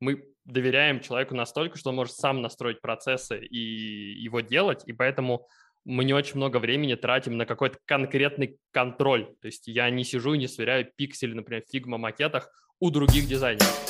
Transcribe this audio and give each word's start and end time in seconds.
мы 0.00 0.24
доверяем 0.44 1.00
человеку 1.00 1.34
настолько, 1.34 1.78
что 1.78 1.90
он 1.90 1.96
может 1.96 2.14
сам 2.14 2.42
настроить 2.42 2.80
процессы 2.80 3.38
и 3.38 3.58
его 3.58 4.40
делать, 4.40 4.82
и 4.86 4.92
поэтому 4.92 5.46
мы 5.84 6.04
не 6.04 6.12
очень 6.12 6.36
много 6.36 6.58
времени 6.58 6.94
тратим 6.94 7.36
на 7.36 7.46
какой-то 7.46 7.78
конкретный 7.84 8.58
контроль. 8.72 9.26
То 9.40 9.46
есть 9.46 9.68
я 9.68 9.88
не 9.90 10.04
сижу 10.04 10.34
и 10.34 10.38
не 10.38 10.48
сверяю 10.48 10.90
пиксели, 10.96 11.32
например, 11.32 11.62
в 11.62 11.74
Figma 11.74 11.96
макетах 11.96 12.50
у 12.80 12.90
других 12.90 13.26
дизайнеров. 13.26 13.86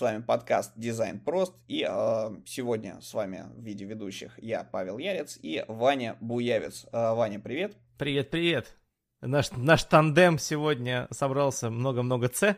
С 0.00 0.02
вами 0.02 0.22
подкаст 0.22 0.72
Дизайн 0.76 1.20
Прост, 1.20 1.52
и 1.68 1.86
э, 1.86 2.30
сегодня 2.46 2.98
с 3.02 3.12
вами 3.12 3.44
в 3.54 3.62
виде 3.62 3.84
ведущих 3.84 4.32
я, 4.38 4.64
Павел 4.64 4.96
Ярец, 4.96 5.38
и 5.42 5.62
Ваня 5.68 6.16
Буявец. 6.22 6.86
Э, 6.90 7.12
Ваня, 7.12 7.38
привет. 7.38 7.76
Привет, 7.98 8.30
привет. 8.30 8.78
Наш, 9.20 9.50
наш 9.50 9.84
тандем 9.84 10.38
сегодня 10.38 11.06
собрался 11.10 11.68
много-много 11.68 12.30
С, 12.32 12.56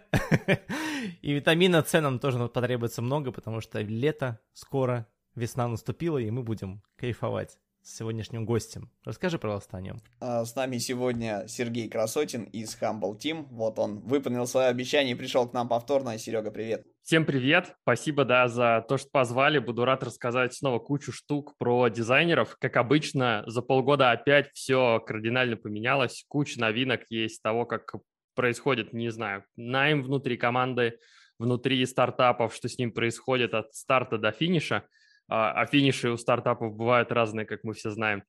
и 1.21 1.33
витамина 1.33 1.83
С 1.83 2.01
нам 2.01 2.21
тоже 2.21 2.49
потребуется 2.49 3.03
много, 3.03 3.33
потому 3.33 3.61
что 3.61 3.81
лето 3.81 4.39
скоро, 4.53 5.09
весна 5.35 5.67
наступила, 5.67 6.19
и 6.19 6.31
мы 6.31 6.45
будем 6.45 6.81
кайфовать 6.95 7.59
с 7.83 7.97
сегодняшним 7.97 8.47
гостем. 8.47 8.89
Расскажи, 9.05 9.41
пожалуйста, 9.41 9.79
о 9.79 9.81
нем. 9.81 10.01
А, 10.21 10.45
с 10.45 10.55
нами 10.55 10.79
сегодня 10.79 11.49
Сергей 11.49 11.89
Красотин 11.89 12.45
из 12.45 12.79
Humble 12.81 13.19
Team. 13.19 13.49
Вот 13.51 13.81
он 13.81 13.99
выполнил 13.99 14.47
свое 14.47 14.69
обещание 14.69 15.17
и 15.17 15.19
пришел 15.19 15.49
к 15.49 15.53
нам 15.53 15.69
повторно. 15.69 16.17
Серега, 16.19 16.53
привет. 16.53 16.87
Всем 17.03 17.25
привет. 17.25 17.75
Спасибо, 17.83 18.25
да, 18.25 18.49
за 18.49 18.85
то, 18.89 18.97
что 18.97 19.09
позвали. 19.11 19.59
Буду 19.59 19.85
рад 19.85 20.03
рассказать 20.03 20.55
снова 20.55 20.79
кучу 20.79 21.13
штук 21.13 21.57
про 21.59 21.89
дизайнеров. 21.89 22.57
Как 22.59 22.77
обычно, 22.77 23.43
за 23.47 23.61
полгода 23.63 24.13
опять 24.13 24.51
все 24.55 25.01
кардинально 25.01 25.57
поменялось. 25.57 26.25
Куча 26.29 26.61
новинок 26.61 27.03
есть 27.11 27.43
того, 27.43 27.67
как 27.67 27.95
происходит, 28.35 28.93
не 28.93 29.11
знаю, 29.11 29.45
найм 29.57 30.03
внутри 30.03 30.37
команды, 30.37 30.99
внутри 31.39 31.85
стартапов, 31.87 32.55
что 32.55 32.69
с 32.69 32.79
ним 32.79 32.93
происходит 32.93 33.55
от 33.55 33.75
старта 33.75 34.19
до 34.19 34.33
финиша– 34.33 34.85
а, 35.29 35.63
а 35.63 35.67
финиши 35.67 36.11
у 36.11 36.19
стартапов 36.19 36.75
бывают 36.75 37.11
разные, 37.11 37.47
как 37.47 37.65
мы 37.65 37.73
все 37.73 37.91
знаем. 37.91 38.23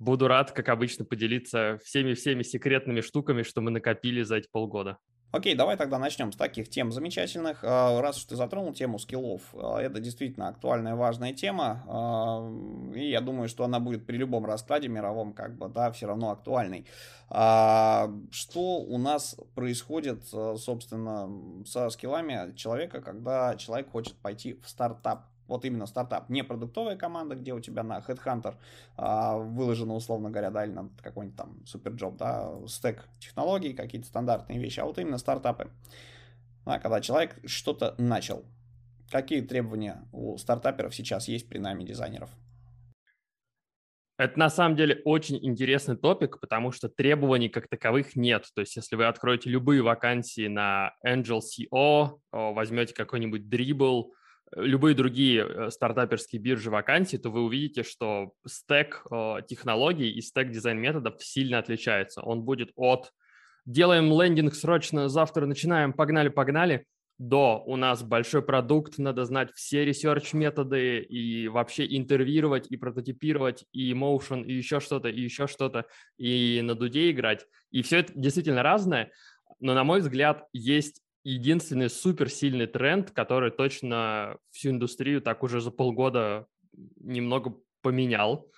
Буду 0.00 0.26
рад, 0.26 0.50
как 0.50 0.68
обычно, 0.68 1.04
поделиться 1.04 1.78
всеми-всеми 1.84 2.42
секретными 2.42 3.00
штуками, 3.00 3.42
что 3.44 3.60
мы 3.60 3.70
накопили 3.70 4.22
за 4.22 4.36
эти 4.36 4.48
полгода. 4.50 4.98
Окей, 5.30 5.54
давай 5.54 5.76
тогда 5.76 5.98
начнем 5.98 6.32
с 6.32 6.36
таких 6.36 6.70
тем 6.70 6.90
замечательных. 6.90 7.58
А, 7.62 8.00
раз 8.00 8.16
уж 8.16 8.24
ты 8.24 8.34
затронул 8.34 8.72
тему 8.72 8.98
скиллов, 8.98 9.42
а, 9.52 9.78
это 9.78 10.00
действительно 10.00 10.48
актуальная 10.48 10.94
важная 10.94 11.34
тема, 11.34 11.82
и 12.94 13.10
я 13.10 13.20
думаю, 13.20 13.48
что 13.48 13.64
она 13.64 13.78
будет 13.78 14.06
при 14.06 14.16
любом 14.16 14.46
раскладе 14.46 14.88
мировом, 14.88 15.34
как 15.34 15.58
бы, 15.58 15.68
да, 15.68 15.92
все 15.92 16.06
равно 16.06 16.30
актуальной. 16.30 16.86
Что 17.28 18.18
у 18.54 18.96
нас 18.96 19.36
происходит, 19.54 20.26
собственно, 20.26 21.28
со 21.66 21.90
скиллами 21.90 22.54
человека, 22.56 23.02
когда 23.02 23.54
человек 23.56 23.90
хочет 23.90 24.14
пойти 24.16 24.54
в 24.54 24.66
стартап? 24.66 25.26
Вот 25.48 25.64
именно 25.64 25.86
стартап, 25.86 26.28
не 26.28 26.44
продуктовая 26.44 26.96
команда, 26.96 27.34
где 27.34 27.52
у 27.52 27.60
тебя 27.60 27.82
на 27.82 27.98
Headhunter 27.98 28.54
а, 28.96 29.38
выложено, 29.38 29.94
условно 29.94 30.30
говоря, 30.30 30.50
да, 30.50 30.64
или 30.64 30.72
на 30.72 30.90
какой-нибудь 31.02 31.36
там 31.36 31.66
суперджоп, 31.66 32.16
да, 32.16 32.52
стек 32.66 33.08
технологий, 33.18 33.72
какие-то 33.72 34.06
стандартные 34.06 34.58
вещи, 34.58 34.80
а 34.80 34.84
вот 34.84 34.98
именно 34.98 35.18
стартапы. 35.18 35.70
Да, 36.64 36.78
когда 36.78 37.00
человек 37.00 37.38
что-то 37.46 37.94
начал. 37.98 38.44
Какие 39.10 39.40
требования 39.40 40.06
у 40.12 40.36
стартаперов 40.36 40.94
сейчас 40.94 41.28
есть 41.28 41.48
при 41.48 41.58
нами 41.58 41.82
дизайнеров? 41.82 42.30
Это 44.18 44.36
на 44.36 44.50
самом 44.50 44.76
деле 44.76 45.00
очень 45.04 45.38
интересный 45.40 45.96
топик, 45.96 46.40
потому 46.40 46.72
что 46.72 46.88
требований 46.88 47.48
как 47.48 47.68
таковых 47.68 48.16
нет. 48.16 48.46
То 48.52 48.62
есть 48.62 48.74
если 48.74 48.96
вы 48.96 49.06
откроете 49.06 49.48
любые 49.48 49.80
вакансии 49.80 50.48
на 50.48 50.92
Angel 51.06 51.38
CO, 51.40 52.18
возьмете 52.32 52.94
какой-нибудь 52.94 53.42
Dribble, 53.42 54.06
любые 54.56 54.94
другие 54.94 55.46
э, 55.46 55.70
стартаперские 55.70 56.40
биржи 56.40 56.70
вакансий, 56.70 57.18
то 57.18 57.30
вы 57.30 57.42
увидите, 57.42 57.82
что 57.82 58.32
стек 58.46 59.04
э, 59.10 59.36
технологий 59.46 60.10
и 60.10 60.20
стек 60.20 60.50
дизайн-методов 60.50 61.22
сильно 61.22 61.58
отличается. 61.58 62.22
Он 62.22 62.42
будет 62.42 62.70
от 62.76 63.12
«делаем 63.66 64.10
лендинг 64.10 64.54
срочно, 64.54 65.08
завтра 65.08 65.46
начинаем, 65.46 65.92
погнали-погнали», 65.92 66.86
до 67.18 67.64
у 67.66 67.74
нас 67.74 68.04
большой 68.04 68.42
продукт, 68.42 68.96
надо 68.98 69.24
знать 69.24 69.50
все 69.52 69.84
ресерч-методы 69.84 71.00
и 71.00 71.48
вообще 71.48 71.84
интервьюировать, 71.96 72.70
и 72.70 72.76
прототипировать, 72.76 73.64
и 73.72 73.92
motion, 73.92 74.44
и 74.44 74.52
еще 74.52 74.78
что-то, 74.78 75.08
и 75.08 75.20
еще 75.20 75.48
что-то, 75.48 75.86
и 76.16 76.60
на 76.62 76.76
дуде 76.76 77.10
играть. 77.10 77.44
И 77.72 77.82
все 77.82 77.98
это 77.98 78.12
действительно 78.14 78.62
разное, 78.62 79.10
но, 79.58 79.74
на 79.74 79.82
мой 79.82 80.00
взгляд, 80.00 80.46
есть 80.52 81.02
единственный 81.28 81.90
суперсильный 81.90 82.66
тренд, 82.66 83.10
который 83.10 83.50
точно 83.50 84.38
всю 84.50 84.70
индустрию 84.70 85.20
так 85.20 85.42
уже 85.42 85.60
за 85.60 85.70
полгода 85.70 86.46
немного 86.96 87.54
поменял. 87.82 88.50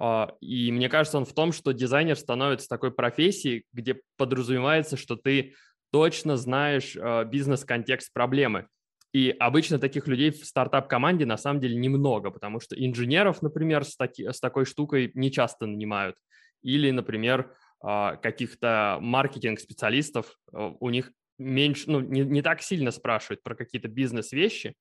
А, 0.00 0.34
и 0.40 0.72
мне 0.72 0.88
кажется, 0.88 1.18
он 1.18 1.26
в 1.26 1.34
том, 1.34 1.52
что 1.52 1.72
дизайнер 1.72 2.16
становится 2.16 2.66
такой 2.66 2.92
профессией, 2.92 3.66
где 3.72 4.00
подразумевается, 4.16 4.96
что 4.96 5.16
ты 5.16 5.54
точно 5.92 6.36
знаешь 6.36 6.96
а, 6.96 7.24
бизнес-контекст 7.24 8.12
проблемы. 8.12 8.68
И 9.12 9.30
обычно 9.38 9.78
таких 9.78 10.08
людей 10.08 10.30
в 10.30 10.44
стартап-команде 10.44 11.26
на 11.26 11.36
самом 11.36 11.60
деле 11.60 11.76
немного, 11.76 12.30
потому 12.30 12.58
что 12.58 12.74
инженеров, 12.74 13.42
например, 13.42 13.84
с, 13.84 13.96
таки, 13.96 14.26
с 14.26 14.40
такой 14.40 14.64
штукой 14.64 15.12
не 15.14 15.30
часто 15.30 15.66
нанимают. 15.66 16.16
Или, 16.62 16.90
например, 16.90 17.54
а, 17.82 18.16
каких-то 18.16 18.96
маркетинг-специалистов, 19.02 20.38
у 20.52 20.88
них 20.88 21.12
меньше, 21.38 21.84
ну, 21.90 22.00
не, 22.00 22.20
не 22.20 22.42
так 22.42 22.62
сильно 22.62 22.90
спрашивают 22.90 23.42
про 23.42 23.54
какие-то 23.54 23.88
бизнес-вещи, 23.88 24.74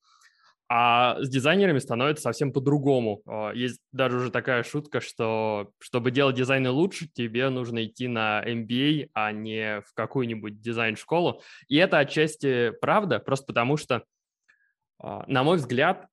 а 0.69 1.21
с 1.21 1.29
дизайнерами 1.29 1.79
становится 1.79 2.23
совсем 2.23 2.51
по-другому. 2.51 3.21
А, 3.27 3.51
есть 3.51 3.79
даже 3.91 4.17
уже 4.17 4.31
такая 4.31 4.63
шутка, 4.63 5.01
что 5.01 5.71
чтобы 5.79 6.11
делать 6.11 6.35
дизайны 6.35 6.69
лучше, 6.69 7.07
тебе 7.13 7.49
нужно 7.49 7.85
идти 7.85 8.07
на 8.07 8.43
MBA, 8.43 9.09
а 9.13 9.31
не 9.31 9.81
в 9.81 9.93
какую-нибудь 9.93 10.61
дизайн-школу. 10.61 11.41
И 11.67 11.75
это 11.77 11.99
отчасти 11.99 12.71
правда, 12.81 13.19
просто 13.19 13.45
потому 13.47 13.77
что, 13.77 14.03
а, 14.99 15.25
на 15.27 15.43
мой 15.43 15.57
взгляд, 15.57 16.07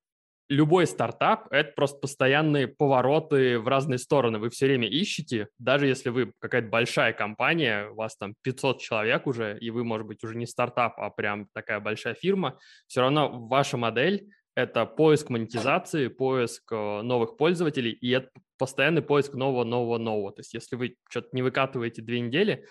любой 0.50 0.86
стартап— 0.86 1.46
это 1.50 1.72
просто 1.74 2.00
постоянные 2.00 2.66
повороты 2.66 3.58
в 3.58 3.68
разные 3.68 3.98
стороны. 3.98 4.38
Вы 4.38 4.50
все 4.50 4.66
время 4.66 4.88
ищете, 4.88 5.48
даже 5.58 5.86
если 5.86 6.10
вы 6.10 6.32
какая-то 6.40 6.68
большая 6.68 7.12
компания, 7.12 7.88
у 7.88 7.94
вас 7.94 8.16
там 8.16 8.34
500 8.42 8.80
человек 8.80 9.26
уже, 9.26 9.56
и 9.58 9.70
вы, 9.70 9.84
может 9.84 10.06
быть, 10.08 10.24
уже 10.24 10.36
не 10.36 10.46
стартап, 10.46 10.98
а 10.98 11.08
прям 11.10 11.46
такая 11.54 11.78
большая 11.78 12.14
фирма, 12.14 12.58
все 12.88 13.00
равно 13.00 13.46
ваша 13.46 13.76
модель— 13.76 14.28
это 14.56 14.84
поиск 14.86 15.30
монетизации, 15.30 16.08
поиск 16.08 16.72
э, 16.72 17.02
новых 17.02 17.36
пользователей, 17.36 17.92
и 17.92 18.10
это 18.10 18.28
постоянный 18.58 19.02
поиск 19.02 19.34
нового, 19.34 19.62
нового, 19.62 19.98
нового. 19.98 20.32
То 20.32 20.40
есть 20.40 20.52
если 20.52 20.74
вы 20.74 20.96
что-то 21.08 21.28
не 21.32 21.42
выкатываете 21.42 22.02
две 22.02 22.18
недели, 22.20 22.66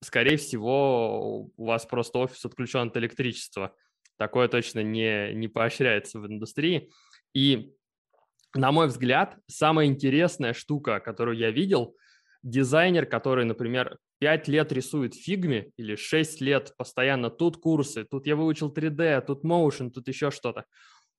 скорее 0.00 0.36
всего, 0.36 1.50
у 1.56 1.64
вас 1.64 1.84
просто 1.84 2.20
офис 2.20 2.44
отключен 2.44 2.88
от 2.88 2.96
электричества. 2.96 3.74
Такое 4.16 4.46
точно 4.46 4.80
не, 4.84 5.34
не 5.34 5.48
поощряется 5.48 6.20
в 6.20 6.26
индустрии. 6.26 6.90
И, 7.34 7.74
на 8.54 8.72
мой 8.72 8.86
взгляд, 8.86 9.36
самая 9.46 9.86
интересная 9.86 10.54
штука, 10.54 11.00
которую 11.00 11.36
я 11.36 11.50
видел, 11.50 11.96
дизайнер, 12.42 13.06
который, 13.06 13.44
например, 13.44 13.98
5 14.20 14.48
лет 14.48 14.72
рисует 14.72 15.14
фигме 15.14 15.70
или 15.76 15.96
6 15.96 16.40
лет 16.40 16.72
постоянно 16.76 17.30
тут 17.30 17.56
курсы, 17.56 18.04
тут 18.04 18.26
я 18.26 18.36
выучил 18.36 18.72
3D, 18.72 19.24
тут 19.26 19.44
motion, 19.44 19.90
тут 19.90 20.08
еще 20.08 20.30
что-то, 20.30 20.64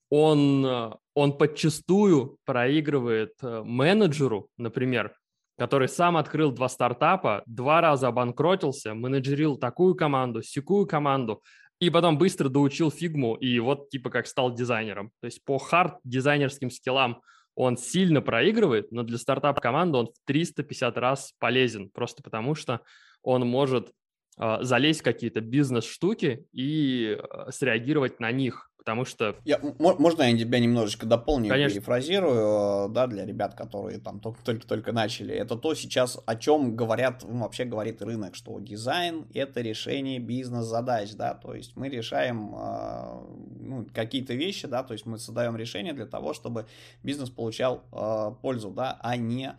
он, 0.09 0.65
он 1.13 1.37
подчастую 1.37 2.37
проигрывает 2.45 3.33
э, 3.41 3.63
менеджеру, 3.63 4.49
например, 4.57 5.15
который 5.57 5.87
сам 5.87 6.17
открыл 6.17 6.51
два 6.51 6.69
стартапа, 6.69 7.43
два 7.45 7.81
раза 7.81 8.09
обанкротился, 8.09 8.93
менеджерил 8.93 9.57
такую 9.57 9.95
команду, 9.95 10.41
секую 10.41 10.85
команду, 10.85 11.41
и 11.79 11.89
потом 11.89 12.17
быстро 12.17 12.49
доучил 12.49 12.91
фигму, 12.91 13.35
и 13.35 13.59
вот 13.59 13.89
типа 13.89 14.09
как 14.09 14.27
стал 14.27 14.53
дизайнером. 14.53 15.11
То 15.21 15.25
есть 15.25 15.43
по 15.43 15.57
хард-дизайнерским 15.57 16.69
скиллам 16.69 17.21
он 17.55 17.77
сильно 17.77 18.21
проигрывает, 18.21 18.91
но 18.91 19.03
для 19.03 19.17
стартап-команды 19.17 19.97
он 19.97 20.07
в 20.07 20.25
350 20.25 20.97
раз 20.97 21.33
полезен, 21.39 21.89
просто 21.89 22.21
потому 22.21 22.55
что 22.55 22.81
он 23.23 23.47
может 23.47 23.91
э, 24.37 24.57
залезть 24.61 25.01
в 25.01 25.03
какие-то 25.03 25.41
бизнес-штуки 25.41 26.45
и 26.51 27.17
э, 27.17 27.51
среагировать 27.51 28.19
на 28.19 28.31
них. 28.31 28.69
Потому 28.85 29.03
что... 29.03 29.35
Я, 29.45 29.59
можно 29.79 30.21
я 30.21 30.37
тебя 30.37 30.59
немножечко 30.59 31.07
дополню 31.07 31.49
Конечно. 31.49 31.71
и 31.71 31.79
перефразирую, 31.79 32.89
да, 32.89 33.07
для 33.07 33.25
ребят, 33.25 33.55
которые 33.55 33.99
там 33.99 34.19
только-только 34.19 34.91
начали. 34.91 35.33
Это 35.33 35.55
то 35.55 35.73
сейчас, 35.73 36.19
о 36.27 36.35
чем 36.35 36.75
говорят, 36.75 37.23
вообще 37.23 37.65
говорит 37.65 38.03
рынок, 38.03 38.35
что 38.35 38.59
дизайн— 38.59 39.25
это 39.33 39.61
решение 39.61 40.19
бизнес-задач, 40.19 41.13
да, 41.13 41.33
то 41.33 41.55
есть 41.55 41.75
мы 41.75 41.89
решаем 41.89 42.53
э, 42.55 43.21
ну, 43.59 43.87
какие-то 43.91 44.35
вещи, 44.35 44.67
да, 44.67 44.83
то 44.83 44.93
есть 44.93 45.07
мы 45.07 45.17
создаем 45.17 45.57
решение 45.57 45.93
для 45.93 46.05
того, 46.05 46.35
чтобы 46.35 46.67
бизнес 47.01 47.31
получал 47.31 47.83
э, 47.91 48.35
пользу, 48.43 48.69
да, 48.69 48.99
а 49.01 49.17
не 49.17 49.47
э, 49.47 49.53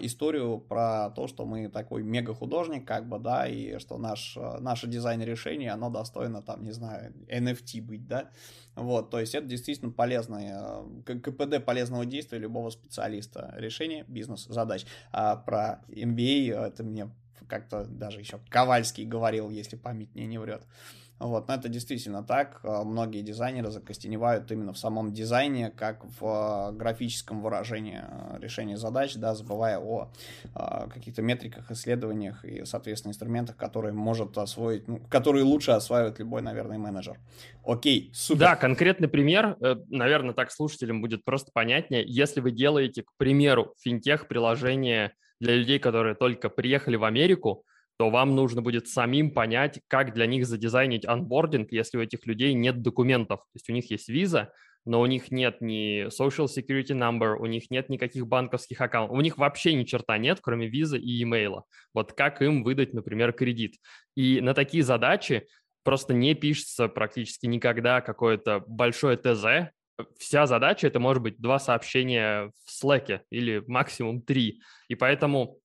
историю 0.00 0.58
про 0.58 1.10
то, 1.10 1.26
что 1.26 1.44
мы 1.44 1.68
такой 1.68 2.02
мега-художник, 2.02 2.86
как 2.86 3.08
бы, 3.08 3.18
да, 3.18 3.46
и 3.46 3.78
что 3.78 3.98
наш, 3.98 4.36
наше 4.60 4.86
дизайн-решение, 4.86 5.70
оно 5.70 5.90
достойно, 5.90 6.42
там, 6.42 6.64
не 6.64 6.72
знаю, 6.72 7.12
NFT 7.28 7.82
быть, 7.82 8.06
да, 8.08 8.30
вот, 8.74 9.10
то 9.10 9.20
есть 9.20 9.34
это 9.34 9.46
действительно 9.46 9.90
полезное, 9.92 10.82
КПД 11.04 11.64
полезного 11.64 12.06
действия 12.06 12.38
любого 12.38 12.70
специалиста, 12.70 13.54
решение 13.56 14.04
бизнес-задач. 14.08 14.86
А 15.12 15.36
про 15.36 15.82
MBA 15.88 16.54
это 16.54 16.82
мне 16.82 17.10
как-то 17.48 17.84
даже 17.84 18.20
еще 18.20 18.40
Ковальский 18.48 19.04
говорил, 19.04 19.50
если 19.50 19.76
память 19.76 20.14
мне 20.14 20.26
не 20.26 20.38
врет. 20.38 20.66
Вот, 21.18 21.48
но 21.48 21.54
это 21.54 21.68
действительно 21.68 22.22
так. 22.22 22.60
А, 22.62 22.84
многие 22.84 23.22
дизайнеры 23.22 23.70
закостеневают 23.70 24.50
именно 24.52 24.74
в 24.74 24.78
самом 24.78 25.12
дизайне, 25.12 25.70
как 25.70 26.04
в 26.20 26.24
а, 26.24 26.72
графическом 26.72 27.40
выражении 27.40 28.00
а, 28.02 28.38
решения 28.38 28.76
задач, 28.76 29.14
да, 29.14 29.34
забывая 29.34 29.78
о 29.78 30.10
каких-то 30.92 31.22
метриках, 31.22 31.70
исследованиях 31.70 32.44
и, 32.44 32.64
соответственно, 32.64 33.12
инструментах, 33.12 33.56
которые 33.56 33.94
может 33.94 34.36
освоить, 34.36 34.88
ну, 34.88 35.00
которые 35.08 35.44
лучше 35.44 35.70
осваивает 35.70 36.18
любой, 36.18 36.42
наверное, 36.42 36.76
менеджер. 36.76 37.18
Окей, 37.64 38.10
супер. 38.12 38.40
Да, 38.40 38.56
конкретный 38.56 39.08
пример, 39.08 39.56
э, 39.60 39.76
наверное, 39.88 40.34
так 40.34 40.50
слушателям 40.50 41.00
будет 41.00 41.24
просто 41.24 41.50
понятнее. 41.52 42.04
Если 42.06 42.40
вы 42.40 42.50
делаете, 42.50 43.02
к 43.02 43.12
примеру, 43.16 43.74
финтех-приложение 43.80 45.12
для 45.40 45.54
людей, 45.54 45.78
которые 45.78 46.14
только 46.14 46.50
приехали 46.50 46.96
в 46.96 47.04
Америку, 47.04 47.64
то 47.98 48.10
вам 48.10 48.34
нужно 48.34 48.62
будет 48.62 48.88
самим 48.88 49.30
понять, 49.30 49.80
как 49.88 50.12
для 50.12 50.26
них 50.26 50.46
задизайнить 50.46 51.06
анбординг, 51.06 51.72
если 51.72 51.98
у 51.98 52.02
этих 52.02 52.26
людей 52.26 52.52
нет 52.54 52.82
документов. 52.82 53.40
То 53.40 53.50
есть 53.54 53.70
у 53.70 53.72
них 53.72 53.90
есть 53.90 54.08
виза, 54.08 54.52
но 54.84 55.00
у 55.00 55.06
них 55.06 55.30
нет 55.30 55.60
ни 55.60 56.06
social 56.06 56.46
security 56.46 56.96
number, 56.96 57.34
у 57.36 57.46
них 57.46 57.70
нет 57.70 57.88
никаких 57.88 58.26
банковских 58.26 58.80
аккаунтов, 58.80 59.16
у 59.16 59.20
них 59.20 59.36
вообще 59.38 59.74
ни 59.74 59.84
черта 59.84 60.16
нет, 60.18 60.38
кроме 60.40 60.68
визы 60.68 60.98
и 60.98 61.22
имейла. 61.22 61.64
Вот 61.92 62.12
как 62.12 62.40
им 62.42 62.62
выдать, 62.62 62.94
например, 62.94 63.32
кредит. 63.32 63.76
И 64.14 64.40
на 64.40 64.54
такие 64.54 64.84
задачи 64.84 65.48
просто 65.82 66.14
не 66.14 66.34
пишется 66.34 66.88
практически 66.88 67.46
никогда 67.46 68.00
какое-то 68.00 68.62
большое 68.66 69.16
ТЗ. 69.16 69.72
Вся 70.18 70.46
задача— 70.46 70.86
это 70.88 71.00
может 71.00 71.22
быть 71.22 71.38
два 71.38 71.58
сообщения 71.58 72.52
в 72.64 72.84
Slack 72.84 73.20
или 73.30 73.62
максимум 73.66 74.20
три. 74.20 74.60
И 74.88 74.94
поэтому 74.94 75.58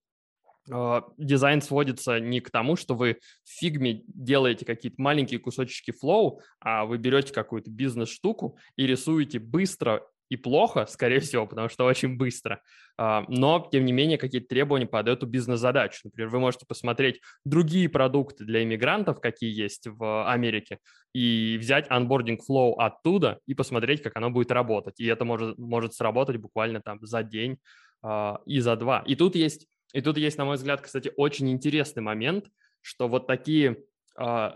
дизайн 1.18 1.62
сводится 1.62 2.20
не 2.20 2.40
к 2.40 2.50
тому, 2.50 2.76
что 2.76 2.96
вы 2.96 3.20
в 3.44 3.50
фигме 3.60 4.04
делаете 4.08 4.66
какие-то 4.66 5.02
маленькие 5.02 5.40
кусочки 5.40 5.92
flow, 5.92 6.42
а 6.60 6.86
вы 6.86 6.98
берете 6.98 7.34
какую-то 7.34 7.70
бизнес-штуку 7.70 8.58
и 8.76 8.88
рисуете 8.88 9.40
быстро 9.40 10.04
и 10.32 10.38
плохо, 10.38 10.86
скорее 10.88 11.20
всего, 11.20 11.46
потому 11.46 11.70
что 11.70 11.86
очень 11.86 12.18
быстро. 12.18 12.62
А, 12.98 13.26
но, 13.28 13.68
тем 13.72 13.86
не 13.86 13.92
менее, 13.92 14.18
какие-то 14.18 14.48
требования 14.48 14.88
под 14.88 15.10
эту 15.10 15.26
бизнес-задачу. 15.28 16.00
Например, 16.06 16.30
вы 16.30 16.40
можете 16.40 16.66
посмотреть 16.66 17.20
другие 17.44 17.90
продукты 17.90 18.46
для 18.46 18.64
иммигрантов, 18.64 19.20
какие 19.20 19.54
есть 19.54 19.88
в 19.88 20.32
Америке, 20.32 20.80
и 21.14 21.58
взять 21.60 21.88
onboarding 21.90 22.40
flow 22.50 22.76
оттуда 22.78 23.40
и 23.46 23.54
посмотреть, 23.54 24.02
как 24.02 24.16
оно 24.16 24.32
будет 24.32 24.52
работать. 24.52 25.00
И 25.02 25.06
это 25.06 25.26
может, 25.26 25.58
может 25.58 25.94
сработать 25.94 26.38
буквально 26.38 26.82
там 26.82 27.00
за 27.02 27.24
день 27.24 27.58
а, 28.02 28.40
и 28.46 28.62
за 28.62 28.78
два. 28.78 29.04
И 29.06 29.16
тут 29.16 29.36
есть 29.36 29.68
и 29.94 30.02
тут 30.02 30.18
есть, 30.18 30.38
на 30.38 30.46
мой 30.46 30.56
взгляд, 30.56 30.82
кстати, 30.82 31.12
очень 31.18 31.50
интересный 31.50 32.04
момент, 32.04 32.46
что 32.82 33.08
вот 33.08 33.28
такие 33.28 33.78
э, 34.18 34.50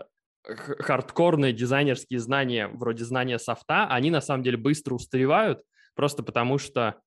хардкорные 0.44 1.52
дизайнерские 1.52 2.20
знания, 2.20 2.68
вроде 2.68 3.04
знания 3.04 3.38
софта, 3.38 3.86
они 3.86 4.10
на 4.10 4.20
самом 4.20 4.42
деле 4.42 4.56
быстро 4.56 4.94
устаревают, 4.94 5.62
просто 5.94 6.22
потому 6.22 6.58
что, 6.58 7.00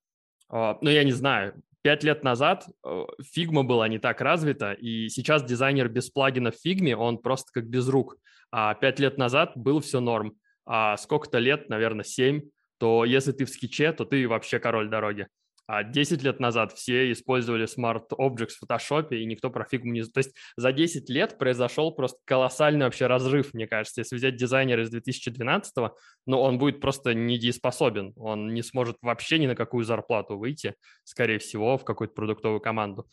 э, 0.52 0.76
ну, 0.82 0.90
я 0.90 1.04
не 1.04 1.12
знаю, 1.12 1.62
пять 1.82 2.04
лет 2.04 2.24
назад 2.24 2.68
Figma 2.86 3.64
была 3.64 3.88
не 3.88 4.00
так 4.00 4.22
развита, 4.22 4.74
и 4.74 5.10
сейчас 5.10 5.44
дизайнер 5.44 5.88
без 5.90 6.10
плагина 6.10 6.52
в 6.52 6.56
Figma, 6.66 6.94
он 6.94 7.18
просто 7.18 7.52
как 7.54 7.68
без 7.68 7.88
рук. 7.88 8.18
А 8.52 8.74
пять 8.74 9.00
лет 9.00 9.18
назад 9.18 9.54
был 9.56 9.80
все 9.80 10.00
норм. 10.00 10.36
А 10.66 10.98
сколько-то 10.98 11.40
лет, 11.40 11.70
наверное, 11.70 12.04
семь, 12.04 12.42
то 12.80 13.06
если 13.06 13.32
ты 13.32 13.46
в 13.46 13.50
скетче, 13.50 13.92
то 13.92 14.06
ты 14.06 14.28
вообще 14.28 14.60
король 14.60 14.90
дороги. 14.90 15.28
А 15.72 15.84
10 15.84 16.24
лет 16.24 16.40
назад 16.40 16.74
все 16.74 17.12
использовали 17.12 17.68
Smart 17.68 18.10
Objects 18.18 18.56
в 18.60 18.64
Photoshop, 18.64 19.16
и 19.16 19.24
никто 19.24 19.52
про 19.52 19.66
фигму 19.66 19.92
не... 19.94 20.02
То 20.02 20.18
есть 20.18 20.36
за 20.58 20.72
10 20.72 21.08
лет 21.12 21.38
произошел 21.38 21.92
просто 21.92 22.18
колоссальный 22.26 22.86
вообще 22.86 23.06
разрыв, 23.06 23.54
мне 23.54 23.68
кажется. 23.68 24.02
Если 24.02 24.16
взять 24.16 24.36
дизайнера 24.36 24.82
из 24.82 24.90
2012 24.90 25.92
ну, 26.26 26.42
он 26.42 26.58
будет 26.58 26.82
просто 26.82 27.14
недееспособен. 27.14 28.14
Он 28.16 28.52
не 28.52 28.64
сможет 28.64 28.98
вообще 29.04 29.38
ни 29.38 29.46
на 29.46 29.56
какую 29.56 29.86
зарплату 29.86 30.40
выйти, 30.40 30.74
скорее 31.04 31.38
всего, 31.38 31.78
в 31.78 31.86
какую-то 31.86 32.16
продуктовую 32.16 32.62
команду. 32.62 33.06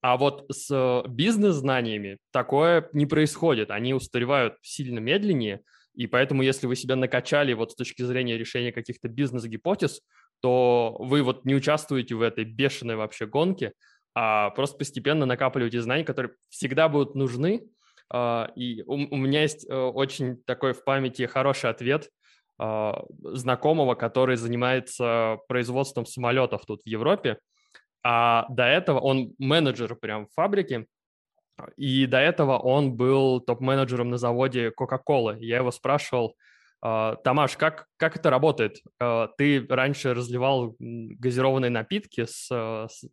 А 0.00 0.16
вот 0.16 0.46
с 0.50 1.04
бизнес-знаниями 1.08 2.16
такое 2.30 2.88
не 2.94 3.04
происходит. 3.04 3.70
Они 3.70 3.92
устаревают 3.92 4.54
сильно 4.62 4.98
медленнее, 4.98 5.60
и 5.94 6.06
поэтому, 6.06 6.42
если 6.42 6.68
вы 6.68 6.76
себя 6.76 6.96
накачали 6.96 7.52
вот 7.52 7.72
с 7.72 7.74
точки 7.74 8.02
зрения 8.02 8.38
решения 8.38 8.72
каких-то 8.72 9.08
бизнес-гипотез, 9.08 10.00
то 10.40 10.96
вы 10.98 11.22
вот 11.22 11.44
не 11.44 11.54
участвуете 11.54 12.14
в 12.14 12.22
этой 12.22 12.44
бешеной 12.44 12.96
вообще 12.96 13.26
гонке, 13.26 13.72
а 14.14 14.50
просто 14.50 14.78
постепенно 14.78 15.26
накапливаете 15.26 15.80
знания, 15.80 16.04
которые 16.04 16.32
всегда 16.48 16.88
будут 16.88 17.14
нужны. 17.14 17.62
А, 18.10 18.50
и 18.56 18.82
у 18.86 19.16
меня 19.16 19.42
есть 19.42 19.68
э, 19.68 19.74
очень 19.74 20.42
такой 20.44 20.72
в 20.72 20.82
памяти 20.84 21.26
хороший 21.26 21.70
ответ 21.70 22.10
а, 22.58 23.04
знакомого, 23.22 23.94
который 23.94 24.36
занимается 24.36 25.38
производством 25.46 26.06
самолетов 26.06 26.64
тут 26.66 26.82
в 26.82 26.86
Европе. 26.86 27.38
А 28.02 28.46
до 28.48 28.64
этого 28.64 29.00
он 29.00 29.34
менеджер 29.38 29.94
прям 29.94 30.26
в 30.26 30.32
фабрике, 30.32 30.86
и 31.76 32.06
до 32.06 32.18
этого 32.18 32.58
он 32.58 32.94
был 32.94 33.40
топ-менеджером 33.40 34.10
на 34.10 34.18
заводе 34.18 34.70
Coca-Cola. 34.70 35.36
Я 35.38 35.58
его 35.58 35.70
спрашивал, 35.70 36.36
Тамаш, 36.80 37.56
как, 37.56 37.86
как 37.96 38.16
это 38.16 38.30
работает? 38.30 38.80
А, 39.00 39.28
ты 39.36 39.66
раньше 39.68 40.14
разливал 40.14 40.76
газированные 40.78 41.70
напитки 41.70 42.24
с, 42.24 42.48
с, 42.50 43.04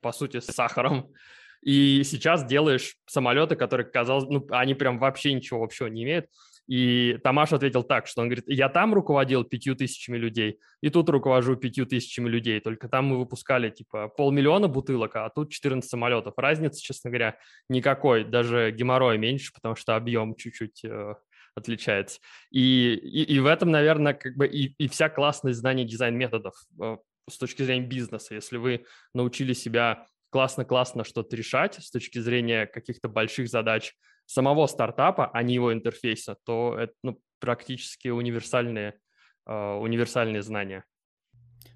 по 0.00 0.12
сути, 0.12 0.40
с 0.40 0.46
сахаром, 0.46 1.12
и 1.62 2.02
сейчас 2.04 2.44
делаешь 2.44 2.96
самолеты, 3.06 3.56
которые, 3.56 3.86
казалось, 3.86 4.26
ну, 4.28 4.46
они 4.50 4.74
прям 4.74 4.98
вообще 4.98 5.32
ничего 5.32 5.64
общего 5.64 5.86
не 5.86 6.04
имеют. 6.04 6.26
И 6.68 7.18
Тамаш 7.22 7.52
ответил 7.52 7.84
так, 7.84 8.08
что 8.08 8.22
он 8.22 8.28
говорит, 8.28 8.44
я 8.48 8.68
там 8.68 8.92
руководил 8.92 9.44
пятью 9.44 9.76
тысячами 9.76 10.16
людей, 10.16 10.58
и 10.80 10.90
тут 10.90 11.08
руковожу 11.08 11.54
пятью 11.54 11.86
тысячами 11.86 12.28
людей, 12.28 12.60
только 12.60 12.88
там 12.88 13.06
мы 13.06 13.18
выпускали 13.18 13.70
типа 13.70 14.08
полмиллиона 14.08 14.66
бутылок, 14.66 15.14
а 15.14 15.30
тут 15.30 15.52
14 15.52 15.88
самолетов. 15.88 16.34
Разницы, 16.36 16.82
честно 16.82 17.10
говоря, 17.10 17.38
никакой, 17.68 18.24
даже 18.24 18.72
геморрой 18.72 19.16
меньше, 19.16 19.52
потому 19.54 19.76
что 19.76 19.94
объем 19.94 20.34
чуть-чуть 20.34 20.84
э, 20.84 21.14
отличается. 21.56 22.20
И, 22.50 22.94
и, 22.94 23.34
и 23.34 23.40
в 23.40 23.46
этом, 23.46 23.70
наверное, 23.70 24.14
как 24.14 24.36
бы 24.36 24.46
и, 24.46 24.74
и 24.78 24.88
вся 24.88 25.08
классность 25.08 25.58
знания 25.58 25.84
дизайн-методов 25.84 26.54
э, 26.80 26.96
с 27.28 27.38
точки 27.38 27.62
зрения 27.62 27.86
бизнеса. 27.86 28.34
Если 28.34 28.58
вы 28.58 28.84
научили 29.14 29.54
себя 29.54 30.06
классно-классно 30.30 31.04
что-то 31.04 31.34
решать 31.34 31.74
с 31.74 31.90
точки 31.90 32.18
зрения 32.18 32.66
каких-то 32.66 33.08
больших 33.08 33.48
задач 33.48 33.94
самого 34.26 34.66
стартапа, 34.66 35.30
а 35.32 35.42
не 35.42 35.54
его 35.54 35.72
интерфейса, 35.72 36.36
то 36.44 36.76
это 36.78 36.92
ну, 37.02 37.18
практически 37.40 38.08
универсальные, 38.08 38.98
э, 39.46 39.52
универсальные 39.52 40.42
знания. 40.42 40.84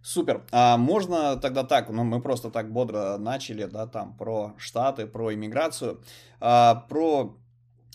Супер. 0.03 0.47
А 0.51 0.79
можно 0.79 1.37
тогда 1.37 1.63
так, 1.63 1.91
ну 1.91 2.05
мы 2.05 2.23
просто 2.23 2.51
так 2.51 2.73
бодро 2.73 3.19
начали, 3.19 3.65
да, 3.65 3.87
там 3.87 4.17
про 4.17 4.55
Штаты, 4.57 5.07
про 5.07 5.35
иммиграцию, 5.35 6.03
а, 6.41 6.75
про 6.75 7.39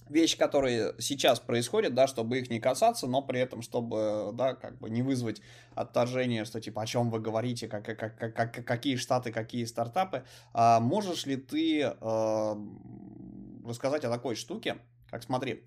вещи, 0.09 0.37
которые 0.37 0.93
сейчас 0.99 1.39
происходят, 1.39 1.93
да, 1.93 2.07
чтобы 2.07 2.39
их 2.39 2.49
не 2.49 2.59
касаться, 2.59 3.07
но 3.07 3.21
при 3.21 3.39
этом, 3.39 3.61
чтобы, 3.61 4.31
да, 4.33 4.53
как 4.53 4.77
бы 4.79 4.89
не 4.89 5.01
вызвать 5.01 5.41
отторжение, 5.73 6.45
что 6.45 6.61
типа 6.61 6.83
о 6.83 6.85
чем 6.85 7.09
вы 7.09 7.19
говорите, 7.19 7.67
как, 7.67 7.85
как, 7.85 7.97
как, 7.97 8.35
как, 8.35 8.65
какие 8.65 8.95
штаты, 8.95 9.31
какие 9.31 9.65
стартапы. 9.65 10.23
А 10.53 10.79
можешь 10.79 11.25
ли 11.25 11.35
ты 11.35 11.81
э, 11.81 12.55
рассказать 13.65 14.05
о 14.05 14.09
такой 14.09 14.35
штуке, 14.35 14.77
как 15.09 15.23
смотри, 15.23 15.63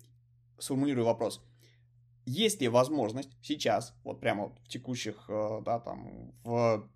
сформулирую 0.57 1.05
вопрос. 1.05 1.41
Есть 2.25 2.61
ли 2.61 2.67
возможность 2.67 3.31
сейчас, 3.41 3.93
вот 4.03 4.19
прямо 4.19 4.49
в 4.49 4.67
текущих, 4.67 5.25
э, 5.29 5.61
да, 5.65 5.79
там, 5.79 6.31
в 6.43 6.87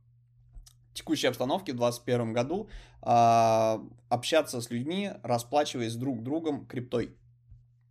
текущей 0.93 1.27
обстановке 1.27 1.73
в 1.73 1.77
2021 1.77 2.33
году 2.33 2.69
э, 3.01 3.79
общаться 4.09 4.62
с 4.62 4.69
людьми, 4.69 5.12
расплачиваясь 5.23 5.95
друг 5.95 6.21
другом 6.21 6.67
криптой? 6.67 7.17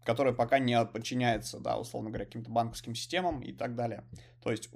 Которая 0.04 0.34
пока 0.34 0.58
не 0.58 0.84
подчиняется, 0.84 1.58
да, 1.58 1.78
условно 1.78 2.10
говоря, 2.10 2.26
каким-то 2.26 2.50
банковским 2.50 2.94
системам 2.94 3.40
и 3.40 3.52
так 3.52 3.74
далее. 3.74 4.04
То 4.42 4.50
есть 4.50 4.70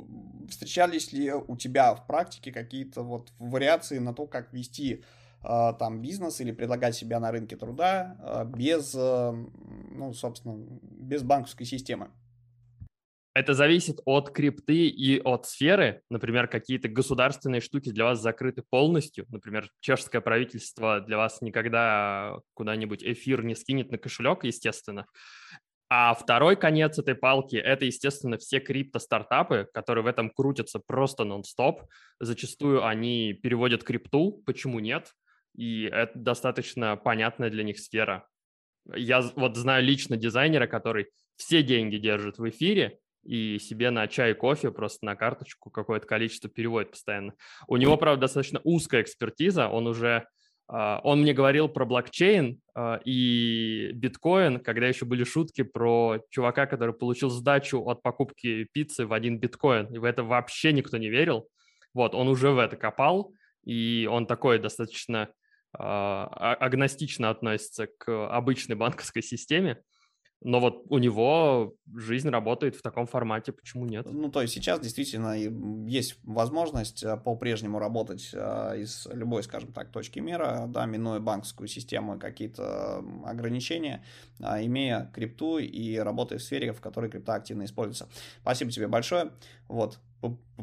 встречались 0.49 1.13
ли 1.13 1.33
у 1.33 1.57
тебя 1.57 1.95
в 1.95 2.07
практике 2.07 2.53
какие-то 2.53 3.03
вот 3.03 3.33
вариации 3.39 3.99
на 3.99 4.15
то, 4.15 4.27
как 4.27 4.53
вести 4.53 5.03
э, 5.43 5.73
там 5.79 6.01
бизнес 6.01 6.41
или 6.41 6.53
предлагать 6.53 6.95
себя 6.95 7.19
на 7.19 7.33
рынке 7.33 7.57
труда 7.57 8.17
э, 8.21 8.45
без, 8.45 8.95
э, 8.95 9.33
ну, 9.91 10.13
собственно, 10.13 10.57
без 10.83 11.23
банковской 11.23 11.67
системы? 11.67 12.11
Это 13.37 13.53
зависит 13.53 13.99
от 14.07 14.31
крипты 14.31 14.89
и 14.89 15.21
от 15.21 15.45
сферы. 15.45 16.01
Например, 16.09 16.49
какие-то 16.49 16.89
государственные 16.89 17.61
штуки 17.61 17.91
для 17.91 18.05
вас 18.05 18.23
закрыты 18.23 18.63
полностью. 18.71 19.27
Например, 19.29 19.69
чешское 19.81 20.23
правительство 20.23 21.03
для 21.03 21.19
вас 21.19 21.43
никогда 21.43 22.39
куда-нибудь 22.55 23.05
эфир 23.05 23.45
не 23.45 23.55
скинет 23.55 23.91
на 23.91 23.99
кошелек, 23.99 24.45
естественно. 24.45 25.05
А 25.91 26.15
второй 26.15 26.57
конец 26.57 26.99
этой 26.99 27.15
палки– 27.15 27.57
это, 27.57 27.85
естественно, 27.85 28.39
все 28.39 28.59
крипто-стартапы, 28.59 29.69
которые 29.75 30.03
в 30.03 30.07
этом 30.07 30.31
крутятся 30.31 30.81
просто 30.81 31.25
нон-стоп. 31.25 31.83
Зачастую 32.19 32.87
они 32.87 33.35
переводят 33.35 33.85
крипту, 33.85 34.43
почему 34.47 34.79
нет? 34.79 35.13
И 35.55 35.83
это 35.83 36.19
достаточно 36.19 36.97
понятная 36.97 37.51
для 37.51 37.65
них 37.65 37.81
сфера. 37.81 38.27
Я 38.95 39.21
вот 39.21 39.59
знаю 39.59 39.85
лично 39.85 40.17
дизайнера, 40.17 40.67
который 40.67 41.09
все 41.37 41.63
деньги 41.63 41.99
держит 41.99 42.39
в 42.39 42.49
эфире, 42.49 42.99
и 43.27 43.59
себе 43.59 43.91
на 43.91 44.07
чай 44.09 44.33
и 44.33 44.35
кофе 44.35 44.71
просто 44.71 45.05
на 45.05 45.17
карточку 45.17 45.71
какое-то 45.71 46.07
количество 46.07 46.49
переводит 46.49 46.93
постоянно. 46.93 47.35
У 47.67 47.77
него, 47.77 47.97
правда, 47.97 48.23
достаточно 48.23 48.61
узкая 48.65 49.03
экспертиза, 49.03 49.69
он 49.69 49.87
уже 49.87 50.27
Uh, 50.69 50.99
он 51.05 51.23
мне 51.23 51.33
говорил 51.33 51.69
про 51.69 51.85
блокчейн 51.85 52.61
uh, 52.77 53.01
и 53.05 53.93
биткоин, 53.95 54.59
когда 54.59 54.89
еще 54.89 55.05
были 55.05 55.23
шутки 55.23 55.63
про 55.63 56.19
чувака, 56.31 56.67
который 56.67 56.93
получил 56.93 57.31
сдачу 57.31 57.89
от 57.89 58.03
покупки 58.03 58.65
пиццы 58.73 59.07
в 59.07 59.13
один 59.13 59.39
биткоин, 59.39 59.95
и 59.95 59.99
в 59.99 60.03
это 60.03 60.25
вообще 60.25 60.73
никто 60.73 60.97
не 60.97 61.09
верил. 61.09 61.49
Вот, 61.95 62.17
он 62.17 62.27
уже 62.27 62.51
в 62.51 62.59
это 62.59 62.77
копал, 62.77 63.33
и 63.65 64.09
он 64.11 64.27
такой 64.27 64.59
достаточно 64.59 65.29
uh, 65.79 66.27
агностично 66.27 67.31
относится 67.31 67.87
к 67.87 68.29
обычной 68.29 68.75
банковской 68.75 69.23
системе. 69.23 69.81
Но 70.47 70.61
вот 70.61 70.85
у 70.91 70.99
него 70.99 71.75
жизнь 71.93 72.29
работает 72.29 72.77
в 72.77 72.83
таком 72.83 73.09
формате, 73.09 73.51
почему 73.51 73.85
нет? 73.85 74.07
Ну, 74.09 74.31
то 74.31 74.43
есть 74.43 74.55
сейчас 74.55 74.79
действительно 74.79 75.37
есть 75.37 76.21
возможность 76.23 77.03
э, 77.03 77.17
по-прежнему 77.17 77.81
работать 77.81 78.31
э, 78.33 78.75
из 78.79 79.09
любой, 79.13 79.43
скажем 79.43 79.73
так, 79.73 79.91
точки 79.91 80.21
мира, 80.21 80.67
да, 80.69 80.87
минуя 80.87 81.19
банковскую 81.19 81.67
систему 81.67 82.15
и 82.15 82.21
какие-то 82.21 83.05
ограничения, 83.25 84.05
а, 84.41 84.63
имея 84.63 85.11
крипту 85.13 85.59
и 85.59 85.97
работая 85.97 86.39
в 86.39 86.43
сфере, 86.45 86.73
в 86.73 86.81
которой 86.81 87.11
крипта 87.11 87.35
активно 87.35 87.65
используется. 87.65 88.09
Спасибо 88.43 88.71
тебе 88.71 88.87
большое. 88.87 89.33
Вот, 89.67 89.99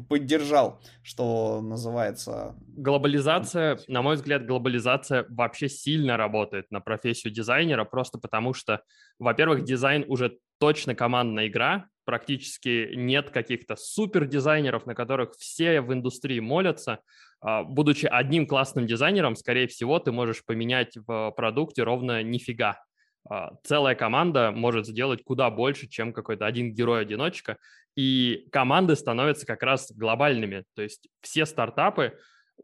поддержал, 0.08 0.80
что 1.02 1.60
называется. 1.60 2.54
Глобализация, 2.76 3.78
на 3.88 4.02
мой 4.02 4.16
взгляд, 4.16 4.46
глобализация 4.46 5.26
вообще 5.28 5.68
сильно 5.68 6.16
работает 6.16 6.70
на 6.70 6.80
профессию 6.80 7.32
дизайнера, 7.32 7.84
просто 7.84 8.18
потому 8.18 8.54
что, 8.54 8.82
во-первых, 9.18 9.64
дизайн 9.64 10.04
уже 10.08 10.38
точно 10.58 10.94
командная 10.94 11.48
игра, 11.48 11.86
практически 12.04 12.94
нет 12.94 13.30
каких-то 13.30 13.76
супер 13.76 14.26
дизайнеров, 14.26 14.86
на 14.86 14.94
которых 14.94 15.32
все 15.38 15.80
в 15.80 15.92
индустрии 15.92 16.40
молятся. 16.40 17.00
А, 17.40 17.62
будучи 17.62 18.06
одним 18.06 18.46
классным 18.46 18.86
дизайнером, 18.86 19.36
скорее 19.36 19.66
всего, 19.66 19.98
ты 19.98 20.12
можешь 20.12 20.44
поменять 20.44 20.96
в 20.96 21.32
продукте 21.36 21.82
ровно 21.82 22.22
нифига. 22.22 22.78
А, 23.28 23.52
целая 23.62 23.94
команда 23.94 24.50
может 24.50 24.86
сделать 24.86 25.24
куда 25.24 25.50
больше, 25.50 25.88
чем 25.88 26.12
какой-то 26.12 26.46
один 26.46 26.74
герой-одиночка, 26.74 27.58
и 27.96 28.46
команды 28.50 28.96
становятся 28.96 29.46
как 29.46 29.62
раз 29.62 29.92
глобальными. 29.92 30.64
То 30.74 30.82
есть 30.82 31.08
все 31.20 31.46
стартапы, 31.46 32.18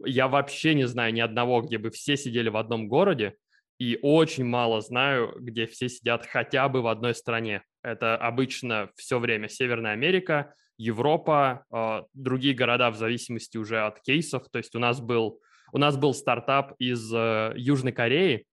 я 0.04 0.28
вообще 0.28 0.74
не 0.74 0.86
знаю 0.86 1.12
ни 1.12 1.20
одного, 1.20 1.62
где 1.62 1.78
бы 1.78 1.90
все 1.90 2.16
сидели 2.16 2.48
в 2.48 2.56
одном 2.56 2.88
городе, 2.88 3.34
и 3.78 3.98
очень 4.02 4.44
мало 4.44 4.80
знаю, 4.82 5.34
где 5.38 5.66
все 5.66 5.88
сидят 5.88 6.26
хотя 6.26 6.68
бы 6.68 6.82
в 6.82 6.86
одной 6.86 7.14
стране. 7.14 7.62
Это 7.82 8.16
обычно 8.16 8.90
все 8.96 9.18
время 9.18 9.48
Северная 9.48 9.92
Америка, 9.92 10.54
Европа, 10.76 11.64
э, 11.72 12.02
другие 12.12 12.54
города 12.54 12.90
в 12.90 12.96
зависимости 12.96 13.56
уже 13.56 13.80
от 13.80 14.00
кейсов. 14.00 14.48
То 14.50 14.58
есть 14.58 14.74
у 14.74 14.78
нас 14.78 15.00
был, 15.00 15.40
у 15.72 15.78
нас 15.78 15.96
был 15.96 16.12
стартап 16.12 16.74
из 16.78 17.10
э, 17.14 17.52
Южной 17.56 17.92
Кореи, 17.92 18.46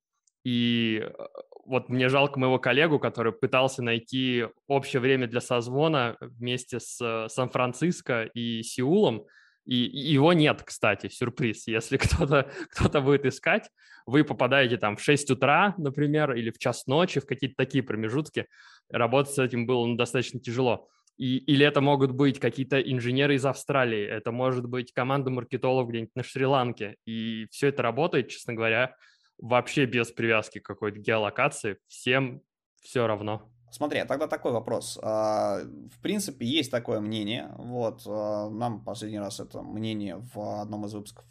и 0.46 1.04
э, 1.04 1.26
вот 1.68 1.90
мне 1.90 2.10
жалко 2.10 2.40
моего 2.40 2.60
коллегу, 2.60 2.98
который 2.98 3.34
пытался 3.34 3.84
найти 3.84 4.46
общее 4.68 5.02
время 5.02 5.28
для 5.28 5.42
созвона 5.42 6.16
вместе 6.22 6.80
с 6.80 7.00
э, 7.02 7.28
Сан-Франциско 7.30 8.24
и 8.34 8.64
Сеулом, 8.64 9.26
и 9.66 9.76
его 9.76 10.32
нет, 10.32 10.64
кстати, 10.64 11.10
сюрприз. 11.10 11.68
Если 11.68 11.98
кто-то 11.98 12.50
кто 12.72 13.02
будет 13.02 13.26
искать, 13.26 13.70
вы 14.06 14.24
попадаете 14.24 14.78
там 14.78 14.96
в 14.96 15.02
6 15.02 15.32
утра, 15.32 15.76
например, 15.78 16.34
или 16.34 16.52
в 16.52 16.58
час 16.58 16.88
ночи, 16.88 17.20
в 17.20 17.26
какие-то 17.26 17.58
такие 17.58 17.84
промежутки. 17.84 18.48
Работать 18.90 19.34
с 19.34 19.40
этим 19.40 19.68
было 19.68 19.86
ну, 19.86 19.96
достаточно 19.96 20.40
тяжело. 20.40 20.88
И, 21.18 21.38
или 21.38 21.66
это 21.66 21.82
могут 21.82 22.12
быть 22.12 22.40
какие-то 22.40 22.80
инженеры 22.80 23.36
из 23.36 23.46
Австралии, 23.46 24.06
это 24.06 24.32
может 24.32 24.68
быть 24.68 24.94
команда 24.94 25.32
маркетологов 25.32 25.90
где-нибудь 25.90 26.16
на 26.16 26.24
Шри-Ланке. 26.24 26.96
И 27.06 27.48
все 27.52 27.68
это 27.68 27.82
работает, 27.82 28.30
честно 28.30 28.54
говоря, 28.54 28.96
вообще 29.38 29.86
без 29.86 30.12
привязки 30.12 30.60
к 30.60 30.66
какой-то 30.66 31.00
геолокации, 31.00 31.78
всем 31.88 32.42
все 32.82 33.08
равно. 33.08 33.52
Смотри, 33.70 34.00
а 34.00 34.06
тогда 34.06 34.28
такой 34.28 34.54
вопрос. 34.54 34.98
А, 35.02 35.60
в 35.94 36.00
принципе, 36.02 36.46
есть 36.46 36.72
такое 36.72 37.00
мнение. 37.00 37.52
Вот, 37.58 38.04
а, 38.06 38.50
нам 38.50 38.82
последний 38.82 39.20
раз 39.20 39.40
это 39.40 39.62
мнение 39.62 40.22
в 40.34 40.62
одном 40.62 40.86
из 40.86 40.94
выпусков 40.94 41.26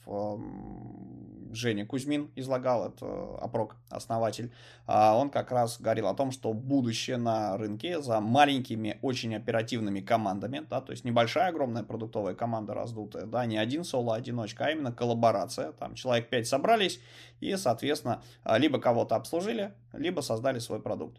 Женя 1.53 1.87
Кузьмин 1.87 2.31
излагал, 2.37 2.89
это 2.89 3.07
опрок, 3.41 3.77
основатель. 3.89 4.53
Он 4.87 5.31
как 5.31 5.51
раз 5.51 5.81
говорил 5.81 6.09
о 6.09 6.15
том, 6.15 6.31
что 6.31 6.53
будущее 6.53 7.17
на 7.17 7.57
рынке 7.57 8.03
за 8.03 8.21
маленькими, 8.21 8.99
очень 9.01 9.35
оперативными 9.35 10.01
командами, 10.01 10.67
да, 10.69 10.83
то 10.83 10.93
есть 10.93 11.05
небольшая, 11.05 11.49
огромная 11.49 11.83
продуктовая 11.83 12.35
команда 12.35 12.75
раздутая, 12.75 13.25
да, 13.25 13.47
не 13.47 13.57
один 13.57 13.85
соло-одиночка, 13.85 14.67
а 14.67 14.71
именно 14.71 14.93
коллаборация. 14.93 15.73
Там 15.73 15.95
человек 15.95 16.29
5 16.29 16.47
собрались 16.47 17.01
и, 17.41 17.57
соответственно, 17.57 18.23
либо 18.45 18.79
кого-то 18.79 19.17
обслужили, 19.17 19.73
либо 19.95 20.21
создали 20.21 20.59
свой 20.59 20.83
продукт. 20.83 21.19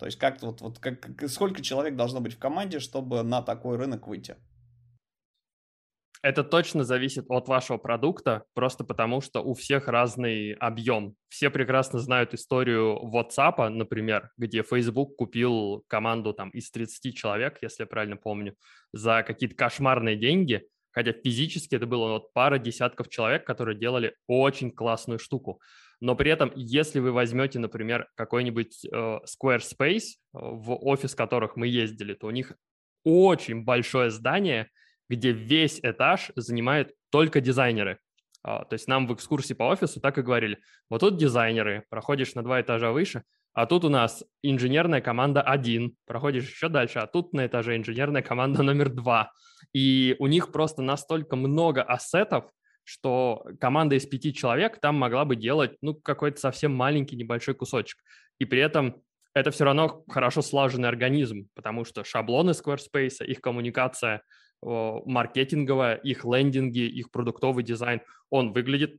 То 0.00 0.06
есть 0.06 0.18
как 0.18 0.40
вот, 0.40 0.62
вот 0.62 0.78
как, 0.78 1.28
сколько 1.28 1.60
человек 1.60 1.94
должно 1.94 2.22
быть 2.22 2.32
в 2.32 2.38
команде, 2.38 2.78
чтобы 2.78 3.22
на 3.22 3.42
такой 3.42 3.76
рынок 3.76 4.08
выйти? 4.08 4.34
Это 6.22 6.42
точно 6.42 6.84
зависит 6.84 7.26
от 7.28 7.48
вашего 7.48 7.76
продукта, 7.76 8.44
просто 8.54 8.82
потому 8.82 9.20
что 9.20 9.42
у 9.42 9.52
всех 9.52 9.88
разный 9.88 10.52
объем. 10.54 11.16
Все 11.28 11.50
прекрасно 11.50 11.98
знают 11.98 12.32
историю 12.32 12.98
WhatsApp, 13.12 13.68
например, 13.68 14.30
где 14.38 14.62
Facebook 14.62 15.16
купил 15.16 15.84
команду 15.86 16.32
там 16.32 16.48
из 16.48 16.70
30 16.70 17.14
человек, 17.14 17.58
если 17.60 17.82
я 17.82 17.86
правильно 17.86 18.16
помню, 18.16 18.54
за 18.94 19.22
какие-то 19.22 19.54
кошмарные 19.54 20.16
деньги, 20.16 20.66
хотя 20.92 21.12
физически 21.12 21.74
это 21.74 21.86
было 21.86 22.12
вот 22.12 22.32
пара 22.32 22.58
десятков 22.58 23.10
человек, 23.10 23.46
которые 23.46 23.78
делали 23.78 24.14
очень 24.26 24.70
классную 24.70 25.18
штуку 25.18 25.60
но 26.00 26.14
при 26.14 26.30
этом, 26.30 26.50
если 26.54 26.98
вы 26.98 27.12
возьмете, 27.12 27.58
например, 27.58 28.08
какой-нибудь 28.14 28.86
э, 28.86 29.18
Squarespace, 29.26 29.98
э, 29.98 30.02
в 30.32 30.74
офис 30.84 31.14
которых 31.14 31.56
мы 31.56 31.68
ездили, 31.68 32.14
то 32.14 32.26
у 32.26 32.30
них 32.30 32.54
очень 33.04 33.64
большое 33.64 34.10
здание, 34.10 34.68
где 35.08 35.32
весь 35.32 35.80
этаж 35.82 36.30
занимают 36.36 36.92
только 37.10 37.40
дизайнеры. 37.40 37.98
А, 38.42 38.64
то 38.64 38.74
есть 38.74 38.88
нам 38.88 39.06
в 39.06 39.14
экскурсии 39.14 39.54
по 39.54 39.64
офису 39.64 40.00
так 40.00 40.16
и 40.16 40.22
говорили, 40.22 40.58
вот 40.88 41.00
тут 41.00 41.18
дизайнеры, 41.18 41.84
проходишь 41.90 42.34
на 42.34 42.42
два 42.42 42.60
этажа 42.60 42.90
выше, 42.92 43.22
а 43.52 43.66
тут 43.66 43.84
у 43.84 43.88
нас 43.88 44.24
инженерная 44.42 45.00
команда 45.00 45.42
один, 45.42 45.96
проходишь 46.06 46.48
еще 46.48 46.68
дальше, 46.68 47.00
а 47.00 47.06
тут 47.06 47.32
на 47.32 47.46
этаже 47.46 47.76
инженерная 47.76 48.22
команда 48.22 48.62
номер 48.62 48.88
два. 48.88 49.32
И 49.74 50.16
у 50.18 50.26
них 50.28 50.52
просто 50.52 50.82
настолько 50.82 51.36
много 51.36 51.82
ассетов, 51.82 52.44
что 52.90 53.46
команда 53.60 53.94
из 53.94 54.04
пяти 54.04 54.34
человек 54.34 54.80
там 54.80 54.96
могла 54.96 55.24
бы 55.24 55.36
делать, 55.36 55.76
ну, 55.80 55.94
какой-то 55.94 56.40
совсем 56.40 56.74
маленький 56.74 57.14
небольшой 57.14 57.54
кусочек. 57.54 58.00
И 58.40 58.44
при 58.44 58.58
этом 58.58 59.00
это 59.32 59.52
все 59.52 59.64
равно 59.64 60.02
хорошо 60.08 60.42
слаженный 60.42 60.88
организм, 60.88 61.48
потому 61.54 61.84
что 61.84 62.02
шаблоны 62.02 62.50
Squarespace, 62.50 63.24
их 63.24 63.40
коммуникация 63.40 64.22
маркетинговая, 64.60 65.94
их 65.94 66.24
лендинги, 66.24 66.80
их 66.80 67.12
продуктовый 67.12 67.62
дизайн, 67.62 68.00
он 68.28 68.52
выглядит 68.52 68.96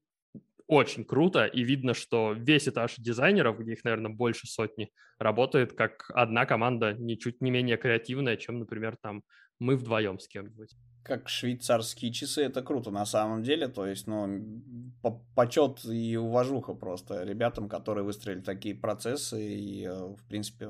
очень 0.67 1.03
круто, 1.03 1.45
и 1.45 1.61
видно, 1.61 1.93
что 1.93 2.31
весь 2.31 2.69
этаж 2.69 2.95
дизайнеров, 2.97 3.59
где 3.59 3.73
их, 3.73 3.83
наверное, 3.83 4.09
больше 4.09 4.47
сотни, 4.47 4.89
работает 5.19 5.73
как 5.73 6.09
одна 6.13 6.45
команда, 6.45 6.93
ничуть 6.93 7.41
не 7.41 7.51
менее 7.51 7.75
креативная, 7.75 8.37
чем, 8.37 8.59
например, 8.59 8.95
там 9.01 9.23
мы 9.61 9.77
вдвоем 9.77 10.19
с 10.19 10.27
кем-нибудь. 10.27 10.71
как 11.03 11.29
швейцарские 11.29 12.11
часы, 12.11 12.43
это 12.43 12.61
круто 12.61 12.91
на 12.91 13.05
самом 13.05 13.43
деле. 13.43 13.67
То 13.67 13.87
есть, 13.87 14.07
ну, 14.07 14.61
почет 15.35 15.83
и 15.85 16.15
уважуха 16.15 16.73
просто 16.73 17.23
ребятам, 17.23 17.69
которые 17.69 18.03
выстроили 18.03 18.41
такие 18.41 18.75
процессы 18.75 19.41
и, 19.41 19.85
э, 19.85 20.15
в 20.15 20.23
принципе, 20.27 20.69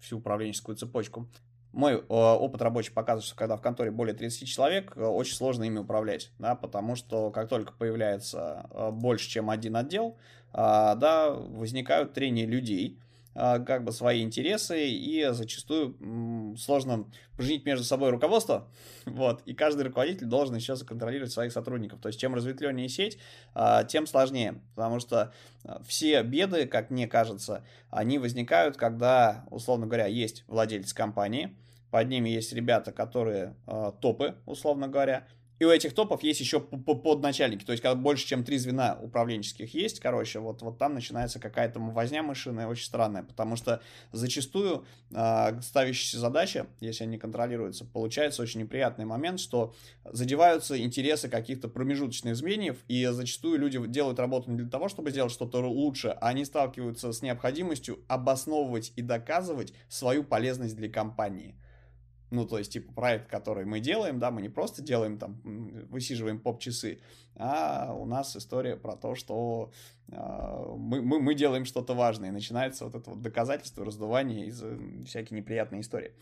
всю 0.00 0.18
управленческую 0.18 0.76
цепочку. 0.76 1.28
Мой 1.72 1.94
э, 1.94 2.00
опыт 2.08 2.62
рабочий 2.62 2.92
показывает, 2.92 3.24
что 3.24 3.36
когда 3.36 3.56
в 3.56 3.62
конторе 3.62 3.90
более 3.90 4.14
30 4.14 4.48
человек, 4.48 4.96
э, 4.96 5.04
очень 5.04 5.34
сложно 5.34 5.64
ими 5.64 5.78
управлять, 5.78 6.30
да, 6.38 6.54
потому 6.54 6.94
что 6.94 7.30
как 7.30 7.48
только 7.48 7.72
появляется 7.72 8.68
больше, 8.92 9.28
чем 9.28 9.50
один 9.50 9.76
отдел, 9.76 10.16
да, 10.52 11.30
возникают 11.30 12.12
трения 12.12 12.46
людей, 12.46 13.00
как 13.34 13.82
бы 13.82 13.90
свои 13.90 14.22
интересы, 14.22 14.88
и 14.88 15.26
зачастую 15.32 15.96
сложно 16.56 17.06
поженить 17.36 17.64
между 17.64 17.84
собой 17.84 18.10
руководство, 18.10 18.68
вот, 19.06 19.42
и 19.46 19.54
каждый 19.54 19.82
руководитель 19.82 20.26
должен 20.26 20.54
еще 20.54 20.76
законтролировать 20.76 21.32
своих 21.32 21.52
сотрудников. 21.52 22.00
То 22.00 22.08
есть, 22.08 22.20
чем 22.20 22.34
разветвленнее 22.34 22.88
сеть, 22.88 23.18
а, 23.54 23.84
тем 23.84 24.06
сложнее, 24.06 24.60
потому 24.74 25.00
что 25.00 25.32
а, 25.64 25.82
все 25.84 26.22
беды, 26.22 26.66
как 26.66 26.90
мне 26.90 27.06
кажется, 27.06 27.64
они 27.90 28.18
возникают, 28.18 28.76
когда, 28.76 29.44
условно 29.50 29.86
говоря, 29.86 30.06
есть 30.06 30.44
владелец 30.46 30.92
компании, 30.92 31.56
под 31.90 32.08
ними 32.08 32.28
есть 32.28 32.52
ребята, 32.52 32.90
которые 32.90 33.54
топы, 34.00 34.34
условно 34.46 34.88
говоря, 34.88 35.28
и 35.64 35.66
у 35.66 35.70
этих 35.70 35.94
топов 35.94 36.22
есть 36.22 36.40
еще 36.40 36.60
подначальники. 36.60 37.64
То 37.64 37.72
есть, 37.72 37.82
когда 37.82 37.94
больше, 37.94 38.26
чем 38.26 38.44
три 38.44 38.58
звена 38.58 38.98
управленческих 39.00 39.72
есть, 39.72 39.98
короче, 39.98 40.38
вот, 40.38 40.60
вот 40.60 40.78
там 40.78 40.92
начинается 40.92 41.40
какая-то 41.40 41.80
возня 41.80 42.22
мышиная, 42.22 42.66
очень 42.66 42.84
странная. 42.84 43.22
Потому 43.22 43.56
что 43.56 43.80
зачастую 44.12 44.84
э, 45.10 45.60
ставящаяся 45.62 46.18
задача, 46.18 46.66
если 46.80 47.04
они 47.04 47.16
контролируются, 47.16 47.86
получается 47.86 48.42
очень 48.42 48.60
неприятный 48.60 49.06
момент, 49.06 49.40
что 49.40 49.74
задеваются 50.04 50.78
интересы 50.78 51.30
каких-то 51.30 51.68
промежуточных 51.68 52.36
звеньев, 52.36 52.76
и 52.86 53.06
зачастую 53.06 53.58
люди 53.58 53.84
делают 53.86 54.18
работу 54.18 54.50
не 54.50 54.58
для 54.58 54.68
того, 54.68 54.90
чтобы 54.90 55.12
сделать 55.12 55.32
что-то 55.32 55.66
лучше, 55.66 56.08
а 56.08 56.28
они 56.28 56.44
сталкиваются 56.44 57.10
с 57.10 57.22
необходимостью 57.22 58.00
обосновывать 58.06 58.92
и 58.96 59.02
доказывать 59.02 59.72
свою 59.88 60.24
полезность 60.24 60.76
для 60.76 60.90
компании. 60.90 61.54
Ну, 62.34 62.46
то 62.46 62.58
есть, 62.58 62.72
типа, 62.72 62.92
проект, 62.92 63.30
который 63.30 63.64
мы 63.64 63.80
делаем, 63.80 64.18
да, 64.18 64.30
мы 64.30 64.42
не 64.42 64.48
просто 64.48 64.82
делаем 64.82 65.18
там, 65.18 65.40
высиживаем 65.88 66.40
поп-часы, 66.40 67.00
а 67.36 67.94
у 67.94 68.06
нас 68.06 68.36
история 68.36 68.76
про 68.76 68.96
то, 68.96 69.14
что 69.14 69.72
э, 70.08 70.16
мы, 70.76 71.00
мы, 71.00 71.20
мы 71.20 71.34
делаем 71.34 71.64
что-то 71.64 71.94
важное, 71.94 72.30
и 72.30 72.32
начинается 72.32 72.84
вот 72.84 72.94
это 72.94 73.10
вот 73.10 73.22
доказательство, 73.22 73.84
раздувание 73.84 74.46
из 74.46 74.62
всякие 75.06 75.40
неприятные 75.40 75.82
истории. 75.82 76.12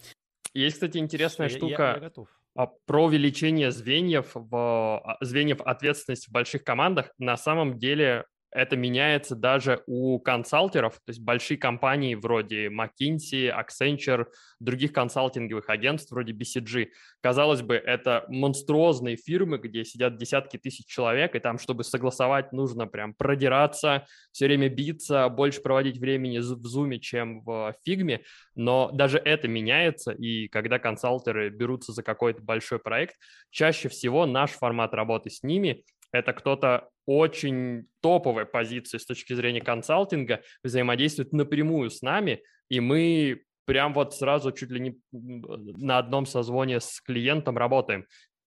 Есть, 0.55 0.75
кстати, 0.75 0.99
интересная 0.99 1.49
я, 1.49 1.57
штука 1.57 1.83
я, 1.83 1.95
я 1.95 2.01
готов. 2.01 2.29
А, 2.55 2.67
про 2.67 3.07
увеличение 3.07 3.71
звеньев, 3.71 4.33
в, 4.35 4.55
а, 4.55 5.17
звеньев 5.23 5.63
ответственности 5.63 6.29
в 6.29 6.33
больших 6.33 6.65
командах. 6.65 7.11
На 7.19 7.37
самом 7.37 7.79
деле 7.79 8.27
это 8.53 8.77
меняется 8.77 9.35
даже 9.35 9.83
у 9.87 10.19
консалтеров, 10.19 10.95
то 10.95 11.11
есть 11.11 11.21
большие 11.21 11.57
компании 11.57 12.15
вроде 12.15 12.69
McKinsey, 12.69 13.51
Accenture, 13.51 14.27
других 14.61 14.93
консалтинговых 14.93 15.69
агентств 15.71 16.13
вроде 16.13 16.33
BCG. 16.33 16.89
Казалось 17.21 17.63
бы, 17.63 17.75
это 17.75 18.25
монструозные 18.29 19.17
фирмы, 19.17 19.59
где 19.59 19.85
сидят 19.85 20.17
десятки 20.17 20.59
тысяч 20.59 20.87
человек, 20.87 21.35
и 21.35 21.41
там, 21.41 21.59
чтобы 21.59 21.83
согласовать, 21.83 22.53
нужно 22.53 22.87
прям 22.87 23.15
продираться, 23.15 24.07
все 24.31 24.47
время 24.47 24.69
биться, 24.69 25.29
больше 25.29 25.63
проводить 25.63 25.99
времени 25.99 26.39
в 26.39 26.67
Zoom, 26.67 26.99
чем 26.99 27.43
в 27.43 27.75
Фигме, 27.85 28.23
но 28.55 28.91
даже 28.93 29.19
это 29.19 29.49
меняется, 29.49 30.13
и 30.13 30.49
когда 30.49 30.79
консалтеры 30.79 31.49
берутся 31.49 31.93
за 31.93 32.03
какой-то 32.03 32.43
большой 32.43 32.79
проект, 32.79 33.17
чаще 33.51 33.89
всего 33.89 34.27
наш 34.27 34.51
формат 34.51 34.93
работы 34.95 35.31
с 35.31 35.43
ними 35.43 35.85
это 36.13 36.33
кто-то 36.33 36.89
очень 37.07 37.87
топовой 38.01 38.47
позиции 38.47 38.99
с 38.99 39.07
точки 39.07 39.33
зрения 39.33 39.61
консалтинга, 39.61 40.43
взаимодействует 40.63 41.33
напрямую 41.33 41.91
с 41.91 42.03
нами, 42.03 42.43
и 42.69 42.81
мы 42.81 43.43
прям 43.65 43.93
вот 43.93 44.15
сразу 44.15 44.53
чуть 44.53 44.71
ли 44.71 44.81
не 44.81 45.01
на 45.11 45.99
одном 45.99 46.27
созвоне 46.27 46.81
с 46.81 47.01
клиентом 47.01 47.59
работаем. 47.59 48.07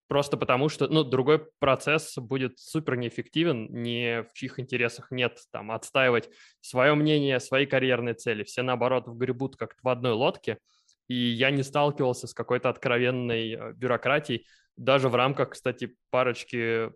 Просто 0.07 0.37
потому 0.37 0.69
что, 0.69 0.87
ну, 0.87 1.03
другой 1.03 1.45
процесс 1.59 2.17
будет 2.17 2.57
супер 2.57 2.95
неэффективен, 2.95 3.67
ни 3.71 4.23
в 4.27 4.33
чьих 4.33 4.59
интересах 4.59 5.11
нет 5.11 5.37
там 5.51 5.69
отстаивать 5.69 6.29
свое 6.61 6.95
мнение, 6.95 7.39
свои 7.39 7.67
карьерные 7.67 8.15
цели. 8.15 8.43
Все, 8.43 8.63
наоборот, 8.63 9.07
вгребут 9.07 9.55
как-то 9.55 9.79
в 9.83 9.87
одной 9.87 10.13
лодке. 10.13 10.57
И 11.07 11.13
я 11.13 11.51
не 11.51 11.61
сталкивался 11.61 12.25
с 12.25 12.33
какой-то 12.33 12.69
откровенной 12.69 13.53
э, 13.53 13.73
бюрократией, 13.73 14.47
даже 14.75 15.09
в 15.09 15.15
рамках, 15.15 15.51
кстати, 15.51 15.95
парочки 16.09 16.91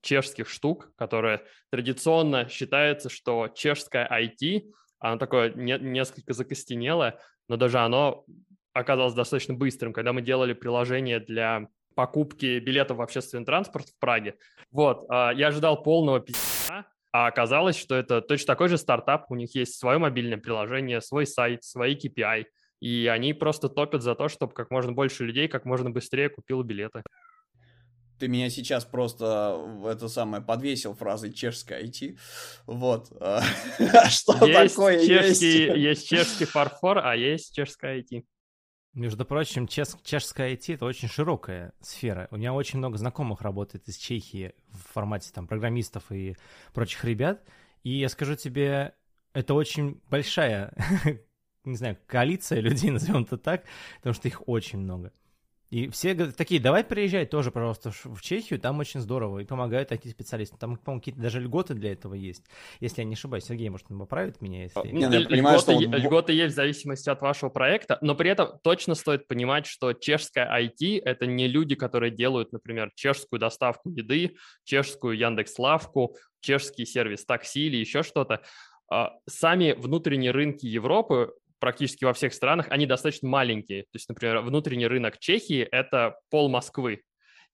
чешских 0.00 0.48
штук, 0.48 0.92
которые 0.96 1.42
традиционно 1.70 2.48
считается, 2.48 3.08
что 3.08 3.48
чешское 3.48 4.08
IT, 4.08 4.64
оно 4.98 5.18
такое 5.18 5.52
не, 5.54 5.78
несколько 5.78 6.32
закостенелое, 6.32 7.18
но 7.48 7.56
даже 7.56 7.78
оно 7.78 8.24
оказалось 8.72 9.14
достаточно 9.14 9.54
быстрым, 9.54 9.92
когда 9.92 10.12
мы 10.12 10.22
делали 10.22 10.52
приложение 10.52 11.20
для 11.20 11.68
покупки 11.94 12.58
билетов 12.58 12.98
в 12.98 13.02
общественный 13.02 13.44
транспорт 13.44 13.88
в 13.88 13.98
Праге. 13.98 14.36
Вот, 14.70 15.04
а, 15.08 15.32
я 15.32 15.48
ожидал 15.48 15.82
полного 15.82 16.20
письма, 16.20 16.86
а 17.12 17.26
оказалось, 17.26 17.76
что 17.76 17.94
это 17.94 18.22
точно 18.22 18.46
такой 18.46 18.68
же 18.68 18.78
стартап, 18.78 19.26
у 19.30 19.34
них 19.34 19.54
есть 19.54 19.78
свое 19.78 19.98
мобильное 19.98 20.38
приложение, 20.38 21.00
свой 21.02 21.26
сайт, 21.26 21.64
свои 21.64 21.94
KPI, 21.94 22.46
и 22.80 23.06
они 23.06 23.34
просто 23.34 23.68
топят 23.68 24.02
за 24.02 24.14
то, 24.14 24.28
чтобы 24.28 24.54
как 24.54 24.70
можно 24.70 24.92
больше 24.92 25.24
людей 25.24 25.48
как 25.48 25.64
можно 25.64 25.90
быстрее 25.90 26.28
купило 26.30 26.62
билеты 26.62 27.02
ты 28.18 28.28
меня 28.28 28.50
сейчас 28.50 28.84
просто 28.84 29.56
в 29.56 29.86
это 29.86 30.08
самое 30.08 30.42
подвесил 30.42 30.94
фразой 30.94 31.32
чешская 31.32 31.82
IT. 31.82 32.18
Вот. 32.66 33.10
А 33.20 33.42
что 34.10 34.46
есть 34.46 34.74
такое 34.74 35.06
чешский, 35.06 35.64
есть? 35.64 35.76
Есть 35.76 36.08
чешский 36.08 36.44
фарфор, 36.44 36.98
а 36.98 37.16
есть 37.16 37.54
чешская 37.54 38.00
IT. 38.00 38.24
Между 38.94 39.24
прочим, 39.24 39.66
чеш, 39.66 39.88
чешская 40.04 40.52
IT— 40.52 40.74
это 40.74 40.84
очень 40.84 41.08
широкая 41.08 41.72
сфера. 41.80 42.28
У 42.30 42.36
меня 42.36 42.52
очень 42.52 42.78
много 42.78 42.98
знакомых 42.98 43.40
работает 43.40 43.88
из 43.88 43.96
Чехии 43.96 44.52
в 44.68 44.92
формате 44.92 45.30
там 45.32 45.46
программистов 45.46 46.12
и 46.12 46.36
прочих 46.74 47.02
ребят. 47.04 47.42
И 47.84 47.98
я 47.98 48.10
скажу 48.10 48.34
тебе, 48.34 48.94
это 49.32 49.54
очень 49.54 50.02
большая, 50.10 50.74
не 51.64 51.76
знаю, 51.76 51.96
коалиция 52.06 52.60
людей, 52.60 52.90
назовем 52.92 53.22
это 53.22 53.38
так, 53.38 53.64
потому 53.96 54.12
что 54.12 54.28
их 54.28 54.46
очень 54.46 54.78
много. 54.78 55.12
И 55.72 55.88
все 55.88 56.12
говорят, 56.12 56.36
такие, 56.36 56.60
давай 56.60 56.84
приезжай 56.84 57.24
тоже, 57.24 57.50
пожалуйста, 57.50 57.92
в 58.04 58.20
Чехию, 58.20 58.60
там 58.60 58.78
очень 58.78 59.00
здорово, 59.00 59.38
и 59.38 59.46
помогают 59.46 59.88
такие 59.88 60.12
специалисты. 60.12 60.58
Там, 60.58 60.76
по-моему, 60.76 61.00
какие-то 61.00 61.18
даже 61.22 61.40
льготы 61.40 61.72
для 61.72 61.92
этого 61.92 62.12
есть. 62.12 62.44
Если 62.80 63.00
я 63.00 63.06
не 63.06 63.14
ошибаюсь, 63.14 63.44
Сергей, 63.44 63.70
может, 63.70 63.86
он 63.88 63.98
поправит 63.98 64.42
меня, 64.42 64.64
если... 64.64 64.86
Не, 64.88 65.04
я 65.04 65.26
понимаю, 65.26 65.58
льготы, 65.58 65.80
что... 65.80 65.96
льготы 65.96 66.32
есть 66.34 66.52
в 66.52 66.56
зависимости 66.56 67.08
от 67.08 67.22
вашего 67.22 67.48
проекта, 67.48 67.96
но 68.02 68.14
при 68.14 68.28
этом 68.28 68.58
точно 68.62 68.94
стоит 68.94 69.26
понимать, 69.26 69.64
что 69.64 69.94
чешская 69.94 70.46
IT— 70.60 71.00
это 71.06 71.24
не 71.24 71.48
люди, 71.48 71.74
которые 71.74 72.10
делают, 72.10 72.52
например, 72.52 72.92
чешскую 72.94 73.40
доставку 73.40 73.88
еды, 73.88 74.36
чешскую 74.64 75.16
Яндекс.Лавку, 75.16 76.16
чешский 76.42 76.84
сервис 76.84 77.24
такси 77.24 77.68
или 77.68 77.78
еще 77.78 78.02
что-то. 78.02 78.42
А, 78.90 79.14
сами 79.26 79.72
внутренние 79.72 80.32
рынки 80.32 80.66
Европы 80.66 81.32
практически 81.62 82.04
во 82.04 82.12
всех 82.12 82.34
странах, 82.34 82.66
они 82.70 82.86
достаточно 82.86 83.28
маленькие. 83.28 83.84
То 83.84 83.94
есть, 83.94 84.08
например, 84.08 84.40
внутренний 84.40 84.88
рынок 84.88 85.20
Чехии– 85.20 85.60
это 85.70 86.16
пол 86.28 86.48
Москвы. 86.48 87.02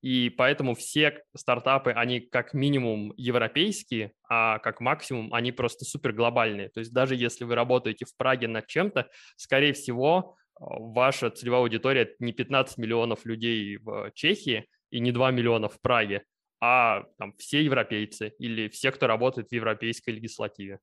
И 0.00 0.30
поэтому 0.30 0.74
все 0.74 1.20
стартапы, 1.36 1.90
они 1.90 2.20
как 2.20 2.54
минимум 2.54 3.12
европейские, 3.18 4.12
а 4.26 4.60
как 4.60 4.80
максимум 4.80 5.34
они 5.34 5.52
просто 5.52 5.84
супер 5.84 6.14
глобальные. 6.14 6.70
То 6.70 6.80
есть 6.80 6.90
даже 6.90 7.16
если 7.16 7.44
вы 7.44 7.54
работаете 7.54 8.06
в 8.06 8.16
Праге 8.16 8.48
над 8.48 8.66
чем-то, 8.66 9.10
скорее 9.36 9.74
всего, 9.74 10.36
ваша 10.58 11.28
целевая 11.28 11.60
аудитория 11.60 12.14
не 12.18 12.32
15 12.32 12.78
миллионов 12.78 13.26
людей 13.26 13.76
в 13.76 14.10
Чехии 14.14 14.64
и 14.90 15.00
не 15.00 15.12
2 15.12 15.32
миллиона 15.32 15.68
в 15.68 15.78
Праге, 15.82 16.24
а 16.62 17.04
там, 17.18 17.34
все 17.36 17.62
европейцы 17.62 18.32
или 18.38 18.68
все, 18.68 18.90
кто 18.90 19.06
работает 19.06 19.48
в 19.48 19.52
европейской 19.52 20.10
легислативе. 20.10 20.78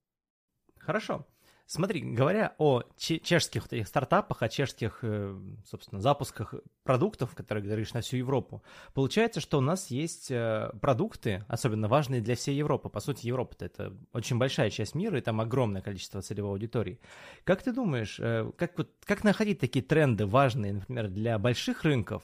Хорошо. 0.77 1.25
Смотри, 1.67 2.01
говоря 2.01 2.54
о 2.60 2.84
чешских 2.95 3.65
этих 3.71 3.88
стартапах, 3.88 4.43
о 4.43 4.49
чешских, 4.49 4.99
э, 5.01 5.36
собственно, 5.65 5.99
запусках 5.99 6.54
продуктов, 6.84 7.34
которые 7.34 7.63
говоришь 7.63 7.93
на 7.93 8.01
всю 8.01 8.17
Европу, 8.17 8.62
получается, 8.93 9.41
что 9.41 9.58
у 9.58 9.62
нас 9.62 9.89
есть 9.89 10.30
э, 10.30 10.69
продукты, 10.80 11.43
особенно 11.47 11.88
важные 11.88 12.21
для 12.21 12.36
всей 12.36 12.56
Европы. 12.56 12.89
По 12.89 12.99
сути, 12.99 13.25
Европа 13.25 13.56
это 13.60 13.97
очень 14.13 14.38
большая 14.38 14.69
часть 14.69 14.93
мира, 14.93 15.17
и 15.17 15.21
там 15.21 15.41
огромное 15.41 15.82
количество 15.82 16.21
целевой 16.21 16.51
аудитории. 16.51 16.99
Как 17.45 17.63
ты 17.63 17.71
думаешь, 17.71 18.19
э, 18.19 18.51
как, 18.58 18.78
вот, 18.78 18.91
как 19.04 19.23
находить 19.23 19.60
такие 19.60 19.84
тренды 19.84 20.28
важные, 20.28 20.73
например, 20.73 21.08
для 21.08 21.39
больших 21.39 21.84
рынков, 21.84 22.21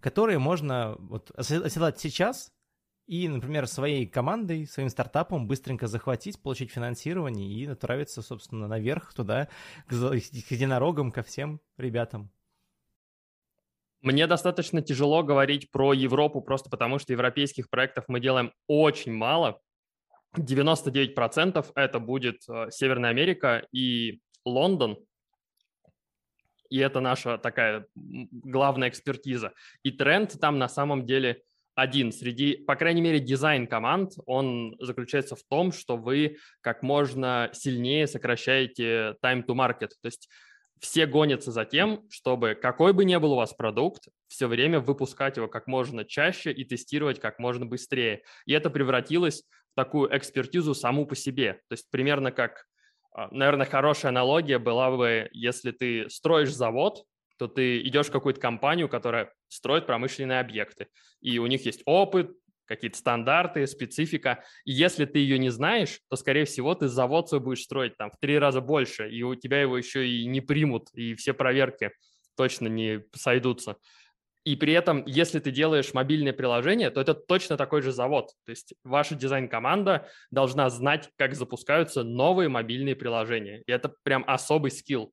которые 0.00 0.38
можно 0.38 0.96
вот, 0.98 1.30
оседлать 1.30 1.98
сейчас 1.98 2.52
и, 3.06 3.28
например, 3.28 3.66
своей 3.66 4.06
командой, 4.06 4.66
своим 4.66 4.88
стартапом 4.88 5.46
быстренько 5.46 5.86
захватить, 5.86 6.40
получить 6.42 6.70
финансирование 6.70 7.48
и 7.48 7.66
отправиться, 7.66 8.22
собственно, 8.22 8.66
наверх 8.66 9.14
туда, 9.14 9.48
к, 9.86 9.92
единорогам, 9.92 11.12
ко 11.12 11.22
всем 11.22 11.60
ребятам. 11.76 12.30
Мне 14.02 14.26
достаточно 14.26 14.82
тяжело 14.82 15.22
говорить 15.22 15.70
про 15.70 15.92
Европу 15.92 16.40
просто 16.40 16.68
потому, 16.68 16.98
что 16.98 17.12
европейских 17.12 17.70
проектов 17.70 18.04
мы 18.08 18.20
делаем 18.20 18.52
очень 18.66 19.12
мало. 19.12 19.60
99% 20.36 21.72
это 21.74 21.98
будет 21.98 22.42
э, 22.48 22.70
Северная 22.70 23.10
Америка 23.10 23.66
и 23.72 24.20
Лондон, 24.44 24.98
и 26.68 26.78
это 26.78 27.00
наша 27.00 27.38
такая 27.38 27.86
главная 27.94 28.88
экспертиза. 28.88 29.52
И 29.82 29.90
тренд 29.90 30.38
там 30.40 30.58
на 30.58 30.68
самом 30.68 31.06
деле 31.06 31.42
один. 31.76 32.10
Среди, 32.10 32.56
по 32.56 32.74
крайней 32.74 33.02
мере, 33.02 33.20
дизайн 33.20 33.66
команд, 33.66 34.14
он 34.24 34.76
заключается 34.80 35.36
в 35.36 35.42
том, 35.48 35.70
что 35.70 35.96
вы 35.96 36.38
как 36.62 36.82
можно 36.82 37.50
сильнее 37.52 38.06
сокращаете 38.08 39.14
time 39.22 39.44
to 39.46 39.54
market. 39.54 39.90
То 40.00 40.06
есть 40.06 40.28
все 40.80 41.06
гонятся 41.06 41.52
за 41.52 41.64
тем, 41.64 42.04
чтобы 42.10 42.58
какой 42.60 42.92
бы 42.92 43.04
ни 43.04 43.16
был 43.16 43.32
у 43.32 43.36
вас 43.36 43.52
продукт, 43.52 44.08
все 44.26 44.48
время 44.48 44.80
выпускать 44.80 45.36
его 45.36 45.48
как 45.48 45.66
можно 45.66 46.04
чаще 46.04 46.50
и 46.50 46.64
тестировать 46.64 47.20
как 47.20 47.38
можно 47.38 47.66
быстрее. 47.66 48.22
И 48.46 48.52
это 48.52 48.70
превратилось 48.70 49.44
в 49.72 49.76
такую 49.76 50.16
экспертизу 50.16 50.74
саму 50.74 51.06
по 51.06 51.14
себе. 51.14 51.60
То 51.68 51.74
есть 51.74 51.86
примерно 51.90 52.32
как 52.32 52.64
а, 53.12 53.28
наверное, 53.30 53.66
хорошая 53.66 54.10
аналогия 54.10 54.58
была 54.58 54.90
бы, 54.94 55.28
если 55.32 55.72
ты 55.72 56.08
строишь 56.10 56.54
завод, 56.54 57.04
то 57.38 57.48
ты 57.48 57.80
идешь 57.82 58.06
в 58.06 58.12
какую-то 58.12 58.40
компанию, 58.40 58.88
которая 58.88 59.32
строит 59.48 59.86
промышленные 59.86 60.40
объекты, 60.40 60.88
и 61.20 61.38
у 61.38 61.46
них 61.46 61.66
есть 61.66 61.82
опыт, 61.84 62.30
какие-то 62.66 62.98
стандарты, 62.98 63.66
специфика. 63.66 64.44
И 64.64 64.72
если 64.72 65.04
ты 65.04 65.20
ее 65.20 65.38
не 65.38 65.50
знаешь, 65.50 66.00
то, 66.10 66.16
скорее 66.16 66.44
всего, 66.44 66.74
ты 66.74 66.88
завод 66.88 67.28
свой 67.28 67.40
будешь 67.40 67.62
строить 67.62 67.96
там 67.96 68.10
в 68.10 68.18
три 68.18 68.38
раза 68.38 68.60
больше, 68.60 69.08
и 69.08 69.22
у 69.22 69.34
тебя 69.34 69.60
его 69.60 69.78
еще 69.78 70.06
и 70.08 70.26
не 70.26 70.40
примут, 70.40 70.88
и 70.92 71.14
все 71.14 71.32
проверки 71.32 71.92
точно 72.36 72.66
не 72.66 73.04
сойдутся. 73.14 73.76
И 74.44 74.54
при 74.54 74.74
этом, 74.74 75.02
если 75.06 75.40
ты 75.40 75.50
делаешь 75.50 75.92
мобильное 75.92 76.32
приложение, 76.32 76.90
то 76.90 77.00
это 77.00 77.14
точно 77.14 77.56
такой 77.56 77.82
же 77.82 77.90
завод. 77.90 78.30
То 78.44 78.50
есть 78.50 78.74
ваша 78.84 79.16
дизайн-команда 79.16 80.08
должна 80.30 80.70
знать, 80.70 81.10
как 81.16 81.34
запускаются 81.34 82.04
новые 82.04 82.48
мобильные 82.48 82.94
приложения. 82.94 83.62
И 83.66 83.72
это 83.72 83.92
прям 84.04 84.22
особый 84.28 84.70
скилл. 84.70 85.12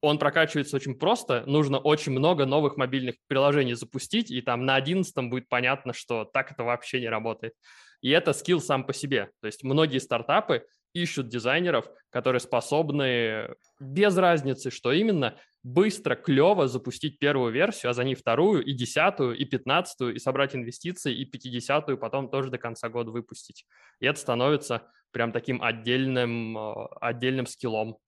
Он 0.00 0.18
прокачивается 0.18 0.76
очень 0.76 0.94
просто. 0.94 1.44
Нужно 1.46 1.78
очень 1.78 2.12
много 2.12 2.46
новых 2.46 2.76
мобильных 2.76 3.16
приложений 3.26 3.74
запустить, 3.74 4.30
и 4.30 4.40
там 4.40 4.64
на 4.64 4.76
одиннадцатом 4.76 5.30
будет 5.30 5.48
понятно, 5.48 5.92
что 5.92 6.24
так 6.24 6.52
это 6.52 6.62
вообще 6.62 7.00
не 7.00 7.08
работает. 7.08 7.54
И 8.00 8.10
это 8.10 8.32
скилл 8.32 8.60
сам 8.60 8.84
по 8.84 8.92
себе. 8.92 9.30
То 9.40 9.46
есть 9.46 9.64
многие 9.64 9.98
стартапы 9.98 10.64
ищут 10.92 11.28
дизайнеров, 11.28 11.90
которые 12.10 12.40
способны 12.40 13.54
без 13.80 14.16
разницы, 14.16 14.70
что 14.70 14.92
именно, 14.92 15.36
быстро, 15.62 16.14
клево 16.14 16.68
запустить 16.68 17.18
первую 17.18 17.52
версию, 17.52 17.90
а 17.90 17.92
за 17.92 18.04
ней 18.04 18.14
вторую, 18.14 18.64
и 18.64 18.72
десятую, 18.72 19.36
и 19.36 19.44
пятнадцатую, 19.44 20.14
и 20.14 20.18
собрать 20.18 20.54
инвестиции, 20.54 21.14
и 21.14 21.24
пятидесятую 21.24 21.98
потом 21.98 22.30
тоже 22.30 22.50
до 22.50 22.58
конца 22.58 22.88
года 22.88 23.10
выпустить. 23.10 23.66
И 24.00 24.06
это 24.06 24.18
становится 24.18 24.82
прям 25.10 25.32
таким 25.32 25.62
отдельным, 25.62 26.56
э, 26.56 26.86
отдельным 27.00 27.46
скиллом. 27.46 27.98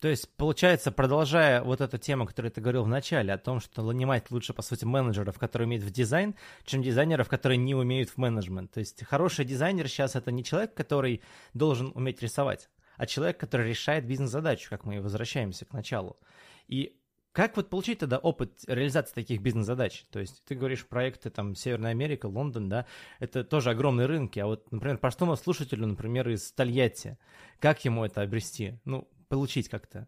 То 0.00 0.08
есть, 0.08 0.34
получается, 0.36 0.90
продолжая 0.90 1.62
вот 1.62 1.82
эту 1.82 1.98
тему, 1.98 2.26
которую 2.26 2.50
ты 2.50 2.62
говорил 2.62 2.84
в 2.84 2.88
начале, 2.88 3.34
о 3.34 3.38
том, 3.38 3.60
что 3.60 3.82
нанимать 3.82 4.30
лучше, 4.30 4.54
по 4.54 4.62
сути, 4.62 4.86
менеджеров, 4.86 5.38
которые 5.38 5.66
умеют 5.66 5.84
в 5.84 5.90
дизайн, 5.90 6.34
чем 6.64 6.82
дизайнеров, 6.82 7.28
которые 7.28 7.58
не 7.58 7.74
умеют 7.74 8.08
в 8.08 8.16
менеджмент. 8.16 8.72
То 8.72 8.80
есть, 8.80 9.04
хороший 9.04 9.44
дизайнер 9.44 9.88
сейчас 9.88 10.16
это 10.16 10.32
не 10.32 10.42
человек, 10.42 10.72
который 10.72 11.22
должен 11.52 11.92
уметь 11.94 12.22
рисовать, 12.22 12.70
а 12.96 13.04
человек, 13.04 13.38
который 13.38 13.68
решает 13.68 14.06
бизнес-задачу, 14.06 14.70
как 14.70 14.84
мы 14.84 15.02
возвращаемся 15.02 15.66
к 15.66 15.72
началу. 15.74 16.18
И 16.66 16.96
как 17.32 17.56
вот 17.56 17.68
получить 17.68 17.98
тогда 17.98 18.18
опыт 18.18 18.64
реализации 18.66 19.14
таких 19.14 19.42
бизнес-задач? 19.42 20.06
То 20.10 20.18
есть 20.18 20.42
ты 20.46 20.54
говоришь 20.54 20.86
проекты 20.86 21.28
там 21.28 21.54
Северная 21.54 21.90
Америка, 21.90 22.24
Лондон, 22.24 22.70
да, 22.70 22.86
это 23.18 23.44
тоже 23.44 23.70
огромные 23.70 24.06
рынки, 24.06 24.38
а 24.38 24.46
вот, 24.46 24.72
например, 24.72 24.96
простому 24.96 25.36
слушателю, 25.36 25.86
например, 25.86 26.28
из 26.30 26.50
Тольятти, 26.52 27.18
как 27.58 27.84
ему 27.84 28.04
это 28.04 28.22
обрести? 28.22 28.80
Ну, 28.84 29.06
получить 29.30 29.70
как-то? 29.70 30.06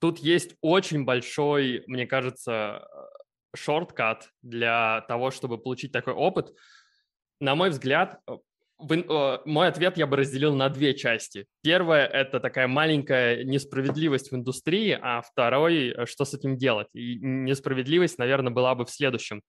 Тут 0.00 0.18
есть 0.18 0.56
очень 0.60 1.04
большой, 1.04 1.84
мне 1.86 2.06
кажется, 2.08 2.88
шорткат 3.54 4.30
для 4.42 5.02
того, 5.06 5.30
чтобы 5.30 5.58
получить 5.58 5.92
такой 5.92 6.14
опыт. 6.14 6.52
На 7.38 7.54
мой 7.54 7.70
взгляд, 7.70 8.20
мой 8.78 9.68
ответ 9.68 9.96
я 9.96 10.08
бы 10.08 10.16
разделил 10.16 10.56
на 10.56 10.68
две 10.70 10.94
части. 10.94 11.46
Первое– 11.62 12.06
это 12.08 12.40
такая 12.40 12.66
маленькая 12.66 13.44
несправедливость 13.44 14.32
в 14.32 14.34
индустрии, 14.34 14.98
а 15.00 15.22
второй– 15.22 15.94
что 16.06 16.24
с 16.24 16.34
этим 16.34 16.56
делать. 16.56 16.88
И 16.94 17.18
несправедливость, 17.20 18.18
наверное, 18.18 18.52
была 18.52 18.74
бы 18.74 18.84
в 18.84 18.90
следующем. 18.90 19.42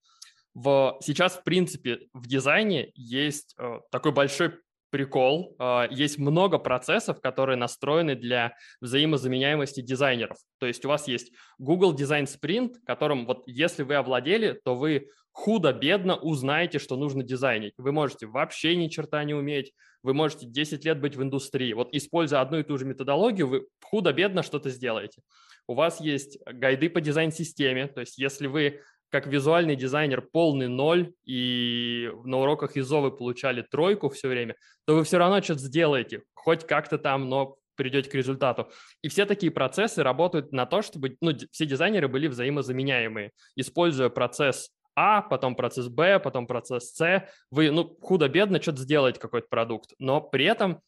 В, 0.54 0.98
сейчас, 1.02 1.34
в 1.34 1.42
принципе, 1.42 2.06
в 2.12 2.28
дизайне 2.28 2.92
есть 2.94 3.56
э, 3.58 3.80
такой 3.90 4.12
большой 4.12 4.60
прикол. 4.94 5.56
А, 5.58 5.88
есть 5.90 6.18
много 6.18 6.58
процессов, 6.58 7.20
которые 7.20 7.56
настроены 7.56 8.14
для 8.14 8.54
взаимозаменяемости 8.80 9.80
дизайнеров. 9.80 10.36
То 10.60 10.66
есть 10.66 10.84
у 10.84 10.88
вас 10.88 11.08
есть 11.08 11.32
Google 11.58 11.96
Design 11.96 12.26
Sprint, 12.26 12.74
которым 12.86 13.26
вот 13.26 13.42
если 13.46 13.82
вы 13.82 13.96
овладели, 13.96 14.56
то 14.64 14.76
вы 14.76 15.08
худо-бедно 15.32 16.14
узнаете, 16.14 16.78
что 16.78 16.96
нужно 16.96 17.24
дизайнить. 17.24 17.74
Вы 17.76 17.90
можете 17.90 18.28
вообще 18.28 18.76
ни 18.76 18.86
черта 18.86 19.24
не 19.24 19.34
уметь, 19.34 19.72
вы 20.04 20.14
можете 20.14 20.46
10 20.46 20.84
лет 20.84 21.00
быть 21.00 21.16
в 21.16 21.22
индустрии. 21.24 21.72
Вот 21.72 21.88
используя 21.92 22.40
одну 22.40 22.60
и 22.60 22.62
ту 22.62 22.78
же 22.78 22.84
методологию, 22.84 23.48
вы 23.48 23.66
худо-бедно 23.82 24.44
что-то 24.44 24.70
сделаете. 24.70 25.22
У 25.66 25.74
вас 25.74 26.00
есть 26.00 26.38
гайды 26.46 26.88
по 26.88 27.00
дизайн-системе, 27.00 27.88
то 27.88 27.98
есть 27.98 28.16
если 28.16 28.46
вы 28.46 28.80
как 29.14 29.28
визуальный 29.28 29.76
дизайнер 29.76 30.22
полный 30.22 30.66
ноль, 30.66 31.12
и 31.24 32.10
на 32.24 32.38
уроках 32.38 32.76
ИЗО 32.76 33.00
вы 33.00 33.16
получали 33.16 33.62
тройку 33.62 34.08
все 34.08 34.26
время, 34.26 34.56
то 34.86 34.96
вы 34.96 35.04
все 35.04 35.18
равно 35.18 35.40
что-то 35.40 35.60
сделаете, 35.60 36.24
хоть 36.34 36.66
как-то 36.66 36.98
там, 36.98 37.28
но 37.28 37.54
придете 37.76 38.10
к 38.10 38.14
результату. 38.14 38.72
И 39.02 39.08
все 39.08 39.24
такие 39.24 39.52
процессы 39.52 40.02
работают 40.02 40.50
на 40.50 40.66
то, 40.66 40.82
чтобы 40.82 41.16
ну, 41.20 41.30
все 41.52 41.64
дизайнеры 41.64 42.08
были 42.08 42.26
взаимозаменяемые. 42.26 43.30
Используя 43.54 44.08
процесс 44.08 44.70
А, 44.96 45.22
потом 45.22 45.54
процесс 45.54 45.86
Б, 45.86 46.18
потом 46.18 46.48
процесс 46.48 46.92
С, 46.92 47.28
вы 47.52 47.70
ну, 47.70 47.96
худо-бедно 48.00 48.60
что-то 48.60 48.78
сделаете, 48.78 49.20
какой-то 49.20 49.46
продукт. 49.48 49.92
Но 50.00 50.22
при 50.22 50.44
этом, 50.44 50.80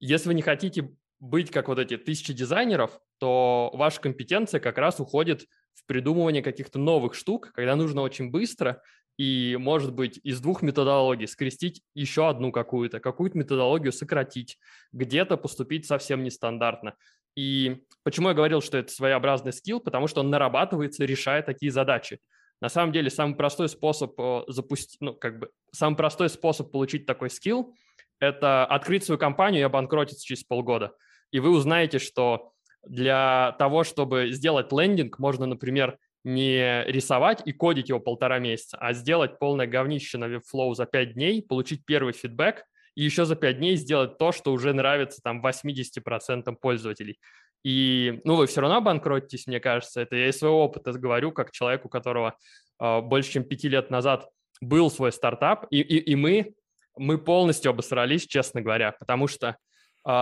если 0.00 0.26
вы 0.26 0.34
не 0.34 0.42
хотите 0.42 0.90
быть 1.20 1.52
как 1.52 1.68
вот 1.68 1.78
эти 1.78 1.96
тысячи 1.96 2.32
дизайнеров, 2.32 2.98
то 3.20 3.70
ваша 3.72 4.00
компетенция 4.00 4.58
как 4.58 4.78
раз 4.78 4.98
уходит 4.98 5.46
в 5.78 5.86
придумывание 5.86 6.42
каких-то 6.42 6.78
новых 6.78 7.14
штук, 7.14 7.52
когда 7.54 7.76
нужно 7.76 8.02
очень 8.02 8.30
быстро 8.30 8.82
и, 9.16 9.56
может 9.58 9.92
быть, 9.92 10.20
из 10.22 10.40
двух 10.40 10.62
методологий 10.62 11.26
скрестить 11.26 11.82
еще 11.94 12.28
одну 12.28 12.52
какую-то, 12.52 13.00
какую-то 13.00 13.38
методологию 13.38 13.92
сократить, 13.92 14.58
где-то 14.92 15.36
поступить 15.36 15.86
совсем 15.86 16.22
нестандартно. 16.22 16.94
И 17.36 17.84
почему 18.02 18.28
я 18.28 18.34
говорил, 18.34 18.60
что 18.60 18.78
это 18.78 18.92
своеобразный 18.92 19.52
скилл? 19.52 19.80
Потому 19.80 20.06
что 20.06 20.20
он 20.20 20.30
нарабатывается, 20.30 21.04
решая 21.04 21.42
такие 21.42 21.70
задачи. 21.70 22.20
На 22.60 22.68
самом 22.68 22.92
деле, 22.92 23.10
самый 23.10 23.36
простой 23.36 23.68
способ 23.68 24.18
э, 24.18 24.42
запустить, 24.48 25.00
ну, 25.00 25.14
как 25.14 25.38
бы, 25.38 25.50
самый 25.72 25.96
простой 25.96 26.28
способ 26.28 26.72
получить 26.72 27.06
такой 27.06 27.30
скилл– 27.30 27.74
это 28.20 28.66
открыть 28.66 29.04
свою 29.04 29.18
компанию 29.18 29.60
и 29.60 29.64
обанкротиться 29.64 30.24
через 30.24 30.42
полгода. 30.42 30.92
И 31.30 31.38
вы 31.38 31.50
узнаете, 31.50 31.98
что 31.98 32.52
для 32.88 33.54
того, 33.58 33.84
чтобы 33.84 34.30
сделать 34.30 34.72
лендинг, 34.72 35.18
можно, 35.18 35.46
например, 35.46 35.98
не 36.24 36.84
рисовать 36.84 37.42
и 37.44 37.52
кодить 37.52 37.88
его 37.88 38.00
полтора 38.00 38.38
месяца, 38.38 38.76
а 38.78 38.92
сделать 38.92 39.38
полное 39.38 39.66
говнище 39.66 40.18
на 40.18 40.24
Webflow 40.24 40.74
за 40.74 40.86
5 40.86 41.14
дней, 41.14 41.42
получить 41.42 41.84
первый 41.84 42.12
фидбэк 42.12 42.64
и 42.94 43.04
еще 43.04 43.24
за 43.24 43.36
5 43.36 43.58
дней 43.58 43.76
сделать 43.76 44.18
то, 44.18 44.32
что 44.32 44.52
уже 44.52 44.72
нравится 44.72 45.20
там 45.22 45.44
80% 45.44 46.56
пользователей. 46.60 47.18
И, 47.64 48.20
ну, 48.24 48.36
вы 48.36 48.46
все 48.46 48.60
равно 48.60 48.76
обанкротитесь, 48.76 49.46
мне 49.46 49.60
кажется. 49.60 50.00
Это 50.00 50.16
я 50.16 50.28
из 50.28 50.38
своего 50.38 50.64
опыта 50.64 50.92
говорю, 50.92 51.32
как 51.32 51.50
человек, 51.50 51.84
у 51.84 51.88
которого 51.88 52.36
э, 52.80 53.00
больше, 53.00 53.32
чем 53.32 53.44
5 53.44 53.64
лет 53.64 53.90
назад 53.90 54.28
был 54.60 54.90
свой 54.90 55.12
стартап, 55.12 55.66
и, 55.70 55.80
и, 55.80 55.98
и 55.98 56.14
мы, 56.14 56.54
мы 56.96 57.18
полностью 57.18 57.70
обосрались, 57.70 58.26
честно 58.26 58.60
говоря, 58.60 58.92
потому 58.92 59.28
что 59.28 59.56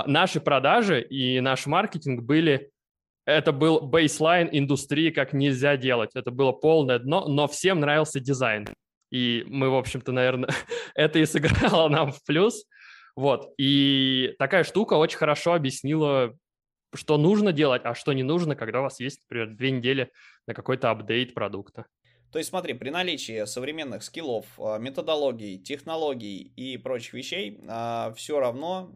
наши 0.06 0.40
продажи 0.40 1.00
и 1.00 1.40
наш 1.40 1.66
маркетинг 1.66 2.22
были 2.22 2.70
это 3.26 3.50
был 3.50 3.80
бейслайн 3.80 4.48
индустрии, 4.52 5.10
как 5.10 5.32
нельзя 5.32 5.76
делать. 5.76 6.10
Это 6.14 6.30
было 6.30 6.52
полное 6.52 7.00
дно, 7.00 7.26
но 7.26 7.48
всем 7.48 7.80
нравился 7.80 8.20
дизайн. 8.20 8.68
И 9.10 9.44
мы, 9.48 9.68
в 9.68 9.74
общем-то, 9.74 10.12
наверное, 10.12 10.48
это 10.94 11.18
и 11.18 11.26
сыграло 11.26 11.88
нам 11.90 12.12
в 12.12 12.24
плюс. 12.24 12.64
Вот. 13.16 13.52
И 13.58 14.34
такая 14.38 14.62
штука 14.62 14.94
очень 14.94 15.18
хорошо 15.18 15.54
объяснила, 15.54 16.36
что 16.94 17.18
нужно 17.18 17.52
делать, 17.52 17.82
а 17.84 17.94
что 17.94 18.12
не 18.12 18.22
нужно, 18.22 18.54
когда 18.54 18.80
у 18.80 18.84
вас 18.84 19.00
есть, 19.00 19.20
например, 19.28 19.56
две 19.56 19.72
недели 19.72 20.10
на 20.46 20.54
какой-то 20.54 20.90
апдейт 20.90 21.34
продукта. 21.34 21.86
То 22.32 22.38
есть 22.38 22.50
смотри, 22.50 22.74
при 22.74 22.90
наличии 22.90 23.46
современных 23.46 24.02
скиллов, 24.02 24.46
а, 24.58 24.78
методологий, 24.78 25.58
технологий 25.58 26.52
и 26.56 26.76
прочих 26.76 27.14
вещей, 27.14 27.58
а, 27.68 28.12
все 28.14 28.38
равно, 28.38 28.92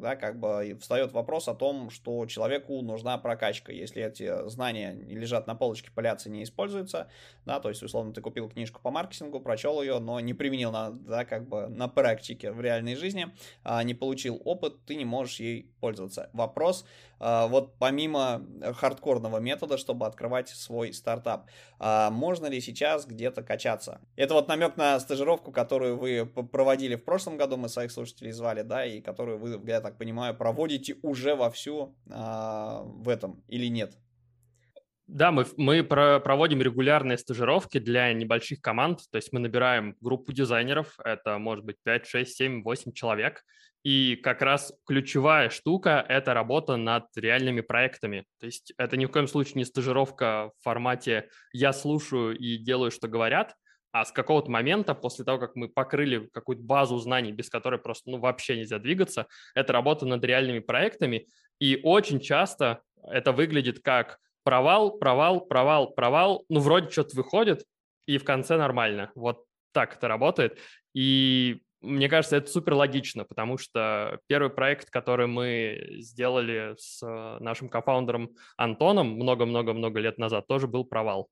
да, 0.00 0.16
как 0.16 0.40
бы 0.40 0.76
встает 0.80 1.12
вопрос 1.12 1.48
о 1.48 1.54
том, 1.54 1.90
что 1.90 2.26
человеку 2.26 2.80
нужна 2.82 3.16
прокачка. 3.18 3.72
Если 3.72 4.02
эти 4.02 4.48
знания 4.48 4.92
лежат 4.92 5.46
на 5.46 5.54
полочке, 5.54 5.90
пылятся, 5.94 6.30
не 6.30 6.42
используются, 6.42 7.08
да, 7.44 7.60
то 7.60 7.68
есть, 7.68 7.82
условно, 7.82 8.12
ты 8.12 8.20
купил 8.20 8.48
книжку 8.48 8.80
по 8.82 8.90
маркетингу, 8.90 9.40
прочел 9.40 9.80
ее, 9.82 9.98
но 9.98 10.18
не 10.20 10.34
применил 10.34 10.72
на, 10.72 10.90
да, 10.90 11.24
как 11.24 11.48
бы 11.48 11.68
на 11.68 11.88
практике 11.88 12.50
в 12.50 12.60
реальной 12.60 12.96
жизни, 12.96 13.28
не 13.84 13.94
получил 13.94 14.40
опыт, 14.44 14.84
ты 14.86 14.96
не 14.96 15.04
можешь 15.04 15.40
ей 15.40 15.70
пользоваться. 15.80 16.30
Вопрос, 16.32 16.86
вот 17.20 17.78
помимо 17.78 18.46
хардкорного 18.76 19.38
метода, 19.38 19.76
чтобы 19.76 20.06
открывать 20.06 20.48
свой 20.48 20.92
стартап. 20.92 21.48
А 21.78 22.10
можно 22.10 22.46
ли 22.46 22.60
сейчас 22.60 23.06
где-то 23.06 23.42
качаться? 23.42 24.00
Это 24.16 24.34
вот 24.34 24.48
намек 24.48 24.76
на 24.76 24.98
стажировку, 24.98 25.52
которую 25.52 25.98
вы 25.98 26.26
проводили 26.26 26.96
в 26.96 27.04
прошлом 27.04 27.36
году, 27.36 27.56
мы 27.56 27.68
своих 27.68 27.92
слушателей 27.92 28.32
звали, 28.32 28.62
да, 28.62 28.84
и 28.84 29.00
которую 29.00 29.38
вы, 29.38 29.60
я 29.66 29.80
так 29.80 29.98
понимаю, 29.98 30.34
проводите 30.34 30.96
уже 31.02 31.34
вовсю 31.34 31.94
а, 32.10 32.82
в 32.84 33.08
этом 33.08 33.44
или 33.48 33.66
нет? 33.66 33.96
Да, 35.06 35.32
мы, 35.32 35.44
мы 35.56 35.82
про, 35.82 36.20
проводим 36.20 36.62
регулярные 36.62 37.18
стажировки 37.18 37.78
для 37.78 38.12
небольших 38.12 38.60
команд, 38.60 39.00
то 39.10 39.16
есть 39.16 39.32
мы 39.32 39.40
набираем 39.40 39.96
группу 40.00 40.32
дизайнеров, 40.32 40.96
это 41.04 41.38
может 41.38 41.64
быть 41.64 41.76
5, 41.82 42.06
6, 42.06 42.36
7, 42.36 42.62
8 42.62 42.92
человек, 42.92 43.44
и 43.82 44.16
как 44.16 44.42
раз 44.42 44.72
ключевая 44.86 45.48
штука– 45.48 46.04
это 46.08 46.34
работа 46.34 46.76
над 46.76 47.06
реальными 47.16 47.60
проектами. 47.60 48.24
То 48.38 48.46
есть 48.46 48.72
это 48.76 48.96
ни 48.96 49.06
в 49.06 49.10
коем 49.10 49.26
случае 49.26 49.54
не 49.56 49.64
стажировка 49.64 50.50
в 50.58 50.62
формате 50.62 51.28
«я 51.52 51.72
слушаю 51.72 52.36
и 52.36 52.58
делаю, 52.58 52.90
что 52.90 53.08
говорят», 53.08 53.54
а 53.92 54.04
с 54.04 54.12
какого-то 54.12 54.50
момента, 54.50 54.94
после 54.94 55.24
того, 55.24 55.38
как 55.38 55.56
мы 55.56 55.68
покрыли 55.68 56.28
какую-то 56.32 56.62
базу 56.62 56.98
знаний, 56.98 57.32
без 57.32 57.50
которой 57.50 57.78
просто 57.78 58.10
ну, 58.10 58.18
вообще 58.18 58.56
нельзя 58.56 58.78
двигаться, 58.78 59.26
это 59.54 59.72
работа 59.72 60.06
над 60.06 60.24
реальными 60.24 60.60
проектами. 60.60 61.26
И 61.58 61.80
очень 61.82 62.20
часто 62.20 62.82
это 63.02 63.32
выглядит 63.32 63.80
как 63.80 64.18
провал, 64.44 64.98
провал, 64.98 65.40
провал, 65.40 65.90
провал. 65.90 66.44
Ну, 66.48 66.60
вроде 66.60 66.88
что-то 66.90 67.16
выходит, 67.16 67.64
и 68.06 68.18
в 68.18 68.24
конце 68.24 68.56
нормально. 68.56 69.10
Вот 69.14 69.44
так 69.72 69.96
это 69.96 70.06
работает. 70.06 70.58
И 70.94 71.62
мне 71.80 72.08
кажется, 72.08 72.36
это 72.36 72.50
супер 72.50 72.74
логично, 72.74 73.24
потому 73.24 73.56
что 73.58 74.20
первый 74.26 74.50
проект, 74.50 74.90
который 74.90 75.26
мы 75.26 75.96
сделали 75.98 76.74
с 76.78 77.02
э, 77.02 77.38
нашим 77.42 77.68
кофаундером 77.68 78.36
Антоном 78.56 79.08
много-много-много 79.14 80.00
лет 80.00 80.18
назад, 80.18 80.46
тоже 80.46 80.66
был 80.66 80.84
провал. 80.84 81.28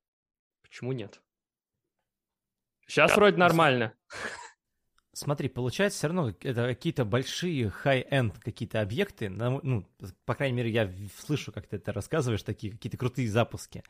Почему 0.63 0.93
нет? 0.93 1.21
Сейчас 2.87 3.15
вроде 3.15 3.37
нормально. 3.37 3.93
Смотри, 5.13 5.49
получается, 5.49 5.99
все 5.99 6.07
равно 6.07 6.29
это 6.29 6.69
какие-то 6.69 7.05
большие 7.05 7.73
high-end 7.85 8.39
какие-то 8.41 8.81
объекты. 8.81 9.29
Ну, 9.29 9.85
по 10.25 10.35
крайней 10.35 10.57
мере, 10.57 10.71
я 10.71 10.91
слышу, 11.17 11.53
как 11.53 11.67
ты 11.67 11.77
это 11.77 11.93
рассказываешь, 11.93 12.43
такие 12.43 12.73
какие-то 12.73 12.97
крутые 12.97 13.29
запуски. 13.29 13.83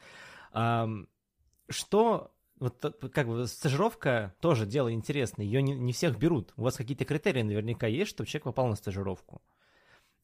Что 1.68 2.32
вот 2.60 2.96
как 3.12 3.28
бы 3.28 3.46
стажировка 3.46 4.34
тоже 4.40 4.66
дело 4.66 4.92
интересное, 4.92 5.44
ее 5.44 5.62
не, 5.62 5.74
не 5.74 5.92
всех 5.92 6.18
берут. 6.18 6.52
У 6.56 6.62
вас 6.62 6.76
какие-то 6.76 7.04
критерии 7.04 7.42
наверняка 7.42 7.86
есть, 7.86 8.10
чтобы 8.10 8.28
человек 8.28 8.44
попал 8.44 8.68
на 8.68 8.76
стажировку. 8.76 9.42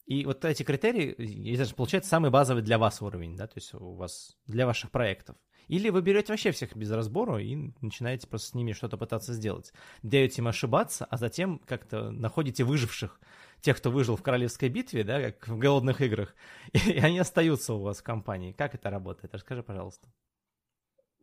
И 0.05 0.25
вот 0.25 0.45
эти 0.45 0.63
критерии, 0.63 1.53
это 1.55 1.73
получается 1.73 2.09
самый 2.09 2.29
базовый 2.29 2.61
для 2.61 2.77
вас 2.77 3.01
уровень, 3.01 3.35
да, 3.35 3.47
то 3.47 3.57
есть 3.57 3.73
у 3.73 3.93
вас 3.93 4.37
для 4.45 4.65
ваших 4.67 4.91
проектов. 4.91 5.35
Или 5.67 5.89
вы 5.89 6.03
берете 6.03 6.31
вообще 6.31 6.51
всех 6.51 6.75
без 6.75 6.91
разбора 6.91 7.41
и 7.41 7.71
начинаете 7.81 8.27
просто 8.27 8.49
с 8.49 8.53
ними 8.53 8.73
что-то 8.73 8.97
пытаться 8.97 9.33
сделать. 9.33 9.73
Даете 10.03 10.41
им 10.41 10.47
ошибаться, 10.47 11.05
а 11.05 11.17
затем 11.17 11.59
как-то 11.65 12.11
находите 12.11 12.63
выживших, 12.63 13.19
тех, 13.61 13.77
кто 13.77 13.89
выжил 13.89 14.15
в 14.15 14.21
королевской 14.21 14.69
битве, 14.69 15.03
да, 15.03 15.31
как 15.31 15.47
в 15.47 15.57
голодных 15.57 16.01
играх, 16.01 16.35
и 16.73 16.99
они 16.99 17.17
остаются 17.17 17.73
у 17.73 17.81
вас 17.81 17.97
в 17.97 18.03
компании. 18.03 18.51
Как 18.51 18.75
это 18.75 18.91
работает? 18.91 19.33
Расскажи, 19.33 19.63
пожалуйста. 19.63 20.07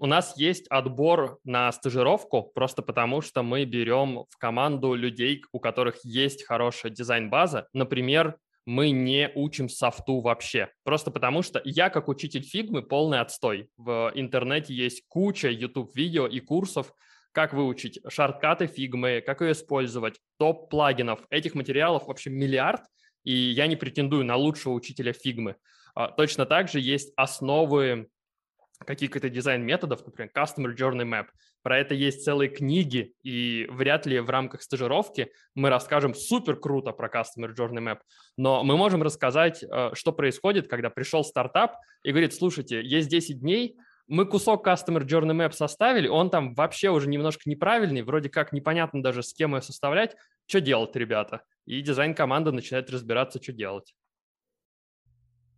У 0.02 0.06
нас 0.06 0.36
есть 0.36 0.66
отбор 0.66 1.38
на 1.44 1.70
стажировку, 1.70 2.42
просто 2.42 2.82
потому 2.82 3.20
что 3.20 3.44
мы 3.44 3.64
берем 3.64 4.24
в 4.30 4.36
команду 4.36 4.94
людей, 4.94 5.44
у 5.52 5.60
которых 5.60 6.00
есть 6.02 6.44
хорошая 6.44 6.90
дизайн-база. 6.90 7.68
Например, 7.72 8.36
мы 8.66 8.90
не 8.90 9.30
учим 9.36 9.68
софту 9.68 10.18
вообще. 10.18 10.70
Просто 10.82 11.12
потому 11.12 11.42
что 11.42 11.62
я, 11.64 11.88
как 11.88 12.08
учитель 12.08 12.42
фигмы, 12.42 12.82
полный 12.82 13.20
отстой. 13.20 13.68
В 13.76 14.10
интернете 14.16 14.74
есть 14.74 15.04
куча 15.06 15.48
YouTube-видео 15.50 16.26
и 16.26 16.40
курсов, 16.40 16.92
как 17.30 17.54
выучить 17.54 18.00
шорткаты 18.08 18.66
фигмы, 18.66 19.22
как 19.24 19.40
ее 19.40 19.52
использовать, 19.52 20.18
топ 20.36 20.68
плагинов. 20.68 21.20
Этих 21.30 21.54
материалов 21.54 22.08
вообще 22.08 22.30
миллиард, 22.30 22.82
и 23.22 23.32
я 23.32 23.68
не 23.68 23.76
претендую 23.76 24.24
на 24.24 24.34
лучшего 24.34 24.72
учителя 24.72 25.12
фигмы. 25.12 25.54
А, 25.94 26.08
точно 26.08 26.44
так 26.44 26.68
же 26.68 26.80
есть 26.80 27.12
основы 27.14 28.08
каких-то 28.84 29.28
дизайн-методов, 29.28 30.04
например, 30.04 30.30
Customer 30.34 30.74
Journey 30.74 31.04
Map. 31.04 31.26
Про 31.62 31.78
это 31.78 31.94
есть 31.94 32.24
целые 32.24 32.48
книги, 32.48 33.14
и 33.22 33.66
вряд 33.70 34.06
ли 34.06 34.20
в 34.20 34.30
рамках 34.30 34.62
стажировки 34.62 35.32
мы 35.54 35.70
расскажем 35.70 36.14
супер 36.14 36.56
круто 36.56 36.92
про 36.92 37.08
Customer 37.08 37.54
Journey 37.54 37.82
Map, 37.82 37.98
но 38.36 38.64
мы 38.64 38.76
можем 38.76 39.02
рассказать, 39.02 39.62
э, 39.62 39.90
что 39.94 40.12
происходит, 40.12 40.68
когда 40.68 40.90
пришел 40.90 41.24
стартап 41.24 41.76
и 42.02 42.10
говорит, 42.10 42.34
слушайте, 42.34 42.82
есть 42.82 43.08
10 43.08 43.40
дней, 43.40 43.76
мы 44.08 44.26
кусок 44.26 44.66
Customer 44.66 45.02
Journey 45.02 45.34
Map 45.34 45.52
составили, 45.52 46.08
он 46.08 46.30
там 46.30 46.54
вообще 46.54 46.90
уже 46.90 47.08
немножко 47.08 47.48
неправильный, 47.48 48.02
вроде 48.02 48.28
как 48.28 48.52
непонятно 48.52 49.02
даже, 49.02 49.22
с 49.22 49.32
кем 49.32 49.54
ее 49.54 49.62
составлять, 49.62 50.16
что 50.46 50.60
делать, 50.60 50.94
ребята? 50.96 51.42
И 51.66 51.80
дизайн-команда 51.80 52.52
начинает 52.52 52.90
разбираться, 52.90 53.40
что 53.42 53.52
делать. 53.52 53.94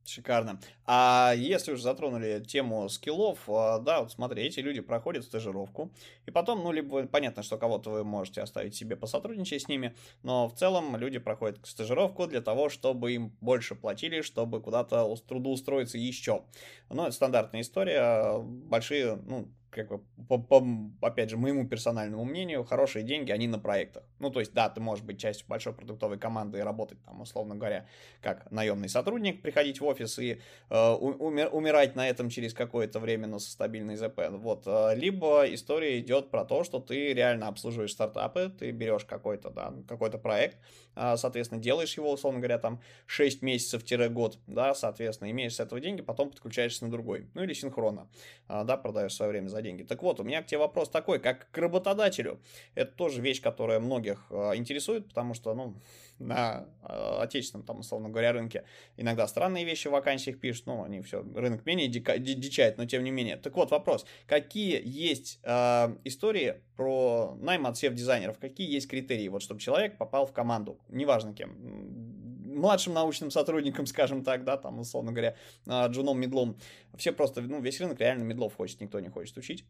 Шикарно. 0.06 0.60
А 0.86 1.32
если 1.34 1.72
уже 1.72 1.82
затронули 1.82 2.42
тему 2.46 2.88
скиллов, 2.90 3.48
а, 3.48 3.78
да, 3.78 4.00
вот 4.00 4.12
смотри, 4.12 4.42
эти 4.42 4.60
люди 4.60 4.80
проходят 4.80 5.24
стажировку, 5.24 5.90
и 6.26 6.30
потом, 6.30 6.62
ну, 6.62 6.72
либо 6.72 7.06
понятно, 7.06 7.42
что 7.42 7.56
кого-то 7.56 7.90
вы 7.90 8.04
можете 8.04 8.42
оставить 8.42 8.74
себе 8.74 8.96
посотрудничать 8.96 9.62
с 9.62 9.68
ними, 9.68 9.94
но 10.22 10.48
в 10.48 10.54
целом 10.54 10.94
люди 10.96 11.18
проходят 11.18 11.58
стажировку 11.64 12.26
для 12.26 12.42
того, 12.42 12.68
чтобы 12.68 13.12
им 13.12 13.36
больше 13.40 13.74
платили, 13.74 14.20
чтобы 14.20 14.60
куда-то 14.60 15.16
трудоустроиться 15.26 15.96
еще. 15.96 16.44
Ну, 16.90 17.04
это 17.04 17.12
стандартная 17.12 17.62
история, 17.62 18.38
большие, 18.40 19.16
ну, 19.16 19.48
как 19.74 19.88
бы, 19.88 20.00
по, 20.28 20.38
по, 20.38 20.64
опять 21.02 21.30
же, 21.30 21.36
моему 21.36 21.66
персональному 21.66 22.24
мнению, 22.24 22.64
хорошие 22.64 23.02
деньги, 23.02 23.32
они 23.32 23.48
на 23.48 23.58
проектах. 23.58 24.04
Ну, 24.20 24.30
то 24.30 24.40
есть, 24.40 24.54
да, 24.54 24.68
ты 24.68 24.80
можешь 24.80 25.04
быть 25.04 25.18
частью 25.18 25.46
большой 25.48 25.72
продуктовой 25.72 26.18
команды 26.18 26.58
и 26.58 26.62
работать 26.62 27.02
там, 27.04 27.20
условно 27.20 27.56
говоря, 27.56 27.86
как 28.22 28.50
наемный 28.50 28.88
сотрудник, 28.88 29.42
приходить 29.42 29.80
в 29.80 29.84
офис 29.84 30.18
и 30.18 30.40
э, 30.70 30.92
умер, 30.94 31.50
умирать 31.52 31.96
на 31.96 32.08
этом 32.08 32.30
через 32.30 32.54
какое-то 32.54 33.00
время, 33.00 33.26
но 33.26 33.38
со 33.38 33.50
стабильной 33.50 33.96
ЗП. 33.96 34.20
Вот. 34.30 34.62
Э, 34.66 34.94
либо 34.94 35.44
история 35.52 35.98
идет 35.98 36.30
про 36.30 36.44
то, 36.44 36.64
что 36.64 36.78
ты 36.78 37.12
реально 37.12 37.48
обслуживаешь 37.48 37.92
стартапы, 37.92 38.52
ты 38.58 38.70
берешь 38.70 39.04
какой-то, 39.04 39.50
да, 39.50 39.74
какой-то 39.88 40.18
проект, 40.18 40.58
э, 40.94 41.16
соответственно, 41.16 41.60
делаешь 41.60 41.96
его, 41.96 42.12
условно 42.12 42.40
говоря, 42.40 42.58
там 42.58 42.80
6 43.06 43.42
месяцев-год, 43.42 44.38
да, 44.46 44.74
соответственно, 44.74 45.30
имеешь 45.30 45.54
с 45.54 45.60
этого 45.60 45.80
деньги, 45.80 46.02
потом 46.02 46.30
подключаешься 46.30 46.84
на 46.84 46.90
другой. 46.90 47.28
Ну, 47.34 47.42
или 47.42 47.52
синхронно, 47.52 48.08
э, 48.48 48.64
да, 48.64 48.76
продаешь 48.76 49.14
свое 49.14 49.30
время 49.30 49.48
за 49.48 49.62
деньги. 49.64 49.82
Так 49.82 50.02
вот, 50.02 50.20
у 50.20 50.22
меня 50.22 50.42
к 50.42 50.46
тебе 50.46 50.58
вопрос 50.58 50.88
такой, 50.88 51.18
как 51.18 51.50
к 51.50 51.58
работодателю. 51.58 52.40
Это 52.76 52.92
тоже 52.92 53.20
вещь, 53.20 53.42
которая 53.42 53.80
многих 53.80 54.26
э, 54.30 54.52
интересует, 54.54 55.08
потому 55.08 55.34
что, 55.34 55.54
ну, 55.54 55.74
на 56.20 56.66
э, 56.82 57.18
отечественном, 57.22 57.66
там, 57.66 57.80
условно 57.80 58.08
говоря, 58.08 58.32
рынке 58.32 58.64
иногда 58.96 59.26
странные 59.26 59.64
вещи 59.64 59.88
в 59.88 59.90
вакансиях 59.90 60.38
пишут, 60.38 60.66
ну, 60.66 60.84
они 60.84 61.00
все, 61.00 61.24
рынок 61.34 61.66
менее 61.66 61.88
дика, 61.88 62.18
дичает, 62.18 62.78
но 62.78 62.86
тем 62.86 63.02
не 63.02 63.10
менее. 63.10 63.36
Так 63.36 63.56
вот, 63.56 63.72
вопрос, 63.72 64.06
какие 64.26 64.80
есть 64.84 65.40
э, 65.42 65.96
истории 66.04 66.60
про 66.76 67.36
найм 67.40 67.66
от 67.66 67.74
дизайнеров 67.74 68.38
какие 68.38 68.72
есть 68.72 68.88
критерии, 68.88 69.28
вот, 69.28 69.42
чтобы 69.42 69.60
человек 69.60 69.96
попал 69.96 70.26
в 70.26 70.32
команду, 70.32 70.78
неважно 70.88 71.34
кем, 71.34 72.23
младшим 72.54 72.94
научным 72.94 73.30
сотрудникам, 73.30 73.86
скажем 73.86 74.24
так, 74.24 74.44
да, 74.44 74.56
там, 74.56 74.80
условно 74.80 75.12
говоря, 75.12 75.36
а, 75.66 75.86
джуном, 75.88 76.20
медлом. 76.20 76.56
Все 76.96 77.12
просто, 77.12 77.42
ну, 77.42 77.60
весь 77.60 77.80
рынок 77.80 78.00
реально 78.00 78.22
медлов 78.22 78.56
хочет, 78.56 78.80
никто 78.80 79.00
не 79.00 79.08
хочет 79.08 79.36
учить. 79.36 79.64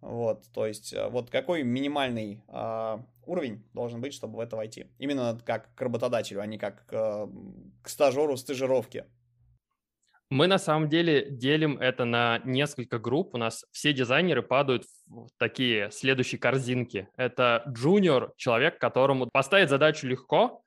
Вот, 0.00 0.44
то 0.52 0.66
есть, 0.66 0.92
а, 0.94 1.08
вот 1.08 1.30
какой 1.30 1.62
минимальный 1.62 2.42
э, 2.48 2.98
уровень 3.24 3.64
должен 3.72 4.00
быть, 4.00 4.12
чтобы 4.12 4.36
в 4.36 4.40
это 4.40 4.56
войти? 4.56 4.86
Именно 4.98 5.40
как 5.44 5.74
к 5.74 5.80
работодателю, 5.80 6.42
а 6.42 6.46
не 6.46 6.58
как 6.58 6.84
э, 6.90 7.26
к 7.82 7.88
стажеру 7.88 8.36
стажировки. 8.36 9.06
Мы 10.30 10.46
на 10.46 10.58
самом 10.58 10.88
деле 10.88 11.30
делим 11.30 11.78
это 11.78 12.04
на 12.04 12.40
несколько 12.44 12.98
групп. 12.98 13.34
У 13.34 13.38
нас 13.38 13.64
все 13.70 13.92
дизайнеры 13.92 14.42
падают 14.42 14.84
в 15.06 15.28
такие 15.38 15.90
следующие 15.92 16.38
корзинки. 16.38 17.08
Это 17.16 17.62
junior, 17.68 18.32
человек, 18.36 18.78
которому 18.78 19.28
поставить 19.30 19.68
задачу 19.68 20.06
легко, 20.06 20.63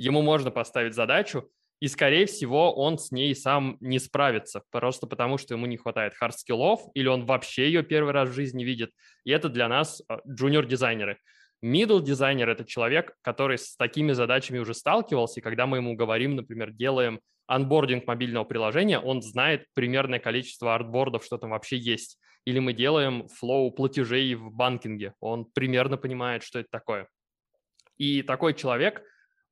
ему 0.00 0.22
можно 0.22 0.50
поставить 0.50 0.94
задачу, 0.94 1.50
и, 1.78 1.88
скорее 1.88 2.26
всего, 2.26 2.74
он 2.74 2.98
с 2.98 3.10
ней 3.10 3.34
сам 3.34 3.76
не 3.80 3.98
справится, 3.98 4.62
просто 4.70 5.06
потому 5.06 5.38
что 5.38 5.54
ему 5.54 5.66
не 5.66 5.76
хватает 5.76 6.14
хардскиллов, 6.14 6.80
или 6.94 7.06
он 7.06 7.24
вообще 7.24 7.66
ее 7.66 7.82
первый 7.82 8.12
раз 8.12 8.28
в 8.28 8.34
жизни 8.34 8.64
видит. 8.64 8.90
И 9.24 9.30
это 9.30 9.48
для 9.48 9.68
нас 9.68 10.02
junior-дизайнеры. 10.28 11.18
Middle 11.62 12.02
дизайнер– 12.02 12.48
это 12.50 12.64
человек, 12.64 13.14
который 13.22 13.58
с 13.58 13.76
такими 13.76 14.12
задачами 14.12 14.58
уже 14.58 14.74
сталкивался, 14.74 15.40
и 15.40 15.42
когда 15.42 15.66
мы 15.66 15.78
ему 15.78 15.94
говорим, 15.94 16.36
например, 16.36 16.70
делаем 16.70 17.20
onboarding 17.46 18.06
мобильного 18.06 18.44
приложения, 18.44 18.98
он 18.98 19.20
знает 19.22 19.66
примерное 19.74 20.18
количество 20.18 20.74
артбордов, 20.74 21.24
что 21.24 21.36
там 21.36 21.50
вообще 21.50 21.76
есть. 21.76 22.18
Или 22.46 22.58
мы 22.58 22.72
делаем 22.72 23.28
flow 23.28 23.70
платежей 23.70 24.34
в 24.34 24.50
банкинге, 24.50 25.12
он 25.20 25.44
примерно 25.44 25.98
понимает, 25.98 26.42
что 26.42 26.58
это 26.58 26.68
такое. 26.70 27.08
И 27.98 28.22
такой 28.22 28.54
человек 28.54 29.02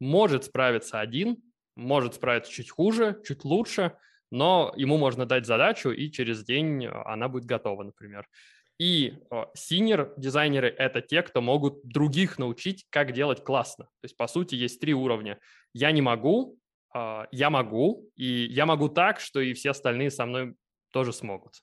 может 0.01 0.45
справиться 0.45 1.01
один, 1.01 1.43
может 1.77 2.15
справиться 2.15 2.53
чуть 2.53 2.71
хуже, 2.71 3.21
чуть 3.27 3.45
лучше, 3.45 3.97
но 4.31 4.73
ему 4.77 4.99
можно 4.99 5.27
дать 5.27 5.47
задачу, 5.47 5.91
и 5.91 6.11
через 6.11 6.45
день 6.45 6.85
э, 6.85 6.91
она 7.05 7.29
будет 7.29 7.45
готова, 7.45 7.83
например. 7.83 8.27
И 8.79 9.15
senior 9.55 10.15
дизайнеры— 10.17 10.69
это 10.79 11.01
те, 11.01 11.23
кто 11.23 11.41
могут 11.41 11.85
других 11.85 12.39
научить, 12.39 12.87
как 12.91 13.13
делать 13.13 13.43
классно. 13.43 13.87
То 13.87 14.05
есть, 14.05 14.17
по 14.17 14.29
сути, 14.29 14.55
есть 14.55 14.81
три 14.81 14.95
уровня. 14.95 15.41
Я 15.73 15.91
не 15.91 16.01
могу, 16.01 16.59
а, 16.95 17.27
я 17.33 17.51
могу, 17.51 18.09
и 18.15 18.25
я 18.25 18.67
могу 18.67 18.89
так, 18.89 19.19
что 19.19 19.41
и 19.41 19.53
все 19.53 19.71
остальные 19.71 20.13
со 20.13 20.27
мной 20.27 20.55
тоже 20.93 21.13
смогут. 21.13 21.55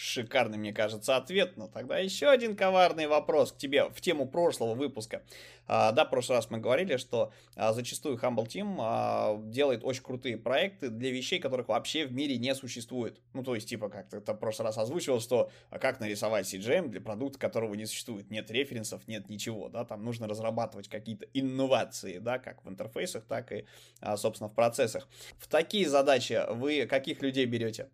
Шикарный, 0.00 0.58
мне 0.58 0.72
кажется, 0.72 1.16
ответ. 1.16 1.56
Но 1.56 1.66
тогда 1.66 1.98
еще 1.98 2.28
один 2.28 2.54
коварный 2.54 3.08
вопрос 3.08 3.50
к 3.50 3.56
тебе 3.56 3.88
в 3.88 4.00
тему 4.00 4.28
прошлого 4.28 4.74
выпуска. 4.74 5.24
А, 5.66 5.90
да, 5.90 6.04
в 6.04 6.10
прошлый 6.10 6.38
раз 6.38 6.50
мы 6.50 6.58
говорили, 6.58 6.98
что 6.98 7.32
а, 7.56 7.72
зачастую 7.72 8.16
Humble 8.16 8.46
Team 8.46 8.76
а, 8.78 9.36
делает 9.42 9.82
очень 9.82 10.04
крутые 10.04 10.36
проекты 10.36 10.88
для 10.88 11.10
вещей, 11.10 11.40
которых 11.40 11.66
вообще 11.66 12.06
в 12.06 12.12
мире 12.12 12.38
не 12.38 12.54
существует. 12.54 13.20
Ну, 13.32 13.42
то 13.42 13.56
есть, 13.56 13.68
типа, 13.68 13.88
как 13.88 14.08
ты 14.08 14.18
это 14.18 14.34
в 14.34 14.36
прошлый 14.38 14.66
раз 14.66 14.78
озвучивал, 14.78 15.20
что 15.20 15.50
а 15.68 15.80
как 15.80 15.98
нарисовать 15.98 16.46
CGM 16.46 16.90
для 16.90 17.00
продукта, 17.00 17.40
которого 17.40 17.74
не 17.74 17.84
существует. 17.84 18.30
Нет 18.30 18.52
референсов, 18.52 19.08
нет 19.08 19.28
ничего, 19.28 19.68
да, 19.68 19.84
там 19.84 20.04
нужно 20.04 20.28
разрабатывать 20.28 20.86
какие-то 20.86 21.26
инновации, 21.34 22.18
да, 22.18 22.38
как 22.38 22.64
в 22.64 22.68
интерфейсах, 22.68 23.24
так 23.24 23.50
и, 23.50 23.66
а, 24.00 24.16
собственно, 24.16 24.48
в 24.48 24.54
процессах. 24.54 25.08
В 25.38 25.48
такие 25.48 25.88
задачи 25.88 26.40
вы 26.50 26.86
каких 26.86 27.20
людей 27.20 27.46
берете? 27.46 27.90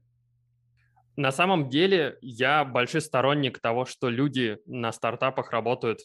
На 1.17 1.31
самом 1.31 1.69
деле 1.69 2.19
я 2.21 2.65
большой 2.65 3.01
сторонник 3.01 3.61
того, 3.61 3.85
что 3.85 4.09
люди 4.09 4.59
на 4.67 4.91
стартапах 4.93 5.53
работают, 5.53 6.01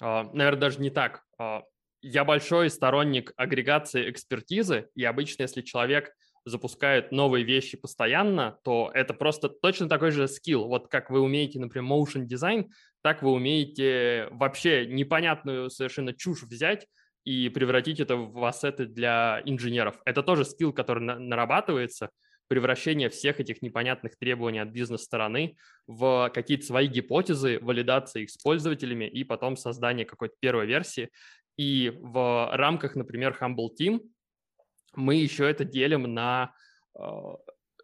а, 0.00 0.24
наверное, 0.32 0.60
даже 0.60 0.80
не 0.80 0.90
так. 0.90 1.22
А, 1.38 1.62
я 2.02 2.24
большой 2.24 2.70
сторонник 2.70 3.32
агрегации 3.36 4.10
экспертизы, 4.10 4.88
и 4.94 5.04
обычно, 5.04 5.42
если 5.42 5.62
человек 5.62 6.12
запускает 6.44 7.12
новые 7.12 7.44
вещи 7.44 7.76
постоянно, 7.76 8.58
то 8.64 8.90
это 8.94 9.14
просто 9.14 9.48
точно 9.48 9.88
такой 9.88 10.10
же 10.10 10.26
скилл. 10.26 10.66
Вот 10.66 10.88
как 10.88 11.10
вы 11.10 11.20
умеете, 11.20 11.60
например, 11.60 11.90
motion 11.90 12.24
дизайн, 12.24 12.70
так 13.02 13.22
вы 13.22 13.30
умеете 13.32 14.28
вообще 14.30 14.86
непонятную 14.86 15.70
совершенно 15.70 16.12
чушь 16.12 16.42
взять 16.42 16.86
и 17.24 17.48
превратить 17.48 18.00
это 18.00 18.16
в 18.16 18.44
ассеты 18.44 18.86
для 18.86 19.42
инженеров. 19.44 20.00
Это 20.04 20.22
тоже 20.22 20.44
скилл, 20.44 20.72
который 20.72 21.04
нарабатывается– 21.04 22.10
превращение 22.48 23.10
всех 23.10 23.40
этих 23.40 23.62
непонятных 23.62 24.16
требований 24.16 24.58
от 24.58 24.70
бизнес-стороны 24.70 25.56
в 25.86 26.30
какие-то 26.34 26.64
свои 26.64 26.86
гипотезы, 26.86 27.58
валидации 27.60 28.22
их 28.22 28.30
с 28.30 28.38
пользователями 28.38 29.04
и 29.04 29.22
потом 29.22 29.56
создание 29.56 30.06
какой-то 30.06 30.34
первой 30.40 30.66
версии. 30.66 31.10
И 31.56 31.92
в 32.00 32.50
рамках, 32.54 32.96
например, 32.96 33.36
Humble 33.40 33.68
Team 33.78 34.00
мы 34.94 35.16
еще 35.16 35.48
это 35.48 35.64
делим 35.64 36.12
на 36.14 36.54
э, 36.98 37.02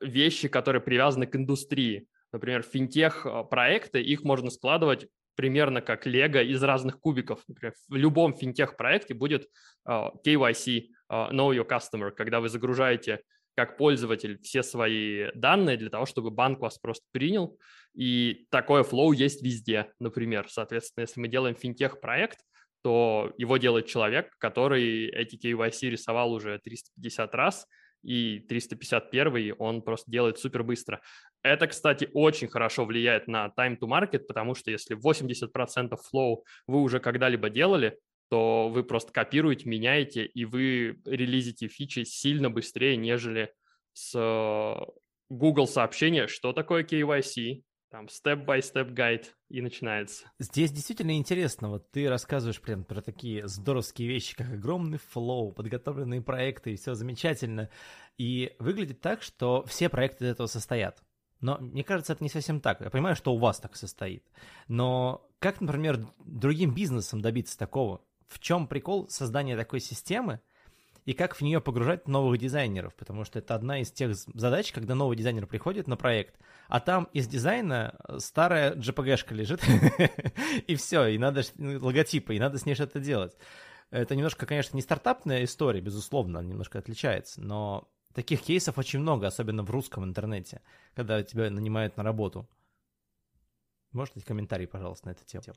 вещи, 0.01 0.49
которые 0.49 0.81
привязаны 0.81 1.27
к 1.27 1.37
индустрии. 1.37 2.09
Например, 2.33 2.63
финтех-проекты, 2.63 4.03
их 4.03 4.23
можно 4.23 4.51
складывать 4.51 5.07
примерно 5.37 5.81
как 5.81 6.07
лего 6.07 6.43
из 6.43 6.63
разных 6.63 6.99
кубиков. 7.01 7.43
Например, 7.49 7.75
в 7.89 7.95
любом 7.95 8.35
финтех-проекте 8.35 9.15
будет 9.15 9.49
э, 9.87 9.91
KYC, 10.25 10.81
э, 10.81 11.15
Know 11.33 11.55
Your 11.55 11.69
Customer, 11.69 12.11
когда 12.11 12.41
вы 12.41 12.49
загружаете 12.49 13.21
как 13.57 13.77
пользователь 13.77 14.39
все 14.43 14.63
свои 14.63 15.31
данные 15.35 15.77
для 15.77 15.91
того, 15.91 16.07
чтобы 16.07 16.31
банк 16.31 16.61
вас 16.61 16.79
просто 16.79 17.05
принял. 17.13 17.59
И 17.95 18.47
такое 18.51 18.83
флоу 18.83 19.13
есть 19.13 19.43
везде, 19.43 19.93
например. 20.01 20.47
Соответственно, 20.49 21.03
если 21.03 21.21
мы 21.21 21.29
делаем 21.29 21.55
финтех-проект, 21.55 22.39
то 22.83 23.33
его 23.39 23.57
делает 23.57 23.87
человек, 23.87 24.31
который 24.39 25.09
эти 25.09 25.37
KYC 25.37 25.91
рисовал 25.91 26.33
уже 26.33 26.61
350 26.63 27.35
раз, 27.35 27.67
и 28.03 28.41
351 28.41 29.55
он 29.59 29.83
просто 29.83 30.11
делает 30.11 30.39
супер 30.39 30.63
быстро. 30.63 31.01
Это, 31.43 31.67
кстати, 31.67 32.11
очень 32.13 32.49
хорошо 32.49 32.85
влияет 32.85 33.27
на 33.27 33.51
time 33.59 33.79
to 33.79 33.89
market, 33.89 34.21
потому 34.21 34.55
что 34.55 34.71
если 34.71 34.97
80% 34.97 35.97
flow 36.11 36.45
вы 36.67 36.83
уже 36.83 37.01
когда-либо 37.01 37.49
делали, 37.49 37.99
то 38.29 38.69
вы 38.69 38.83
просто 38.85 39.13
копируете, 39.13 39.69
меняете, 39.69 40.25
и 40.25 40.45
вы 40.45 41.01
релизите 41.05 41.69
фичи 41.69 42.05
сильно 42.05 42.51
быстрее, 42.51 42.97
нежели 42.97 43.53
с 43.93 44.15
э, 44.15 44.85
Google 45.29 45.67
сообщения, 45.67 46.27
что 46.27 46.53
такое 46.53 46.85
KYC, 46.85 47.63
там 47.91 48.09
step-by-step 48.09 48.91
guide, 48.91 49.37
и 49.49 49.61
начинается. 49.61 50.33
Здесь 50.41 50.73
действительно 50.73 51.17
интересно, 51.17 51.69
вот 51.69 51.93
ты 51.93 52.09
рассказываешь 52.09 52.61
прям 52.61 52.85
про 52.85 53.01
такие 53.01 53.47
здоровские 53.47 54.09
вещи, 54.09 54.35
как 54.35 54.51
огромный 54.51 54.99
flow, 54.99 55.53
подготовленные 55.53 56.21
проекты, 56.21 56.73
и 56.73 56.77
все 56.77 56.95
замечательно. 56.95 57.71
И 58.19 58.57
выглядит 58.59 59.01
так, 59.01 59.23
что 59.23 59.65
все 59.67 59.89
проекты 59.89 60.25
из 60.25 60.31
этого 60.31 60.49
состоят. 60.49 61.05
Но 61.41 61.59
мне 61.59 61.85
кажется, 61.85 62.15
это 62.15 62.25
не 62.25 62.31
совсем 62.31 62.61
так. 62.61 62.81
Я 62.81 62.91
понимаю, 62.91 63.15
что 63.15 63.33
у 63.33 63.39
вас 63.39 63.61
так 63.61 63.77
состоит. 63.77 64.27
Но 64.67 65.31
как, 65.39 65.61
например, 65.61 66.07
другим 66.25 66.75
бизнесом 66.75 67.21
добиться 67.21 67.59
такого? 67.59 68.01
В 68.35 68.41
чем 68.41 68.67
прикол 68.67 69.09
создания 69.09 69.57
такой 69.57 69.81
системы 69.81 70.41
и 71.05 71.13
как 71.13 71.37
в 71.37 71.41
нее 71.43 71.61
погружать 71.61 72.09
новых 72.09 72.39
дизайнеров, 72.39 72.95
потому 72.95 73.25
что 73.25 73.39
это 73.39 73.55
одна 73.55 73.81
из 73.81 73.93
тех 73.93 74.15
задач, 74.15 74.73
когда 74.73 74.95
новый 74.95 75.17
дизайнер 75.17 75.47
приходит 75.47 75.87
на 75.87 75.97
проект, 75.97 76.35
а 76.69 76.81
там 76.81 77.05
из 77.13 77.29
дизайна 77.29 77.95
старая 78.19 78.75
JPG-шка 78.75 79.35
лежит, 79.35 79.63
и 80.67 80.75
все, 80.75 81.07
и 81.07 81.19
надо 81.19 81.43
ну, 81.57 81.79
логотипы, 81.85 82.35
и 82.35 82.41
надо 82.41 82.59
с 82.59 82.67
ней 82.67 82.75
что-то 82.75 83.01
делать. 83.01 83.37
Это 83.91 84.17
немножко, 84.17 84.47
конечно, 84.47 84.77
не 84.77 84.83
стартапная 84.83 85.45
история, 85.45 85.81
безусловно, 85.81 86.39
немножко 86.41 86.79
отличается, 86.79 87.41
но 87.41 87.89
таких 88.13 88.43
кейсов 88.43 88.79
очень 88.79 89.01
много, 89.01 89.27
особенно 89.27 89.63
в 89.63 89.71
русском 89.71 90.05
интернете, 90.05 90.63
когда 90.95 91.23
тебя 91.23 91.51
нанимают 91.51 91.97
на 91.97 92.03
работу. 92.03 92.49
Можете 93.93 94.23
комментарий, 94.23 94.67
пожалуйста, 94.67 95.09
на 95.09 95.13
эту 95.13 95.25
тему? 95.25 95.55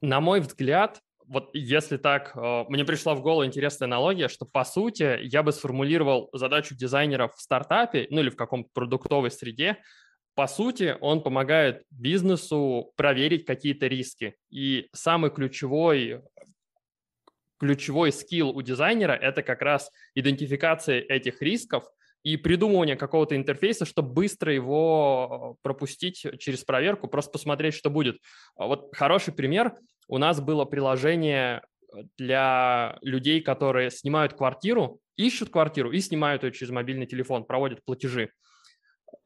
На 0.00 0.20
мой 0.20 0.40
взгляд, 0.40 1.02
вот 1.28 1.50
если 1.52 1.98
так, 1.98 2.32
э, 2.34 2.64
мне 2.68 2.84
пришла 2.84 3.14
в 3.14 3.22
голову 3.22 3.44
интересная 3.44 3.86
аналогия, 3.86 4.28
что 4.28 4.46
по 4.46 4.64
сути 4.64 5.18
я 5.22 5.42
бы 5.42 5.52
сформулировал 5.52 6.30
задачу 6.32 6.74
дизайнера 6.74 7.28
в 7.28 7.40
стартапе, 7.40 8.06
ну 8.10 8.20
или 8.20 8.30
в 8.30 8.36
каком-то 8.36 8.70
продуктовой 8.72 9.30
среде. 9.30 9.78
По 10.34 10.46
сути, 10.46 10.96
он 11.00 11.22
помогает 11.22 11.82
бизнесу 11.90 12.92
проверить 12.96 13.44
какие-то 13.44 13.86
риски. 13.86 14.36
И 14.50 14.88
самый 14.92 15.30
ключевой 15.30 16.22
ключевой 17.58 18.12
скилл 18.12 18.50
у 18.50 18.62
дизайнера– 18.62 19.12
это 19.20 19.42
как 19.42 19.62
раз 19.62 19.90
идентификация 20.14 21.00
этих 21.00 21.42
рисков 21.42 21.84
и 22.22 22.36
придумывание 22.36 22.96
какого-то 22.96 23.36
интерфейса, 23.36 23.84
чтобы 23.84 24.12
быстро 24.12 24.52
его 24.52 25.56
э, 25.56 25.62
пропустить 25.62 26.24
через 26.38 26.64
проверку, 26.64 27.08
просто 27.08 27.32
посмотреть, 27.32 27.74
что 27.74 27.90
будет. 27.90 28.18
А 28.56 28.66
вот 28.66 28.94
хороший 28.94 29.34
пример 29.34 29.74
у 30.08 30.18
нас 30.18 30.40
было 30.40 30.64
приложение 30.64 31.62
э, 31.92 32.02
для 32.16 32.98
людей, 33.02 33.40
которые 33.40 33.90
снимают 33.90 34.32
квартиру, 34.32 35.00
ищут 35.16 35.50
квартиру 35.50 35.92
и 35.92 36.00
снимают 36.00 36.42
ее 36.42 36.52
через 36.52 36.72
мобильный 36.72 37.06
телефон, 37.06 37.44
проводят 37.44 37.84
платежи. 37.84 38.30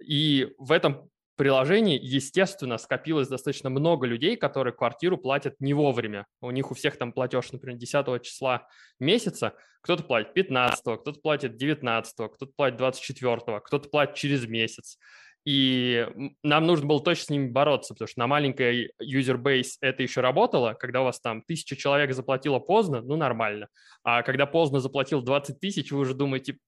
И 0.00 0.48
в 0.58 0.72
этом 0.72 1.08
приложении, 1.36 1.98
естественно, 2.00 2.78
скопилось 2.78 3.28
достаточно 3.28 3.70
много 3.70 4.06
людей, 4.06 4.36
которые 4.36 4.74
квартиру 4.74 5.16
платят 5.16 5.54
не 5.60 5.74
вовремя. 5.74 6.26
У 6.40 6.50
них 6.50 6.70
у 6.70 6.74
всех 6.74 6.96
там 6.98 7.12
платеж, 7.12 7.52
например, 7.52 7.78
10 7.78 8.22
числа 8.22 8.66
месяца. 9.00 9.54
Кто-то 9.80 10.04
платит 10.04 10.34
15, 10.34 10.80
кто-то 10.80 11.20
платит 11.20 11.56
19, 11.56 12.14
кто-то 12.14 12.52
платит 12.54 12.78
24, 12.78 13.60
кто-то 13.64 13.88
платит 13.88 14.14
через 14.14 14.46
месяц. 14.46 14.98
И 15.44 16.06
нам 16.42 16.66
нужно 16.66 16.86
было 16.86 17.02
точно 17.02 17.24
с 17.24 17.30
ними 17.30 17.48
бороться, 17.48 17.94
потому 17.94 18.08
что 18.08 18.20
на 18.20 18.26
маленькой 18.28 18.92
base 19.00 19.70
это 19.80 20.02
еще 20.02 20.20
работало, 20.20 20.74
когда 20.74 21.00
у 21.00 21.04
вас 21.04 21.20
там 21.20 21.42
тысяча 21.42 21.76
человек 21.76 22.14
заплатило 22.14 22.60
поздно, 22.60 23.02
ну 23.02 23.16
нормально. 23.16 23.68
А 24.04 24.22
когда 24.22 24.46
поздно 24.46 24.78
заплатил 24.78 25.20
20 25.20 25.58
тысяч, 25.58 25.90
вы 25.90 26.00
уже 26.00 26.14
думаете, 26.14 26.58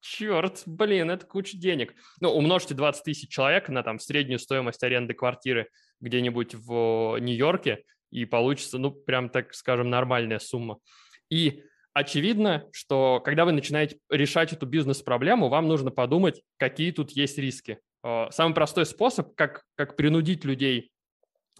черт, 0.00 0.62
блин, 0.66 1.10
это 1.10 1.26
куча 1.26 1.56
денег. 1.56 1.94
Ну, 2.20 2.30
умножьте 2.30 2.74
20 2.74 3.04
тысяч 3.04 3.28
человек 3.30 3.68
на 3.68 3.82
там 3.82 3.98
среднюю 3.98 4.38
стоимость 4.38 4.82
аренды 4.82 5.14
квартиры 5.14 5.68
где-нибудь 6.00 6.54
в 6.54 7.18
Нью-Йорке, 7.18 7.84
и 8.10 8.24
получится, 8.24 8.78
ну, 8.78 8.90
прям 8.90 9.28
так 9.28 9.54
скажем, 9.54 9.90
нормальная 9.90 10.38
сумма. 10.38 10.78
И 11.30 11.62
очевидно, 11.92 12.66
что 12.72 13.20
когда 13.24 13.44
вы 13.44 13.52
начинаете 13.52 13.98
решать 14.10 14.52
эту 14.52 14.66
бизнес-проблему, 14.66 15.48
вам 15.48 15.68
нужно 15.68 15.90
подумать, 15.90 16.42
какие 16.58 16.90
тут 16.90 17.12
есть 17.12 17.38
риски. 17.38 17.78
Э, 18.04 18.26
самый 18.30 18.54
простой 18.54 18.86
способ, 18.86 19.34
как, 19.34 19.62
как 19.76 19.96
принудить 19.96 20.44
людей 20.44 20.92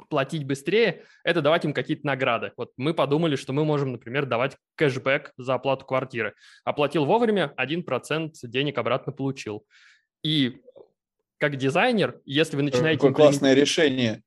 платить 0.09 0.45
быстрее, 0.45 1.05
это 1.22 1.43
давать 1.43 1.64
им 1.64 1.72
какие-то 1.72 2.07
награды. 2.07 2.53
Вот 2.57 2.72
мы 2.76 2.95
подумали, 2.95 3.36
что 3.36 3.53
мы 3.53 3.64
можем, 3.64 3.93
например, 3.93 4.26
давать 4.26 4.57
кэшбэк 4.76 5.32
за 5.36 5.55
оплату 5.55 5.84
квартиры. 5.84 6.34
Оплатил 6.64 7.05
вовремя, 7.05 7.53
1% 7.59 8.32
денег 8.45 8.78
обратно 8.78 9.12
получил. 9.12 9.64
И 10.22 10.62
как 11.38 11.57
дизайнер, 11.57 12.20
если 12.24 12.57
вы 12.57 12.62
начинаете... 12.62 12.99
Какое 12.99 13.14
классное 13.14 13.55
решение. 13.55 14.22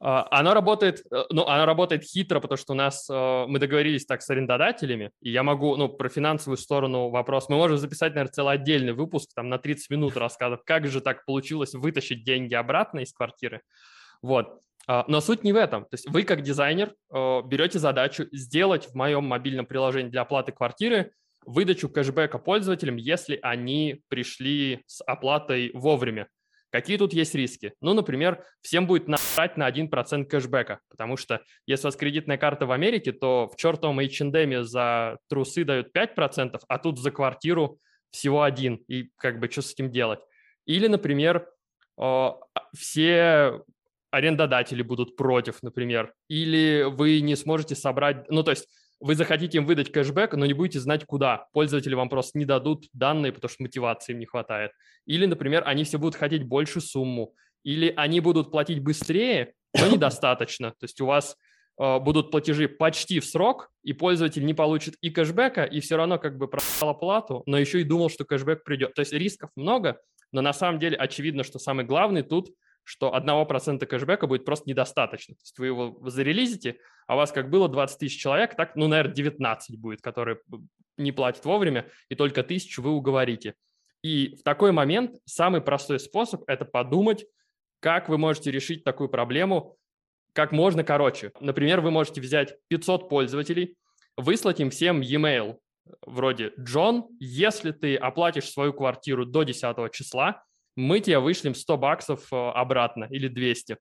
А, 0.00 0.26
оно 0.30 0.54
работает, 0.54 1.02
э, 1.10 1.24
ну, 1.30 1.44
оно 1.46 1.66
работает 1.66 2.04
хитро, 2.04 2.40
потому 2.40 2.56
что 2.56 2.72
у 2.72 2.76
нас 2.76 3.08
э, 3.10 3.44
мы 3.48 3.58
договорились 3.58 4.06
так 4.06 4.22
с 4.22 4.30
арендодателями, 4.30 5.10
и 5.20 5.30
я 5.30 5.42
могу, 5.42 5.76
ну, 5.76 5.88
про 5.88 6.08
финансовую 6.08 6.56
сторону 6.56 7.08
вопрос. 7.08 7.48
Мы 7.48 7.56
можем 7.56 7.78
записать, 7.78 8.14
наверное, 8.14 8.32
целый 8.32 8.54
отдельный 8.54 8.92
выпуск, 8.92 9.30
там, 9.34 9.48
на 9.48 9.58
30 9.58 9.90
минут 9.90 10.16
рассказов, 10.16 10.60
как 10.64 10.86
же 10.86 11.00
так 11.00 11.24
получилось 11.24 11.74
вытащить 11.74 12.24
деньги 12.24 12.54
обратно 12.54 13.00
из 13.00 13.12
квартиры. 13.12 13.62
Вот. 14.22 14.60
А, 14.86 15.04
но 15.08 15.20
суть 15.20 15.42
не 15.42 15.52
в 15.52 15.56
этом. 15.56 15.82
То 15.82 15.94
есть 15.94 16.08
вы, 16.08 16.22
как 16.22 16.42
дизайнер, 16.42 16.94
э, 17.12 17.42
берете 17.42 17.78
задачу 17.80 18.26
сделать 18.32 18.86
в 18.86 18.94
моем 18.94 19.24
мобильном 19.24 19.66
приложении 19.66 20.10
для 20.10 20.22
оплаты 20.22 20.52
квартиры 20.52 21.12
выдачу 21.44 21.88
кэшбэка 21.88 22.38
пользователям, 22.38 22.96
если 22.96 23.38
они 23.42 24.02
пришли 24.08 24.82
с 24.86 25.02
оплатой 25.04 25.70
вовремя. 25.72 26.28
Какие 26.70 26.98
тут 26.98 27.12
есть 27.12 27.34
риски? 27.34 27.72
Ну, 27.80 27.94
например, 27.94 28.44
всем 28.60 28.86
будет 28.86 29.08
насрать 29.08 29.56
на 29.56 29.70
1% 29.70 30.24
кэшбэка, 30.24 30.80
потому 30.90 31.16
что 31.16 31.40
если 31.66 31.86
у 31.86 31.88
вас 31.88 31.96
кредитная 31.96 32.36
карта 32.36 32.66
в 32.66 32.72
Америке, 32.72 33.12
то 33.12 33.48
в 33.48 33.56
чертовом 33.56 34.00
H&M 34.00 34.64
за 34.64 35.16
трусы 35.28 35.64
дают 35.64 35.96
5%, 35.96 36.60
а 36.68 36.78
тут 36.78 36.98
за 36.98 37.10
квартиру 37.10 37.78
всего 38.10 38.42
один. 38.42 38.76
И 38.88 39.10
как 39.16 39.40
бы 39.40 39.50
что 39.50 39.62
с 39.62 39.72
этим 39.72 39.90
делать? 39.90 40.20
Или, 40.66 40.88
например, 40.88 41.48
все 42.76 43.62
арендодатели 44.10 44.82
будут 44.82 45.16
против, 45.16 45.62
например, 45.62 46.12
или 46.28 46.82
вы 46.82 47.20
не 47.20 47.36
сможете 47.36 47.74
собрать, 47.74 48.30
ну, 48.30 48.42
то 48.42 48.52
есть 48.52 48.66
вы 49.00 49.14
захотите 49.14 49.58
им 49.58 49.66
выдать 49.66 49.92
кэшбэк, 49.92 50.34
но 50.34 50.46
не 50.46 50.54
будете 50.54 50.80
знать 50.80 51.04
куда. 51.04 51.46
Пользователи 51.52 51.94
вам 51.94 52.08
просто 52.08 52.38
не 52.38 52.44
дадут 52.44 52.86
данные, 52.92 53.32
потому 53.32 53.48
что 53.48 53.62
мотивации 53.62 54.12
им 54.12 54.18
не 54.18 54.26
хватает. 54.26 54.72
Или, 55.06 55.26
например, 55.26 55.62
они 55.66 55.84
все 55.84 55.98
будут 55.98 56.16
хотеть 56.16 56.44
большую 56.44 56.82
сумму. 56.82 57.34
Или 57.64 57.92
они 57.96 58.20
будут 58.20 58.50
платить 58.50 58.80
быстрее, 58.80 59.54
но 59.78 59.86
недостаточно. 59.92 60.70
То 60.70 60.84
есть 60.84 61.00
у 61.00 61.06
вас 61.06 61.36
э, 61.80 61.98
будут 62.00 62.30
платежи 62.30 62.68
почти 62.68 63.20
в 63.20 63.24
срок, 63.24 63.70
и 63.84 63.92
пользователь 63.92 64.44
не 64.44 64.54
получит 64.54 64.96
и 65.00 65.10
кэшбэка, 65.10 65.64
и 65.64 65.80
все 65.80 65.96
равно 65.96 66.18
как 66.18 66.36
бы 66.36 66.48
продал 66.48 66.90
оплату, 66.90 67.42
но 67.46 67.58
еще 67.58 67.80
и 67.80 67.84
думал, 67.84 68.10
что 68.10 68.24
кэшбэк 68.24 68.64
придет. 68.64 68.94
То 68.94 69.00
есть 69.00 69.12
рисков 69.12 69.50
много, 69.54 70.00
но 70.32 70.42
на 70.42 70.52
самом 70.52 70.78
деле 70.78 70.96
очевидно, 70.96 71.44
что 71.44 71.58
самый 71.58 71.84
главный 71.84 72.22
тут– 72.22 72.50
что 72.88 73.14
1% 73.14 73.84
кэшбэка 73.84 74.26
будет 74.26 74.46
просто 74.46 74.70
недостаточно. 74.70 75.34
То 75.34 75.40
есть 75.42 75.58
вы 75.58 75.66
его 75.66 75.98
зарелизите, 76.08 76.78
а 77.06 77.14
у 77.14 77.16
вас 77.18 77.32
как 77.32 77.50
было 77.50 77.68
20 77.68 77.98
тысяч 77.98 78.18
человек, 78.18 78.56
так, 78.56 78.76
ну, 78.76 78.88
наверное, 78.88 79.12
19 79.12 79.78
будет, 79.78 80.00
которые 80.00 80.38
не 80.96 81.12
платят 81.12 81.44
вовремя, 81.44 81.90
и 82.08 82.14
только 82.14 82.42
тысячу 82.42 82.80
вы 82.80 82.92
уговорите. 82.92 83.54
И 84.02 84.36
в 84.36 84.42
такой 84.42 84.72
момент 84.72 85.16
самый 85.26 85.60
простой 85.60 86.00
способ– 86.00 86.44
это 86.46 86.64
подумать, 86.64 87.26
как 87.80 88.08
вы 88.08 88.16
можете 88.16 88.50
решить 88.50 88.84
такую 88.84 89.10
проблему 89.10 89.76
как 90.32 90.50
можно 90.52 90.82
короче. 90.82 91.32
Например, 91.40 91.82
вы 91.82 91.90
можете 91.90 92.22
взять 92.22 92.54
500 92.68 93.10
пользователей, 93.10 93.76
выслать 94.16 94.60
им 94.60 94.70
всем 94.70 95.02
e-mail 95.02 95.58
вроде 96.06 96.52
«Джон, 96.58 97.06
если 97.20 97.72
ты 97.72 97.96
оплатишь 97.96 98.50
свою 98.50 98.72
квартиру 98.72 99.26
до 99.26 99.42
10 99.42 99.92
числа, 99.92 100.42
мы 100.78 101.00
тебе 101.00 101.18
вышлем 101.18 101.56
100 101.56 101.76
баксов 101.76 102.32
э, 102.32 102.36
обратно 102.36 103.08
или 103.10 103.26
200 103.26 103.78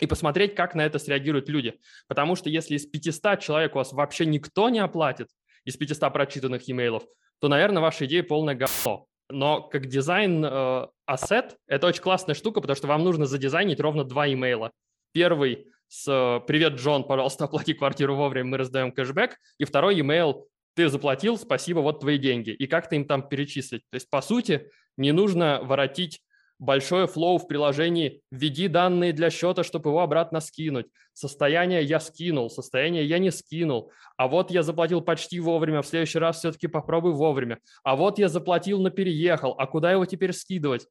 и 0.00 0.06
посмотреть, 0.06 0.56
как 0.56 0.74
на 0.74 0.84
это 0.84 0.98
среагируют 0.98 1.48
люди. 1.48 1.78
Потому 2.08 2.34
что 2.34 2.50
если 2.50 2.74
из 2.74 2.86
500 2.86 3.38
человек 3.38 3.76
у 3.76 3.78
вас 3.78 3.92
вообще 3.92 4.26
никто 4.26 4.68
не 4.68 4.80
оплатит, 4.80 5.28
из 5.64 5.76
500 5.76 6.12
прочитанных 6.12 6.68
имейлов, 6.68 7.04
то, 7.38 7.46
наверное, 7.46 7.80
ваша 7.80 8.06
идея 8.06 8.24
полное 8.24 8.56
говно. 8.56 9.06
Но 9.30 9.62
как 9.62 9.86
дизайн 9.86 10.44
э, 10.44 10.88
asset 11.06 11.56
это 11.68 11.86
очень 11.86 12.02
классная 12.02 12.34
штука, 12.34 12.60
потому 12.60 12.76
что 12.76 12.88
вам 12.88 13.04
нужно 13.04 13.26
задизайнить 13.26 13.78
ровно 13.78 14.02
два 14.02 14.28
имейла. 14.28 14.72
Первый 15.12 15.68
с 15.86 16.08
э, 16.08 16.44
«Привет, 16.48 16.74
Джон, 16.74 17.04
пожалуйста, 17.04 17.44
оплати 17.44 17.74
квартиру 17.74 18.16
вовремя, 18.16 18.50
мы 18.50 18.58
раздаем 18.58 18.90
кэшбэк». 18.90 19.36
И 19.58 19.64
второй 19.64 20.00
имейл 20.00 20.48
«Ты 20.74 20.88
заплатил, 20.88 21.38
спасибо, 21.38 21.78
вот 21.78 22.00
твои 22.00 22.18
деньги». 22.18 22.50
И 22.50 22.66
как 22.66 22.88
ты 22.88 22.96
им 22.96 23.04
там 23.04 23.28
перечислить. 23.28 23.82
То 23.90 23.94
есть, 23.94 24.10
по 24.10 24.20
сути, 24.20 24.68
не 24.96 25.12
нужно 25.12 25.60
воротить 25.62 26.20
большое 26.58 27.06
flow 27.06 27.38
в 27.38 27.46
приложении 27.46 28.22
«Введи 28.30 28.68
данные 28.68 29.12
для 29.12 29.30
счета, 29.30 29.62
чтобы 29.64 29.90
его 29.90 30.00
обратно 30.00 30.40
скинуть». 30.40 30.86
Состояние 31.12 31.82
я 31.84 32.00
скинул, 32.00 32.50
состояние 32.50 33.04
я 33.04 33.18
не 33.18 33.30
скинул. 33.30 33.92
А 34.16 34.26
вот 34.26 34.50
я 34.50 34.62
заплатил 34.62 35.00
почти 35.00 35.38
вовремя, 35.38 35.82
в 35.82 35.86
следующий 35.86 36.18
раз 36.18 36.38
все-таки 36.38 36.66
попробуй 36.66 37.12
вовремя. 37.12 37.58
А 37.84 37.94
вот 37.94 38.18
я 38.18 38.28
заплатил, 38.28 38.80
но 38.80 38.90
переехал. 38.90 39.54
А 39.56 39.66
куда 39.66 39.92
его 39.92 40.06
теперь 40.06 40.32
скидывать? 40.32 40.88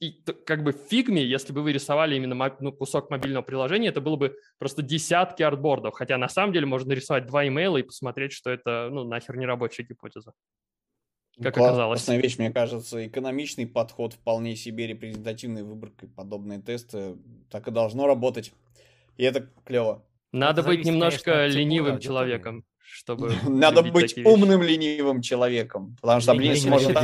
И 0.00 0.22
как 0.46 0.62
бы 0.62 0.72
в 0.72 0.76
фигме, 0.76 1.24
если 1.24 1.52
бы 1.52 1.62
вы 1.62 1.72
рисовали 1.72 2.16
именно 2.16 2.56
ну, 2.60 2.72
кусок 2.72 3.10
мобильного 3.10 3.42
приложения, 3.42 3.88
это 3.88 4.02
было 4.02 4.16
бы 4.16 4.36
просто 4.58 4.82
десятки 4.82 5.42
артбордов. 5.42 5.94
Хотя 5.94 6.18
на 6.18 6.28
самом 6.28 6.52
деле 6.52 6.66
можно 6.66 6.90
нарисовать 6.90 7.26
два 7.26 7.46
имейла 7.46 7.78
и 7.78 7.82
посмотреть, 7.82 8.32
что 8.32 8.50
это 8.50 8.88
ну, 8.90 9.04
нахер 9.04 9.36
не 9.36 9.46
рабочая 9.46 9.84
гипотеза 9.84 10.32
как 11.42 11.54
Классная 11.54 11.68
оказалось. 11.68 12.00
Классная 12.00 12.18
вещь, 12.18 12.38
мне 12.38 12.50
кажется, 12.50 13.06
экономичный 13.06 13.66
подход, 13.66 14.14
вполне 14.14 14.56
себе 14.56 14.86
репрезентативной 14.86 15.62
выборкой, 15.62 16.08
подобные 16.08 16.60
тесты, 16.60 17.16
так 17.50 17.68
и 17.68 17.70
должно 17.70 18.06
работать. 18.06 18.52
И 19.16 19.24
это 19.24 19.48
клево. 19.64 20.02
Надо 20.32 20.60
это 20.60 20.68
быть 20.68 20.78
зависит, 20.78 20.92
немножко 20.92 21.32
конечно, 21.32 21.58
ленивым 21.58 21.98
человеком, 21.98 22.64
чтобы... 22.78 23.34
Надо 23.48 23.82
быть 23.82 24.16
умным 24.24 24.62
ленивым 24.62 25.20
человеком, 25.20 25.96
потому 26.00 26.20
что 26.20 26.32
ленивый 26.32 26.70
может 26.70 26.94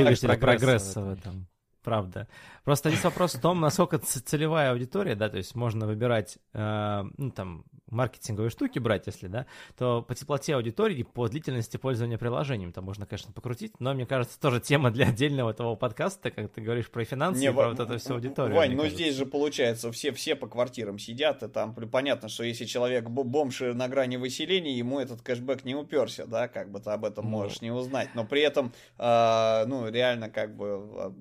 прогресса 0.41 1.01
в 1.03 1.13
этом. 1.13 1.47
Правда. 1.83 2.29
Просто 2.65 2.91
здесь 2.91 3.03
вопрос 3.03 3.35
в 3.35 3.41
том, 3.41 3.61
насколько 3.61 3.99
целевая 3.99 4.71
аудитория, 4.71 5.17
да, 5.17 5.29
то 5.29 5.37
есть 5.37 5.55
можно 5.57 5.87
выбирать, 5.87 6.39
э, 6.53 7.03
ну, 7.17 7.31
там, 7.31 7.65
маркетинговые 7.93 8.51
штуки 8.51 8.79
брать, 8.79 9.07
если, 9.07 9.27
да, 9.27 9.47
то 9.77 10.03
по 10.03 10.15
теплоте 10.15 10.55
аудитории, 10.55 11.03
по 11.03 11.29
длительности 11.29 11.77
пользования 11.77 12.19
приложением, 12.19 12.73
там 12.73 12.85
можно, 12.85 13.05
конечно, 13.05 13.33
покрутить, 13.33 13.79
но, 13.81 13.95
мне 13.95 14.07
кажется, 14.07 14.41
тоже 14.41 14.61
тема 14.61 14.91
для 14.91 15.09
отдельного 15.09 15.53
того 15.53 15.77
подкаста, 15.77 16.31
как 16.31 16.53
ты 16.53 16.61
говоришь 16.61 16.89
про 16.89 17.05
финансы 17.05 17.41
Не, 17.41 17.53
про 17.53 17.71
вот 17.71 17.81
эту 17.81 17.99
всю 17.99 18.15
аудиторию. 18.15 18.57
Вань, 18.57 18.75
ну 18.75 18.87
здесь 18.87 19.17
же 19.17 19.27
получается, 19.27 19.93
все, 19.93 20.13
все 20.13 20.35
по 20.35 20.47
квартирам 20.47 20.99
сидят, 20.99 21.43
и 21.43 21.49
там 21.49 21.75
понятно, 21.75 22.29
что 22.29 22.45
если 22.45 22.65
человек 22.65 23.09
бомж 23.09 23.61
на 23.61 23.89
грани 23.89 24.17
выселения, 24.17 24.77
ему 24.77 25.01
этот 25.01 25.21
кэшбэк 25.21 25.65
не 25.65 25.75
уперся, 25.75 26.27
да, 26.27 26.49
как 26.49 26.71
бы 26.71 26.81
ты 26.81 26.91
об 26.91 27.05
этом 27.05 27.25
ну... 27.25 27.31
можешь 27.31 27.61
не 27.61 27.71
узнать, 27.71 28.11
но 28.15 28.25
при 28.25 28.43
этом, 28.43 28.73
э, 28.99 29.65
ну, 29.67 29.89
реально, 29.89 30.31
как 30.31 30.57
бы 30.57 30.67
а, 30.67 31.15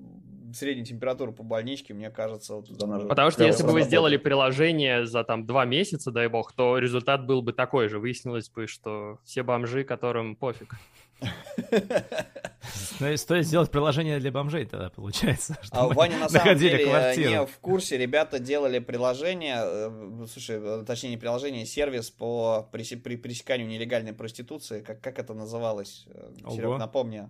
средняя 0.54 0.84
температура 0.84 1.32
по 1.32 1.42
больничке, 1.42 1.94
мне 1.94 2.10
кажется, 2.10 2.54
вот 2.54 2.68
Потому 3.08 3.30
что 3.30 3.44
если 3.44 3.64
бы 3.64 3.72
вы 3.72 3.82
сделали 3.82 4.16
приложение 4.16 5.06
за 5.06 5.24
там 5.24 5.46
два 5.46 5.64
месяца, 5.64 6.10
дай 6.10 6.28
бог, 6.28 6.52
то 6.52 6.78
результат 6.78 7.26
был 7.26 7.42
бы 7.42 7.52
такой 7.52 7.88
же. 7.88 7.98
Выяснилось 7.98 8.48
бы, 8.48 8.66
что 8.66 9.18
все 9.24 9.42
бомжи, 9.42 9.84
которым 9.84 10.36
пофиг. 10.36 10.74
Ну, 13.00 13.16
стоит 13.16 13.46
сделать 13.46 13.70
приложение 13.70 14.18
для 14.20 14.30
бомжей 14.30 14.64
тогда, 14.64 14.90
получается. 14.90 15.56
А 15.70 15.88
Ваня 15.88 16.18
на 16.18 16.28
самом 16.28 16.56
деле 16.56 16.86
квартиру. 16.86 17.30
не 17.30 17.46
в 17.46 17.58
курсе. 17.58 17.98
Ребята 17.98 18.38
делали 18.38 18.78
приложение, 18.78 19.58
э, 19.60 20.26
слушай, 20.30 20.58
э, 20.60 20.84
точнее 20.86 21.10
не 21.10 21.16
приложение, 21.16 21.66
сервис 21.66 22.10
по 22.10 22.68
пресеканию 22.72 23.66
нелегальной 23.66 24.12
проституции. 24.12 24.80
Как, 24.80 25.00
как 25.00 25.18
это 25.18 25.34
называлось? 25.34 26.06
Э, 26.06 26.32
Серег, 26.50 26.78
напомни. 26.78 27.28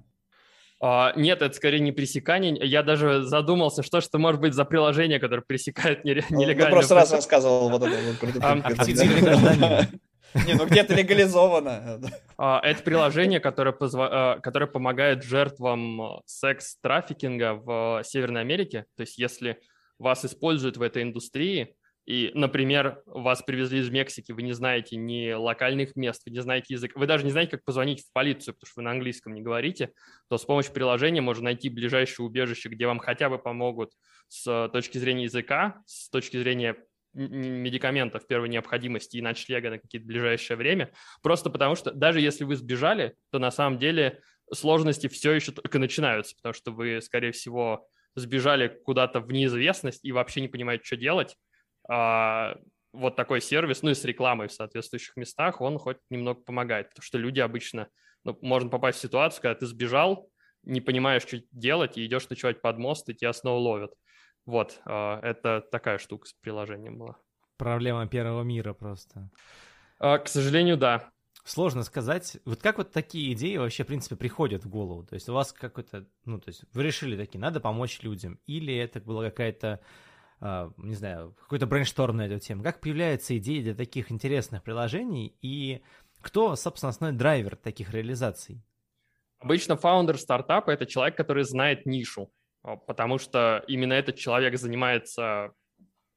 Uh, 0.82 1.12
нет, 1.14 1.42
это 1.42 1.54
скорее 1.54 1.78
не 1.78 1.92
пресекание. 1.92 2.56
Я 2.60 2.82
даже 2.82 3.22
задумался, 3.22 3.84
что 3.84 4.00
что 4.00 4.18
может 4.18 4.40
быть 4.40 4.52
за 4.52 4.64
приложение, 4.64 5.20
которое 5.20 5.42
пресекает 5.42 6.04
нелегально. 6.04 6.48
Ну, 6.48 6.64
ну 6.64 6.70
просто 6.70 6.96
раз 6.96 7.12
рассказывал 7.12 7.70
вот 7.70 7.84
это. 7.84 7.96
Не, 10.46 10.54
ну 10.54 10.66
где-то 10.66 10.94
легализовано. 10.94 12.00
А, 12.38 12.60
это 12.64 12.82
приложение, 12.82 13.38
которое, 13.38 13.72
позва... 13.72 14.08
А, 14.10 14.40
которое 14.40 14.66
помогает 14.66 15.22
жертвам 15.22 16.20
секс-трафикинга 16.26 17.54
в 17.54 18.02
Северной 18.04 18.40
Америке. 18.40 18.86
То 18.96 19.02
есть 19.02 19.18
если 19.18 19.60
вас 19.98 20.24
используют 20.24 20.78
в 20.78 20.82
этой 20.82 21.02
индустрии, 21.02 21.76
и, 22.04 22.32
например, 22.34 23.02
вас 23.06 23.42
привезли 23.42 23.78
из 23.78 23.90
Мексики, 23.90 24.32
вы 24.32 24.42
не 24.42 24.52
знаете 24.52 24.96
ни 24.96 25.32
локальных 25.32 25.94
мест, 25.94 26.22
вы 26.26 26.32
не 26.32 26.40
знаете 26.40 26.74
язык, 26.74 26.92
вы 26.96 27.06
даже 27.06 27.24
не 27.24 27.30
знаете, 27.30 27.52
как 27.52 27.64
позвонить 27.64 28.04
в 28.04 28.12
полицию, 28.12 28.54
потому 28.54 28.68
что 28.68 28.80
вы 28.80 28.84
на 28.84 28.90
английском 28.90 29.34
не 29.34 29.40
говорите, 29.40 29.92
то 30.28 30.36
с 30.36 30.44
помощью 30.44 30.72
приложения 30.72 31.20
можно 31.20 31.44
найти 31.44 31.68
ближайшее 31.68 32.26
убежище, 32.26 32.68
где 32.70 32.86
вам 32.86 32.98
хотя 32.98 33.28
бы 33.28 33.38
помогут 33.38 33.92
с 34.28 34.68
точки 34.72 34.98
зрения 34.98 35.24
языка, 35.24 35.82
с 35.86 36.10
точки 36.10 36.36
зрения 36.38 36.76
медикаментов 37.14 38.26
первой 38.26 38.48
необходимости 38.48 39.18
и 39.18 39.22
ночлега 39.22 39.70
на 39.70 39.78
какие-то 39.78 40.06
ближайшее 40.06 40.56
время, 40.56 40.92
просто 41.22 41.50
потому 41.50 41.76
что 41.76 41.92
даже 41.92 42.20
если 42.20 42.44
вы 42.44 42.56
сбежали, 42.56 43.14
то 43.30 43.38
на 43.38 43.50
самом 43.50 43.78
деле 43.78 44.20
сложности 44.52 45.06
все 45.06 45.32
еще 45.32 45.52
только 45.52 45.78
начинаются, 45.78 46.34
потому 46.36 46.54
что 46.54 46.72
вы, 46.72 47.00
скорее 47.00 47.32
всего, 47.32 47.86
сбежали 48.14 48.68
куда-то 48.84 49.20
в 49.20 49.30
неизвестность 49.30 50.04
и 50.04 50.12
вообще 50.12 50.40
не 50.40 50.48
понимаете, 50.48 50.84
что 50.84 50.96
делать. 50.96 51.36
А 51.88 52.56
вот 52.92 53.16
такой 53.16 53.40
сервис, 53.40 53.82
ну 53.82 53.90
и 53.90 53.94
с 53.94 54.04
рекламой 54.04 54.48
в 54.48 54.52
соответствующих 54.52 55.16
местах, 55.16 55.60
он 55.60 55.78
хоть 55.78 55.98
немного 56.10 56.40
помогает, 56.40 56.90
потому 56.90 57.02
что 57.02 57.18
люди 57.18 57.40
обычно, 57.40 57.88
ну, 58.24 58.38
можно 58.42 58.68
попасть 58.68 58.98
в 58.98 59.02
ситуацию, 59.02 59.42
когда 59.42 59.58
ты 59.58 59.66
сбежал, 59.66 60.28
не 60.62 60.80
понимаешь, 60.80 61.22
что 61.22 61.40
делать, 61.50 61.98
и 61.98 62.06
идешь 62.06 62.28
ночевать 62.28 62.60
под 62.60 62.78
мост, 62.78 63.08
и 63.08 63.14
тебя 63.14 63.32
снова 63.32 63.58
ловят. 63.58 63.94
Вот, 64.44 64.80
а, 64.84 65.20
это 65.22 65.62
такая 65.70 65.98
штука 65.98 66.28
с 66.28 66.32
приложением 66.34 66.98
была. 66.98 67.16
Проблема 67.56 68.06
первого 68.06 68.42
мира 68.42 68.74
просто. 68.74 69.30
А, 69.98 70.18
к 70.18 70.28
сожалению, 70.28 70.76
да. 70.76 71.10
Сложно 71.44 71.82
сказать. 71.82 72.38
Вот 72.44 72.62
как 72.62 72.78
вот 72.78 72.92
такие 72.92 73.32
идеи 73.32 73.56
вообще, 73.56 73.84
в 73.84 73.88
принципе, 73.88 74.16
приходят 74.16 74.64
в 74.64 74.68
голову? 74.68 75.04
То 75.04 75.14
есть 75.14 75.28
у 75.28 75.32
вас 75.32 75.52
какой-то, 75.52 76.06
ну, 76.24 76.40
то 76.40 76.48
есть 76.48 76.64
вы 76.72 76.84
решили 76.84 77.16
такие, 77.16 77.40
надо 77.40 77.60
помочь 77.60 78.00
людям, 78.02 78.38
или 78.46 78.74
это 78.74 79.00
была 79.00 79.24
какая-то, 79.24 79.80
не 80.76 80.94
знаю, 80.94 81.36
какой-то 81.40 81.66
brainstorm 81.66 82.16
на 82.16 82.26
эту 82.26 82.40
тему? 82.40 82.62
Как 82.62 82.80
появляется 82.80 83.36
идея 83.38 83.62
для 83.62 83.74
таких 83.74 84.10
интересных 84.10 84.62
приложений, 84.62 85.36
и 85.40 85.82
кто, 86.20 86.56
собственно, 86.56 86.90
основной 86.90 87.16
драйвер 87.16 87.56
таких 87.56 87.92
реализаций? 87.92 88.60
Обычно 89.38 89.76
founder 89.76 90.18
стартапа— 90.18 90.70
это 90.72 90.86
человек, 90.86 91.16
который 91.16 91.44
знает 91.44 91.86
нишу, 91.86 92.32
а, 92.62 92.76
потому 92.76 93.18
что 93.18 93.64
именно 93.66 93.92
этот 93.92 94.16
человек 94.16 94.58
занимается 94.58 95.52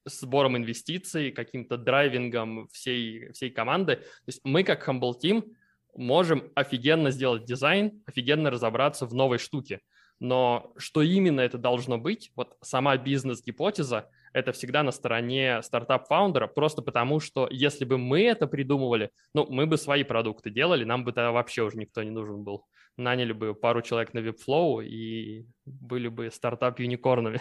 сбором 0.06 0.58
инвестиций, 0.58 1.32
каким-то 1.32 1.78
драйвингом 1.78 2.68
всей, 2.70 3.32
всей 3.32 3.50
команды. 3.50 3.96
То 3.96 4.28
есть 4.28 4.42
мы 4.44 4.64
как 4.64 4.88
Humble 4.88 5.14
Team 5.22 5.52
можем 5.96 6.52
офигенно 6.56 7.10
сделать 7.10 7.46
дизайн, 7.46 8.04
офигенно 8.06 8.52
разобраться 8.52 9.06
в 9.08 9.14
новой 9.14 9.40
штуке. 9.40 9.82
Но 10.20 10.74
что 10.78 11.02
именно 11.02 11.42
это 11.42 11.58
должно 11.58 11.98
быть, 11.98 12.32
вот 12.36 12.58
сама 12.62 12.98
бизнес-гипотеза, 12.98 14.10
это 14.36 14.52
всегда 14.52 14.84
на 14.84 14.92
стороне 14.92 15.62
стартап-фаундера, 15.62 16.48
просто 16.48 16.82
потому 16.82 17.22
что 17.22 17.48
если 17.50 17.86
бы 17.86 17.98
мы 17.98 18.24
это 18.24 18.48
придумывали, 18.48 19.12
ну, 19.34 19.48
мы 19.50 19.66
бы 19.66 19.78
свои 19.78 20.04
продукты 20.04 20.50
делали, 20.50 20.84
нам 20.84 21.06
бы 21.06 21.14
тогда 21.14 21.32
вообще 21.32 21.64
уже 21.64 21.78
никто 21.78 22.04
не 22.04 22.10
нужен 22.10 22.44
был. 22.44 22.66
Наняли 22.98 23.32
бы 23.32 23.56
пару 23.56 23.82
человек 23.82 24.14
на 24.14 24.20
Webflow 24.20 24.84
и 24.84 25.48
были 25.66 26.10
бы 26.10 26.30
стартап-юникорнами. 26.30 27.40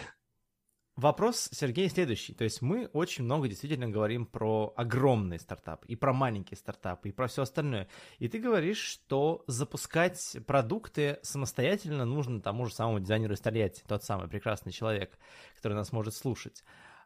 Вопрос, 0.95 1.49
Сергей, 1.51 1.89
следующий. 1.89 2.33
То 2.33 2.45
есть 2.45 2.61
мы 2.61 2.85
очень 2.93 3.25
много 3.25 3.49
действительно 3.49 3.89
говорим 3.89 4.25
про 4.25 4.73
огромный 4.77 5.37
стартап, 5.37 5.83
и 5.87 5.97
про 5.97 6.13
маленький 6.13 6.55
стартап, 6.55 7.05
и 7.05 7.11
про 7.11 7.27
все 7.27 7.41
остальное. 7.41 7.89
И 8.19 8.29
ты 8.29 8.39
говоришь, 8.39 8.79
что 8.79 9.43
запускать 9.47 10.37
продукты 10.47 11.19
самостоятельно 11.21 12.05
нужно 12.05 12.39
тому 12.39 12.65
же 12.65 12.73
самому 12.73 13.01
дизайнеру 13.01 13.33
из 13.33 13.41
Тольятти, 13.41 13.83
тот 13.85 14.05
самый 14.05 14.29
прекрасный 14.29 14.71
человек, 14.71 15.19
который 15.57 15.73
нас 15.73 15.91
может 15.91 16.15
слушать. 16.15 16.63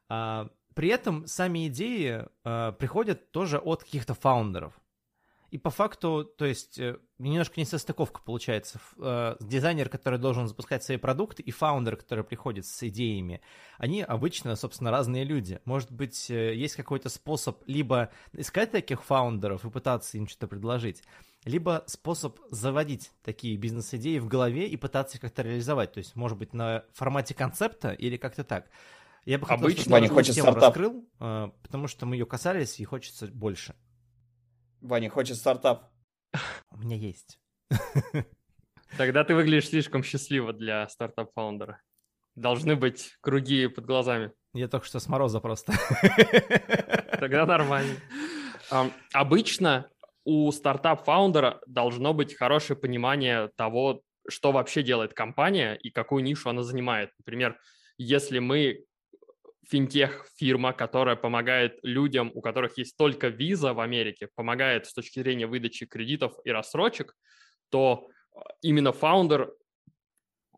А, 0.10 0.49
при 0.74 0.89
этом 0.89 1.26
сами 1.28 1.68
идеи 1.68 2.26
а, 2.43 2.72
приходят 2.74 3.32
тоже 3.32 3.57
от 3.57 3.84
каких-то 3.84 4.14
фаундеров. 4.14 4.80
И 5.51 5.57
по 5.57 5.72
факту, 5.72 6.26
то 6.38 6.45
есть, 6.45 6.78
э, 6.78 6.97
немножко 7.18 7.60
несостыковка 7.60 8.22
получается. 8.22 8.80
Э, 8.97 9.36
дизайнер, 9.39 9.89
который 9.89 10.20
должен 10.20 10.47
запускать 10.47 10.84
свои 10.84 10.97
продукты, 10.97 11.41
и 11.41 11.49
фаундер, 11.49 11.95
который 11.97 12.24
приходит 12.24 12.68
с 12.68 12.88
идеями, 12.88 13.41
они 13.78 14.03
обычно, 14.03 14.55
собственно, 14.55 14.91
разные 14.91 15.24
люди. 15.24 15.60
Может 15.66 15.91
быть, 15.91 16.30
э, 16.30 16.55
есть 16.55 16.76
какой-то 16.76 17.10
способ 17.10 17.64
либо 17.66 18.12
искать 18.34 18.72
таких 18.72 19.03
фаундеров 19.03 19.66
и 19.66 19.72
пытаться 19.72 20.18
им 20.18 20.28
что-то 20.28 20.47
предложить, 20.47 21.03
либо 21.45 21.84
способ 21.88 22.38
заводить 22.51 23.12
такие 23.24 23.57
бизнес-идеи 23.57 24.20
в 24.20 24.28
голове 24.28 24.68
и 24.68 24.78
пытаться 24.78 25.18
их 25.18 25.22
как-то 25.22 25.41
реализовать. 25.41 25.93
То 25.93 25.97
есть, 25.97 26.16
может 26.16 26.38
быть, 26.38 26.53
на 26.53 26.84
формате 26.93 27.34
концепта 27.34 27.91
или 27.91 28.18
как-то 28.18 28.43
так. 28.43 28.70
Я 29.26 29.38
бы 29.38 29.45
хотел, 29.45 29.65
Обычно 29.65 29.84
чтобы 29.84 30.01
не 30.01 30.07
хочет 30.07 30.36
тему 30.36 30.51
стартап. 30.51 30.76
раскрыл, 30.76 31.09
потому 31.61 31.88
что 31.88 32.05
мы 32.05 32.15
ее 32.15 32.26
касались 32.26 32.80
и 32.80 32.86
хочется 32.86 33.28
больше. 33.28 33.76
Ваня 34.82 35.09
хочет 35.09 35.38
стартап. 35.38 35.91
У 36.72 36.78
меня 36.78 36.95
есть. 36.95 37.39
Тогда 38.97 39.24
ты 39.24 39.36
выглядишь 39.36 39.70
слишком 39.70 40.03
счастливо 40.03 40.53
для 40.53 40.88
стартап-фаундера. 40.88 41.82
Должны 42.36 42.76
быть 42.76 43.17
круги 43.22 43.67
под 43.67 43.86
глазами. 43.86 44.32
Я 44.53 44.67
только 44.67 44.86
что 44.86 44.99
с 44.99 45.07
мороза 45.07 45.39
просто. 45.39 45.74
Тогда 47.20 47.45
нормально. 47.45 47.95
Обычно 49.13 49.89
у 50.24 50.51
стартап-фаундера 50.51 51.59
должно 51.67 52.13
быть 52.13 52.36
хорошее 52.36 52.80
понимание 52.80 53.49
того, 53.55 54.01
что 54.28 54.51
вообще 54.51 54.84
делает 54.84 55.13
компания 55.13 55.76
и 55.76 55.89
какую 55.89 56.24
нишу 56.24 56.49
она 56.49 56.63
занимает. 56.63 57.11
Например, 57.20 57.59
если 57.97 58.39
мы 58.39 58.86
финтех-фирма, 59.70 60.74
которая 60.74 61.15
помогает 61.15 61.80
людям, 61.84 62.32
у 62.34 62.41
которых 62.41 62.78
есть 62.78 62.97
только 62.97 63.28
виза 63.28 63.74
в 63.74 63.80
Америке, 63.80 64.30
помогает 64.36 64.88
с 64.88 64.93
точки 64.93 65.20
зрения 65.20 65.47
выдачи 65.47 65.86
кредитов 65.86 66.34
и 66.43 66.51
рассрочек, 66.51 67.15
то 67.70 68.09
э, 68.34 68.39
именно 68.61 68.91
фаундер 68.91 69.53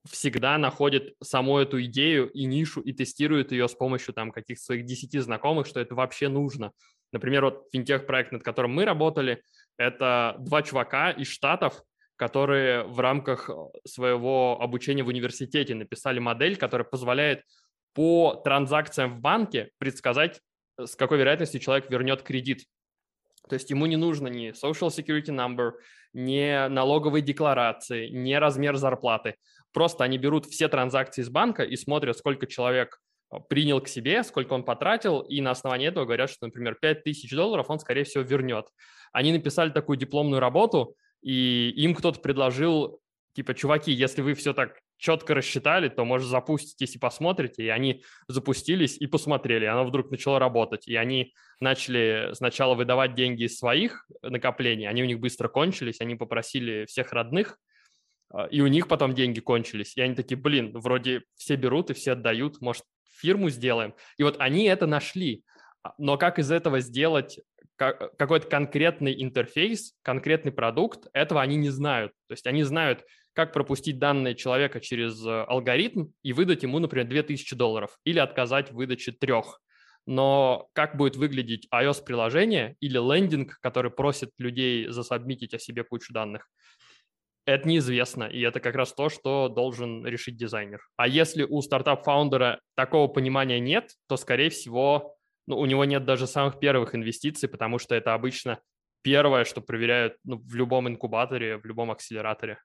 всегда 0.09 0.57
находит 0.57 1.15
саму 1.21 1.59
эту 1.59 1.83
идею 1.83 2.29
и 2.31 2.45
нишу 2.45 2.81
и 2.81 2.93
тестирует 2.93 3.51
ее 3.51 3.67
с 3.67 3.75
помощью 3.75 4.13
там 4.13 4.31
каких-то 4.31 4.63
своих 4.63 4.85
десяти 4.85 5.19
знакомых, 5.19 5.67
что 5.67 5.79
это 5.79 5.93
вообще 5.93 6.27
нужно. 6.27 6.71
Например, 7.11 7.45
вот 7.45 7.67
финтех-проект, 7.71 8.31
над 8.31 8.43
которым 8.43 8.73
мы 8.73 8.85
работали, 8.85 9.43
это 9.77 10.35
два 10.39 10.63
чувака 10.63 11.11
из 11.11 11.27
Штатов, 11.27 11.83
которые 12.15 12.83
в 12.83 12.99
рамках 12.99 13.49
э, 13.49 13.53
своего 13.85 14.61
обучения 14.61 15.03
в 15.03 15.07
университете 15.07 15.75
написали 15.75 16.19
модель, 16.19 16.55
которая 16.55 16.87
позволяет 16.87 17.43
по 17.93 18.41
транзакциям 18.43 19.11
в 19.11 19.19
банке 19.19 19.71
предсказать, 19.77 20.41
э, 20.77 20.85
с 20.85 20.95
какой 20.95 21.17
вероятностью 21.17 21.59
человек 21.59 21.89
вернет 21.89 22.23
кредит. 22.23 22.65
То 23.49 23.55
есть 23.55 23.69
ему 23.69 23.85
не 23.85 23.97
нужно 23.97 24.27
ни 24.27 24.51
social 24.51 24.89
security 24.89 25.29
number, 25.29 25.73
ни 26.13 26.67
налоговой 26.69 27.21
декларации, 27.21 28.07
ни 28.09 28.33
размер 28.33 28.77
зарплаты. 28.77 29.35
Просто 29.73 30.03
они 30.03 30.17
берут 30.17 30.45
все 30.45 30.67
транзакции 30.67 31.21
из 31.21 31.29
банка 31.29 31.63
и 31.63 31.75
смотрят, 31.75 32.17
сколько 32.17 32.47
человек 32.47 32.99
э, 33.31 33.37
принял 33.49 33.81
к 33.81 33.87
себе, 33.87 34.23
сколько 34.23 34.53
он 34.53 34.63
потратил, 34.63 35.21
и 35.21 35.41
на 35.41 35.51
основании 35.51 35.87
этого 35.87 36.05
говорят, 36.05 36.29
что, 36.29 36.45
например, 36.45 36.77
5000 36.81 37.33
долларов 37.33 37.69
он, 37.69 37.79
скорее 37.79 38.03
всего, 38.03 38.23
вернет. 38.23 38.67
Они 39.11 39.31
написали 39.31 39.69
такую 39.69 39.97
дипломную 39.97 40.39
работу, 40.39 40.95
и 41.21 41.69
им 41.75 41.93
кто-то 41.95 42.19
предложил, 42.19 42.99
типа, 43.33 43.53
чуваки, 43.53 43.91
если 43.91 44.21
вы 44.21 44.33
все 44.33 44.53
так 44.53 44.79
четко 45.01 45.33
рассчитали, 45.33 45.89
то, 45.89 46.05
может, 46.05 46.29
запуститесь 46.29 46.95
и 46.95 46.99
посмотрите. 46.99 47.63
И 47.63 47.69
они 47.69 48.03
запустились 48.27 48.97
и 48.97 49.07
посмотрели. 49.07 49.65
И 49.65 49.67
оно 49.67 49.83
вдруг 49.83 50.11
начало 50.11 50.37
работать. 50.37 50.87
И 50.87 50.95
они 50.95 51.33
начали 51.59 52.29
сначала 52.33 52.75
выдавать 52.75 53.15
деньги 53.15 53.43
из 53.43 53.57
своих 53.57 54.05
накоплений. 54.21 54.87
Они 54.87 55.01
у 55.01 55.07
них 55.07 55.19
быстро 55.19 55.47
кончились. 55.47 56.01
Они 56.01 56.15
попросили 56.15 56.85
всех 56.85 57.13
родных. 57.13 57.57
А, 58.29 58.45
и 58.45 58.61
у 58.61 58.67
них 58.67 58.87
потом 58.87 59.15
деньги 59.15 59.39
кончились. 59.39 59.97
И 59.97 60.01
они 60.01 60.13
такие, 60.13 60.37
блин, 60.37 60.71
вроде 60.73 61.23
все 61.35 61.55
берут 61.55 61.89
и 61.89 61.95
все 61.95 62.11
отдают. 62.11 62.61
Может, 62.61 62.83
фирму 63.19 63.49
сделаем? 63.49 63.95
И 64.17 64.23
вот 64.23 64.35
они 64.39 64.65
это 64.65 64.85
нашли. 64.85 65.43
А, 65.81 65.93
но 65.97 66.17
как 66.17 66.37
из 66.37 66.51
этого 66.51 66.79
сделать 66.79 67.39
какой-то 67.75 68.47
конкретный 68.47 69.19
интерфейс, 69.23 69.95
конкретный 70.03 70.51
продукт, 70.51 71.07
этого 71.13 71.41
они 71.41 71.55
не 71.55 71.69
знают. 71.69 72.11
То 72.27 72.33
есть 72.33 72.45
они 72.45 72.61
знают, 72.61 73.03
как 73.33 73.53
пропустить 73.53 73.99
данные 73.99 74.35
человека 74.35 74.79
через 74.79 75.25
э, 75.25 75.43
алгоритм 75.43 76.07
и 76.23 76.33
выдать 76.33 76.63
ему, 76.63 76.79
например, 76.79 77.07
2000 77.07 77.55
долларов 77.55 77.97
или 78.03 78.19
отказать 78.19 78.71
в 78.71 78.75
выдаче 78.75 79.11
трех. 79.11 79.61
Но 80.05 80.69
как 80.73 80.97
будет 80.97 81.15
выглядеть 81.15 81.67
iOS-приложение 81.73 82.75
или 82.79 82.97
лендинг, 82.97 83.59
который 83.61 83.91
просит 83.91 84.31
людей 84.37 84.87
засобмитить 84.87 85.53
о 85.53 85.59
себе 85.59 85.83
кучу 85.83 86.11
данных, 86.11 86.47
это 87.45 87.67
неизвестно, 87.67 88.25
и 88.25 88.41
это 88.41 88.59
как 88.59 88.75
раз 88.75 88.93
то, 88.93 89.09
что 89.09 89.47
должен 89.49 90.05
решить 90.05 90.37
дизайнер. 90.37 90.79
А 90.95 91.07
если 91.07 91.43
у 91.43 91.61
стартап-фаундера 91.61 92.59
такого 92.75 93.07
понимания 93.07 93.59
нет, 93.59 93.91
то, 94.07 94.17
скорее 94.17 94.49
всего, 94.49 95.15
ну, 95.47 95.57
у 95.57 95.65
него 95.65 95.85
нет 95.85 96.05
даже 96.05 96.27
самых 96.27 96.59
первых 96.59 96.93
инвестиций, 96.93 97.49
потому 97.49 97.79
что 97.79 97.95
это 97.95 98.13
обычно 98.13 98.59
первое, 99.01 99.43
что 99.43 99.61
проверяют 99.61 100.17
ну, 100.23 100.37
в 100.37 100.53
любом 100.55 100.87
инкубаторе, 100.87 101.57
в 101.57 101.65
любом 101.65 101.89
акселераторе. 101.91 102.59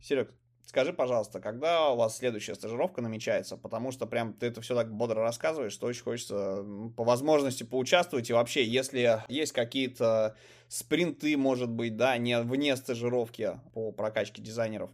Серег, 0.00 0.32
скажи, 0.64 0.92
пожалуйста, 0.92 1.40
когда 1.40 1.90
у 1.90 1.96
вас 1.96 2.18
следующая 2.18 2.54
стажировка 2.54 3.00
намечается? 3.02 3.56
Потому 3.56 3.92
что 3.92 4.06
прям 4.06 4.34
ты 4.34 4.46
это 4.46 4.60
все 4.60 4.74
так 4.74 4.92
бодро 4.92 5.22
рассказываешь, 5.22 5.72
что 5.72 5.86
очень 5.86 6.02
хочется 6.02 6.64
по 6.96 7.04
возможности 7.04 7.64
поучаствовать. 7.64 8.30
И 8.30 8.32
вообще, 8.32 8.64
если 8.64 9.22
есть 9.28 9.52
какие-то 9.52 10.36
спринты, 10.68 11.36
может 11.36 11.70
быть, 11.70 11.96
да, 11.96 12.16
не 12.18 12.40
вне 12.42 12.76
стажировки 12.76 13.60
по 13.72 13.92
прокачке 13.92 14.42
дизайнеров, 14.42 14.90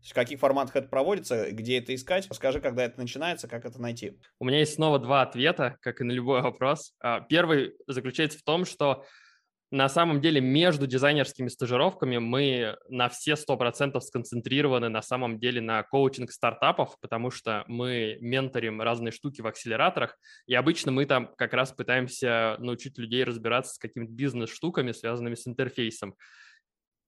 В 0.00 0.14
каких 0.14 0.38
форматах 0.38 0.76
это 0.76 0.88
проводится, 0.88 1.50
где 1.50 1.78
это 1.78 1.94
искать? 1.94 2.28
Скажи, 2.32 2.60
когда 2.60 2.84
это 2.84 2.98
начинается, 3.00 3.48
как 3.48 3.64
это 3.64 3.80
найти? 3.80 4.18
У 4.38 4.44
меня 4.44 4.60
есть 4.60 4.74
снова 4.74 4.98
два 4.98 5.22
ответа, 5.22 5.76
как 5.80 6.00
и 6.00 6.04
на 6.04 6.12
любой 6.12 6.40
вопрос. 6.40 6.94
А, 7.00 7.20
первый 7.20 7.74
заключается 7.86 8.38
в 8.38 8.42
том, 8.42 8.64
что 8.64 9.04
на 9.70 9.88
самом 9.88 10.20
деле 10.20 10.40
между 10.40 10.86
дизайнерскими 10.86 11.48
стажировками 11.48 12.16
мы 12.18 12.76
на 12.88 13.08
все 13.08 13.34
100% 13.34 14.00
сконцентрированы 14.00 14.88
на 14.88 15.02
самом 15.02 15.38
деле 15.38 15.60
на 15.60 15.82
коучинг 15.82 16.30
стартапов, 16.30 16.98
потому 17.00 17.30
что 17.30 17.64
мы 17.66 18.16
менторим 18.20 18.80
разные 18.80 19.12
штуки 19.12 19.42
в 19.42 19.46
акселераторах, 19.46 20.16
и 20.46 20.54
обычно 20.54 20.90
мы 20.90 21.04
там 21.04 21.34
как 21.36 21.52
раз 21.52 21.72
пытаемся 21.72 22.56
научить 22.58 22.96
людей 22.98 23.24
разбираться 23.24 23.74
с 23.74 23.78
какими-то 23.78 24.12
бизнес-штуками, 24.12 24.92
связанными 24.92 25.34
с 25.34 25.46
интерфейсом. 25.46 26.14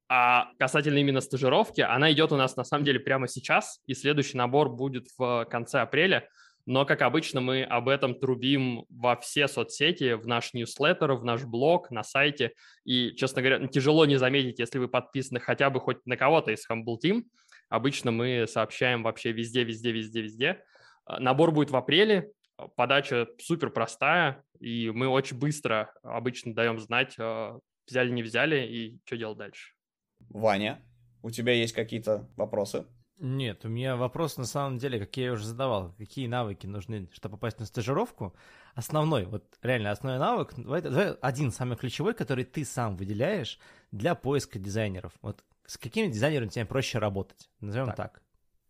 А 0.09 0.49
касательно 0.59 0.99
именно 0.99 1.21
стажировки, 1.21 1.81
она 1.81 2.13
идет 2.13 2.33
у 2.33 2.37
нас 2.37 2.57
на 2.57 2.65
самом 2.65 2.85
деле 2.85 3.01
прямо 3.01 3.27
сейчас, 3.29 3.81
и 3.87 3.95
следующий 3.95 4.37
набор 4.37 4.69
будет 4.69 5.07
в 5.17 5.47
конце 5.51 5.81
апреля– 5.81 6.29
но, 6.67 6.85
как 6.85 7.03
обычно, 7.03 7.41
мы 7.41 7.63
об 7.63 7.89
этом 7.89 8.15
трубим 8.15 8.85
во 8.89 9.17
все 9.17 9.49
соцсети, 9.49 10.15
в 10.15 10.27
наш 10.27 10.53
ньюслеттер, 10.53 11.13
в 11.15 11.25
наш 11.25 11.45
блог, 11.45 11.91
на 11.91 12.03
сайте. 12.03 12.53
И, 12.85 13.15
честно 13.17 13.43
говоря, 13.43 13.67
тяжело 13.67 14.07
не 14.07 14.17
заметить, 14.17 14.59
если 14.59 14.79
вы 14.79 14.89
подписаны 14.89 15.41
хотя 15.41 15.71
бы 15.71 15.81
хоть 15.81 16.05
на 16.07 16.17
кого-то 16.17 16.53
из 16.53 16.69
Humble 16.71 16.97
Team. 17.03 17.25
Обычно 17.69 18.11
мы 18.11 18.47
сообщаем 18.49 19.03
вообще 19.03 19.33
везде, 19.33 19.65
везде, 19.65 19.93
везде, 19.93 20.21
везде. 20.21 20.65
А, 21.07 21.21
набор 21.21 21.53
будет 21.53 21.71
в 21.71 21.77
апреле, 21.77 22.31
подача 22.77 23.29
супер 23.39 23.71
простая, 23.71 24.45
и 24.59 24.91
мы 24.91 25.09
очень 25.09 25.39
быстро 25.39 25.93
обычно 26.03 26.55
даем 26.55 26.79
знать, 26.79 27.15
а, 27.19 27.59
взяли, 27.87 28.11
не 28.11 28.23
взяли, 28.23 28.67
и 28.67 28.99
что 29.07 29.17
делать 29.17 29.39
дальше. 29.39 29.73
Ваня, 30.29 30.85
у 31.23 31.31
тебя 31.31 31.53
есть 31.53 31.73
какие-то 31.73 32.29
вопросы? 32.37 32.87
Нет, 33.23 33.67
у 33.67 33.69
меня 33.69 33.97
вопрос 33.97 34.39
на 34.39 34.47
самом 34.47 34.79
деле, 34.79 34.99
какие 34.99 35.27
я 35.27 35.33
уже 35.33 35.45
задавал, 35.45 35.95
какие 35.99 36.27
навыки 36.27 36.67
нужны, 36.67 37.07
чтобы 37.13 37.37
попасть 37.37 37.59
на 37.59 37.67
стажировку. 37.67 38.35
Основной, 38.75 39.27
вот 39.27 39.45
реально 39.61 39.91
основной 39.91 40.19
навык, 40.19 40.55
давай, 40.57 40.81
давай 40.81 41.13
один 41.21 41.53
самый 41.53 41.77
ключевой, 41.77 42.15
который 42.15 42.45
ты 42.45 42.65
сам 42.65 42.97
выделяешь 42.97 43.59
для 43.93 44.15
поиска 44.15 44.59
дизайнеров. 44.59 45.13
Вот 45.21 45.45
с 45.67 45.77
какими 45.77 46.07
дизайнерами 46.07 46.49
тебе 46.49 46.65
проще 46.65 46.99
работать? 46.99 47.51
Назовем 47.61 47.89
так. 47.89 47.97
так. 47.97 48.23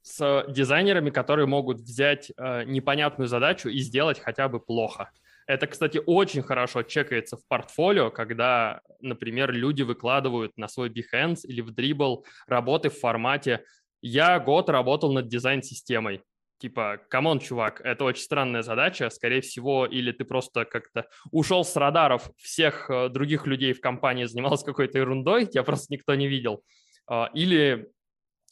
С 0.02 0.44
дизайнерами, 0.48 1.10
которые 1.10 1.46
могут 1.46 1.78
взять 1.78 2.32
э, 2.36 2.64
непонятную 2.64 3.28
задачу 3.28 3.68
и 3.68 3.78
сделать 3.78 4.18
хотя 4.18 4.48
бы 4.48 4.58
плохо. 4.58 5.12
Это, 5.46 5.66
кстати, 5.66 6.00
очень 6.06 6.42
хорошо 6.42 6.82
чекается 6.82 7.36
в 7.36 7.46
портфолио, 7.48 8.10
когда, 8.10 8.82
например, 9.00 9.52
люди 9.52 9.82
выкладывают 9.82 10.56
на 10.56 10.68
свой 10.68 10.90
Behance 10.90 11.40
или 11.44 11.60
в 11.60 11.70
Dribble 11.70 12.24
работы 12.46 12.88
в 12.88 12.98
формате 12.98 13.64
я 14.02 14.38
год 14.38 14.68
работал 14.68 15.12
над 15.12 15.28
дизайн-системой. 15.28 16.22
Типа, 16.58 17.00
come 17.08 17.25
on, 17.25 17.38
чувак, 17.40 17.80
это 17.82 18.04
очень 18.04 18.22
странная 18.22 18.62
задача. 18.62 19.08
Скорее 19.08 19.40
всего, 19.40 19.86
или 19.86 20.12
ты 20.12 20.24
просто 20.24 20.66
как-то 20.66 21.06
ушел 21.30 21.64
с 21.64 21.74
радаров 21.74 22.30
всех 22.36 22.90
э, 22.90 23.08
других 23.08 23.46
людей 23.46 23.72
в 23.72 23.80
компании, 23.80 24.26
занимался 24.26 24.66
какой-то 24.66 24.98
ерундой, 24.98 25.46
тебя 25.46 25.62
просто 25.62 25.92
никто 25.94 26.14
не 26.14 26.28
видел. 26.28 26.62
А, 27.06 27.30
или 27.32 27.90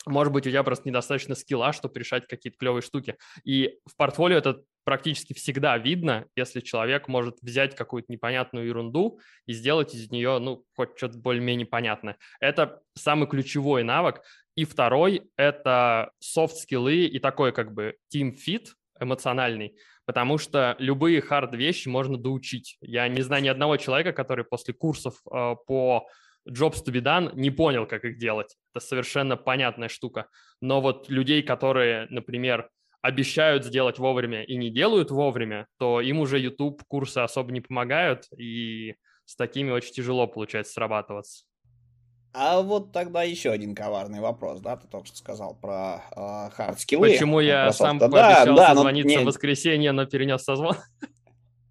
может 0.06 0.32
быть, 0.32 0.46
у 0.46 0.50
тебя 0.50 0.62
просто 0.62 0.88
недостаточно 0.88 1.34
скилла, 1.34 1.72
чтобы 1.72 1.98
решать 1.98 2.26
какие-то 2.26 2.56
клевые 2.58 2.82
штуки. 2.82 3.16
И 3.44 3.78
в 3.84 3.94
портфолио 3.96 4.38
это 4.38 4.62
практически 4.88 5.34
всегда 5.34 5.76
видно, 5.76 6.24
если 6.34 6.60
человек 6.60 7.08
может 7.08 7.36
взять 7.42 7.76
какую-то 7.76 8.10
непонятную 8.10 8.68
ерунду 8.68 9.20
и 9.44 9.52
сделать 9.52 9.94
из 9.94 10.10
нее, 10.10 10.38
ну, 10.38 10.64
хоть 10.74 10.96
что-то 10.96 11.18
более-менее 11.18 11.66
понятное. 11.66 12.16
Это 12.40 12.80
самый 12.94 13.28
ключевой 13.28 13.82
навык. 13.82 14.22
И 14.54 14.64
второй– 14.64 15.28
это 15.36 16.12
софт-скиллы 16.20 17.04
и 17.04 17.18
такой 17.18 17.52
как 17.52 17.74
бы 17.74 17.96
team 18.10 18.32
fit 18.32 18.68
эмоциональный, 18.98 19.76
потому 20.06 20.38
что 20.38 20.74
любые 20.78 21.20
хард-вещи 21.20 21.88
можно 21.88 22.16
доучить. 22.16 22.78
Я 22.80 23.08
не 23.08 23.20
знаю 23.20 23.42
ни 23.42 23.48
одного 23.48 23.76
человека, 23.76 24.14
который 24.14 24.46
после 24.46 24.72
курсов 24.72 25.16
э, 25.30 25.54
по 25.66 26.08
Jobs 26.48 26.82
to 26.82 26.94
be 26.94 27.02
done 27.02 27.30
не 27.34 27.50
понял, 27.50 27.86
как 27.86 28.06
их 28.06 28.16
делать. 28.16 28.56
Это 28.74 28.82
совершенно 28.82 29.36
понятная 29.36 29.90
штука. 29.90 30.28
Но 30.62 30.80
вот 30.80 31.10
людей, 31.10 31.42
которые, 31.42 32.06
например, 32.08 32.70
обещают 33.08 33.64
сделать 33.64 33.98
вовремя 33.98 34.44
и 34.44 34.56
не 34.56 34.70
делают 34.70 35.10
вовремя, 35.10 35.66
то 35.78 36.00
им 36.00 36.20
уже 36.20 36.38
YouTube 36.38 36.82
курсы 36.86 37.18
особо 37.18 37.50
не 37.52 37.60
помогают, 37.60 38.26
и 38.36 38.94
с 39.24 39.34
такими 39.34 39.70
очень 39.70 39.92
тяжело 39.92 40.26
получается 40.26 40.74
срабатываться. 40.74 41.44
А 42.34 42.60
вот 42.60 42.92
тогда 42.92 43.22
еще 43.22 43.50
один 43.50 43.74
коварный 43.74 44.20
вопрос, 44.20 44.60
да, 44.60 44.76
ты 44.76 44.86
только 44.86 45.06
что 45.06 45.16
сказал 45.16 45.58
про 45.58 46.02
э, 46.14 46.50
хардскиллы. 46.54 47.08
Почему 47.08 47.40
я 47.40 47.72
сам 47.72 47.98
да, 47.98 48.08
пообещал 48.08 48.54
да, 48.54 48.74
созвониться 48.74 49.16
но... 49.16 49.22
в 49.22 49.26
воскресенье, 49.26 49.92
но 49.92 50.04
перенес 50.04 50.44
созвон? 50.44 50.76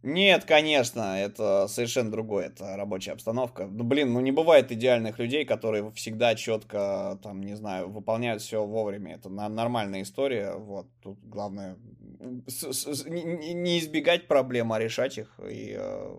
Нет, 0.04 0.46
конечно, 0.46 1.20
это 1.20 1.68
совершенно 1.68 2.12
другое, 2.12 2.48
это 2.48 2.78
рабочая 2.78 3.14
обстановка. 3.14 3.66
Ну, 3.66 3.84
блин, 3.84 4.14
ну 4.14 4.20
не 4.20 4.32
бывает 4.32 4.72
идеальных 4.72 5.18
людей, 5.20 5.44
которые 5.44 5.92
всегда 5.92 6.36
четко, 6.36 7.20
там, 7.24 7.42
не 7.42 7.56
знаю, 7.56 7.90
выполняют 7.90 8.42
все 8.42 8.64
вовремя. 8.64 9.16
Это 9.16 9.30
нормальная 9.30 10.04
история, 10.04 10.54
вот, 10.54 10.88
тут 11.02 11.20
главное 11.24 11.78
не 12.20 13.80
избегать 13.80 14.28
проблем, 14.28 14.72
а 14.74 14.80
решать 14.80 15.18
их. 15.18 15.40
И, 15.50 15.76
э, 15.78 16.16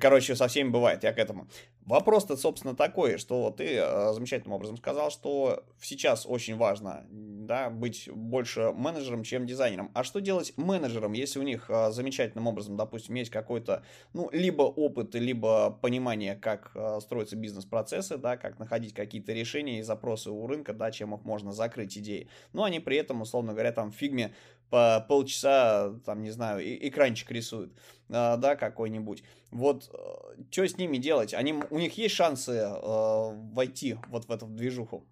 короче, 0.00 0.36
со 0.36 0.48
всеми 0.48 0.68
бывает, 0.68 1.04
я 1.04 1.12
к 1.12 1.18
этому. 1.18 1.48
Вопрос-то, 1.86 2.36
собственно, 2.36 2.76
такой, 2.76 3.18
что 3.18 3.50
ты 3.50 3.76
э, 3.76 4.12
замечательным 4.12 4.54
образом 4.54 4.76
сказал, 4.76 5.10
что 5.10 5.64
сейчас 5.80 6.26
очень 6.26 6.56
важно 6.56 7.06
да, 7.10 7.68
быть 7.68 8.08
больше 8.12 8.72
менеджером, 8.72 9.24
чем 9.24 9.44
дизайнером. 9.46 9.90
А 9.94 10.04
что 10.04 10.20
делать 10.20 10.52
менеджером, 10.56 11.12
если 11.12 11.40
у 11.40 11.42
них 11.42 11.68
э, 11.68 11.90
замечательным 11.90 12.46
образом, 12.46 12.76
допустим, 12.76 13.16
есть 13.16 13.30
какой-то, 13.30 13.82
ну, 14.12 14.28
либо 14.30 14.62
опыт, 14.62 15.14
либо 15.16 15.70
понимание, 15.70 16.36
как 16.36 16.70
э, 16.74 17.00
строятся 17.00 17.34
бизнес-процессы, 17.36 18.18
да, 18.18 18.36
как 18.36 18.58
находить 18.58 18.94
какие-то 18.94 19.32
решения 19.32 19.80
и 19.80 19.82
запросы 19.82 20.30
у 20.30 20.46
рынка, 20.46 20.72
да, 20.72 20.92
чем 20.92 21.14
их 21.14 21.24
можно 21.24 21.52
закрыть 21.52 21.98
идеи. 21.98 22.28
Но 22.52 22.62
они 22.62 22.78
при 22.78 22.96
этом, 22.98 23.20
условно 23.22 23.52
говоря, 23.52 23.72
там 23.72 23.90
в 23.90 23.96
фигме 23.96 24.32
по 24.70 25.04
полчаса, 25.08 25.94
там, 26.06 26.22
не 26.22 26.30
знаю, 26.30 26.60
экранчик 26.86 27.30
рисуют, 27.30 27.72
э, 28.08 28.36
да, 28.36 28.56
какой-нибудь. 28.56 29.22
Вот, 29.50 29.90
э, 29.92 30.42
что 30.50 30.66
с 30.66 30.78
ними 30.78 30.96
делать? 30.96 31.34
Они, 31.34 31.54
у 31.70 31.78
них 31.78 31.98
есть 31.98 32.14
шансы 32.14 32.52
э, 32.52 32.70
войти 33.52 33.96
вот 34.08 34.26
в 34.26 34.32
эту 34.32 34.46
движуху? 34.46 35.06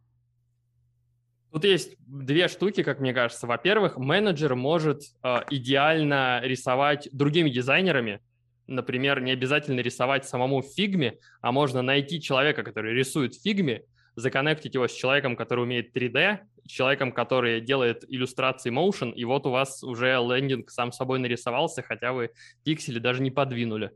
Тут 1.50 1.64
есть 1.64 1.96
две 1.98 2.48
штуки, 2.48 2.82
как 2.82 3.00
мне 3.00 3.14
кажется. 3.14 3.46
Во-первых, 3.46 3.96
менеджер 3.96 4.54
может 4.54 5.02
э, 5.22 5.40
идеально 5.50 6.40
рисовать 6.42 7.08
другими 7.12 7.48
дизайнерами. 7.48 8.20
Например, 8.66 9.20
не 9.20 9.32
обязательно 9.32 9.80
рисовать 9.80 10.28
самому 10.28 10.62
в 10.62 10.70
Figma, 10.70 11.18
а 11.40 11.52
можно 11.52 11.80
найти 11.80 12.20
человека, 12.20 12.62
который 12.62 12.94
рисует 12.94 13.34
в 13.34 13.41
Figma, 13.41 13.82
законнектить 14.14 14.74
его 14.74 14.86
с 14.86 14.92
человеком, 14.92 15.36
который 15.36 15.64
умеет 15.64 15.96
3D, 15.96 16.40
человеком, 16.68 17.12
который 17.12 17.60
делает 17.60 18.04
иллюстрации 18.08 18.70
motion, 18.70 19.12
и 19.12 19.24
вот 19.24 19.46
у 19.46 19.50
вас 19.50 19.82
уже 19.82 20.08
лендинг 20.16 20.70
сам 20.70 20.92
собой 20.92 21.18
нарисовался, 21.18 21.82
хотя 21.82 22.12
вы 22.12 22.30
пиксели 22.64 22.98
даже 22.98 23.22
не 23.22 23.30
подвинули. 23.30 23.92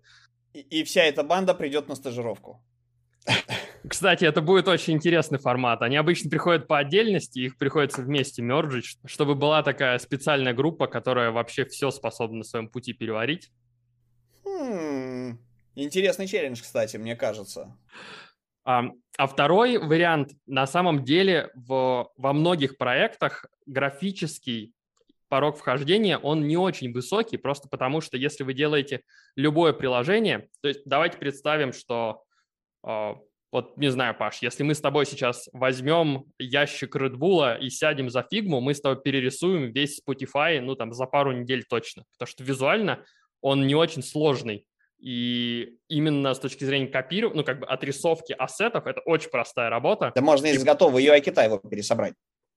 И, 0.53 0.61
и 0.61 0.85
вся 0.85 1.05
эта 1.05 1.23
банда 1.23 1.55
придет 1.55 1.89
на 1.89 1.95
стажировку. 1.95 2.63
Кстати, 3.89 4.25
это 4.25 4.41
будет 4.41 4.69
очень 4.69 4.95
интересный 4.95 5.39
формат. 5.39 5.83
Они 5.83 5.97
обычно 5.97 6.31
приходят 6.31 6.67
по 6.67 6.79
отдельности, 6.79 7.41
их 7.41 7.59
приходится 7.59 8.03
вместе 8.03 8.43
мерджить, 8.43 8.97
чтобы 9.05 9.35
была 9.35 9.63
такая 9.63 9.99
специальная 9.99 10.55
группа, 10.55 10.87
которая 10.87 11.31
вообще 11.31 11.65
все 11.65 11.91
способна 11.91 12.39
на 12.39 12.45
своем 12.45 12.69
пути 12.69 12.93
переварить. 12.93 13.51
Хм, 14.45 15.39
интересный 15.75 16.27
челлендж, 16.27 16.63
кстати, 16.63 16.97
мне 16.97 17.17
кажется. 17.17 17.77
А, 18.65 18.85
а 19.19 19.27
второй 19.27 19.79
вариант, 19.79 20.33
на 20.47 20.67
самом 20.67 21.05
деле, 21.05 21.51
в, 21.55 22.11
во 22.17 22.33
многих 22.33 22.79
проектах 22.79 23.47
графический 23.67 24.73
порог 25.29 25.57
вхождения, 25.57 26.19
он 26.19 26.47
не 26.47 26.57
очень 26.57 26.93
высокий, 26.93 27.39
просто 27.39 27.69
потому 27.69 28.01
что 28.01 28.17
если 28.17 28.45
вы 28.45 28.55
делаете 28.55 29.03
любое 29.35 29.73
приложение, 29.73 30.49
то 30.61 30.69
есть 30.69 30.83
давайте 30.85 31.17
представим, 31.19 31.73
что 31.73 32.23
а, 32.83 33.17
вот 33.53 33.77
не 33.77 33.91
знаю, 33.91 34.17
Паш, 34.17 34.41
если 34.41 34.63
мы 34.63 34.75
с 34.75 34.81
тобой 34.81 35.05
сейчас 35.05 35.49
возьмем 35.53 36.25
ящик 36.39 36.97
Red 36.97 37.17
Bull 37.17 37.59
и 37.59 37.69
сядем 37.69 38.09
за 38.09 38.27
фигму, 38.29 38.61
мы 38.61 38.75
с 38.75 38.81
тобой 38.81 39.03
перерисуем 39.03 39.73
весь 39.73 40.01
Spotify, 40.01 40.59
ну, 40.61 40.75
там, 40.75 40.93
за 40.93 41.05
пару 41.05 41.33
недель 41.33 41.63
точно. 41.65 42.05
Потому 42.13 42.27
что 42.29 42.45
визуально 42.45 43.05
он 43.43 43.67
не 43.67 43.75
очень 43.75 44.03
сложный. 44.03 44.67
И 45.03 45.79
именно 45.89 46.33
с 46.33 46.39
точки 46.39 46.63
зрения 46.63 46.87
копирования, 46.87 47.39
ну, 47.39 47.45
как 47.45 47.59
бы 47.59 47.67
отрисовки 47.67 48.33
ассетов, 48.33 48.87
это 48.87 49.01
очень 49.01 49.31
простая 49.31 49.69
работа. 49.69 50.13
Да 50.15 50.23
можно 50.23 50.47
из 50.47 50.63
готового 50.63 51.01
UI-кита 51.01 51.43
его 51.43 51.59
пересобрать. 51.59 52.15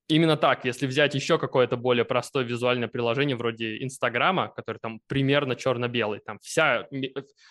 Именно 0.08 0.36
так, 0.36 0.64
если 0.64 0.86
взять 0.86 1.16
еще 1.16 1.36
какое-то 1.36 1.76
более 1.76 2.04
простое 2.04 2.44
визуальное 2.44 2.86
приложение 2.86 3.36
вроде 3.36 3.82
Инстаграма, 3.82 4.52
который 4.54 4.78
там 4.78 5.00
примерно 5.08 5.56
черно-белый, 5.56 6.20
там 6.24 6.38
вся, 6.40 6.86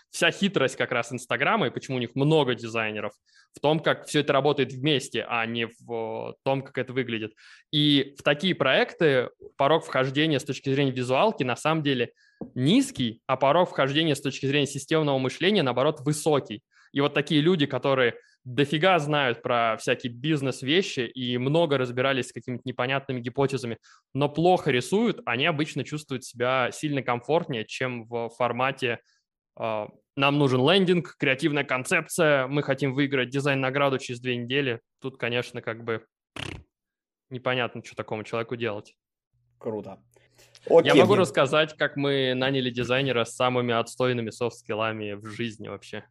вся 0.09 0.31
хитрость 0.31 0.77
как 0.77 0.93
раз 0.93 1.11
Инстаграма 1.11 1.67
и 1.67 1.71
почему 1.71 1.97
у 1.97 1.99
них 1.99 2.15
много 2.15 2.55
дизайнеров 2.55 3.11
в 3.53 3.59
том, 3.59 3.81
как 3.81 4.05
все 4.05 4.21
это 4.21 4.31
работает 4.31 4.71
вместе, 4.71 5.25
а 5.27 5.45
не 5.45 5.67
в 5.67 6.35
том, 6.43 6.61
как 6.61 6.77
это 6.77 6.93
выглядит. 6.93 7.33
И 7.71 8.15
в 8.17 8.23
такие 8.23 8.55
проекты 8.55 9.29
порог 9.57 9.83
вхождения 9.83 10.39
с 10.39 10.45
точки 10.45 10.69
зрения 10.69 10.91
визуалки 10.91 11.43
на 11.43 11.57
самом 11.57 11.83
деле 11.83 12.13
низкий, 12.53 13.21
а 13.27 13.37
порог 13.37 13.69
вхождения 13.69 14.15
с 14.15 14.21
точки 14.21 14.45
зрения 14.45 14.67
системного 14.67 15.17
мышления, 15.17 15.63
наоборот, 15.63 16.01
высокий. 16.01 16.63
И 16.91 17.01
вот 17.01 17.13
такие 17.13 17.41
люди, 17.41 17.65
которые 17.65 18.15
дофига 18.45 18.97
знают 18.99 19.41
про 19.41 19.75
всякие 19.77 20.13
бизнес-вещи 20.13 21.01
и 21.01 21.37
много 21.37 21.77
разбирались 21.77 22.29
с 22.29 22.31
какими-то 22.31 22.61
непонятными 22.65 23.19
гипотезами, 23.19 23.79
но 24.13 24.29
плохо 24.29 24.71
рисуют, 24.71 25.19
они 25.25 25.45
обычно 25.45 25.83
чувствуют 25.83 26.23
себя 26.23 26.69
сильно 26.71 27.01
комфортнее, 27.01 27.65
чем 27.65 28.05
в 28.05 28.29
формате 28.29 28.99
э, 29.59 29.87
«нам 30.15 30.37
нужен 30.37 30.61
лендинг, 30.61 31.15
креативная 31.17 31.63
концепция, 31.63 32.47
мы 32.47 32.63
хотим 32.63 32.93
выиграть 32.93 33.29
дизайн-награду 33.29 33.97
через 33.97 34.21
две 34.21 34.37
недели». 34.37 34.79
Тут, 35.01 35.17
конечно, 35.17 35.61
как 35.61 35.83
бы 35.83 36.05
непонятно, 37.29 37.83
что 37.83 37.95
такому 37.95 38.23
человеку 38.23 38.55
делать. 38.55 38.95
Круто. 39.57 40.01
Окей. 40.69 40.91
Я 40.93 40.95
могу 40.95 41.15
рассказать, 41.15 41.75
как 41.77 41.95
мы 41.95 42.33
наняли 42.33 42.69
дизайнера 42.69 43.23
с 43.25 43.35
самыми 43.35 43.73
отстойными 43.73 44.29
софт-скиллами 44.29 45.13
в 45.13 45.25
жизни 45.25 45.67
вообще. 45.67 46.05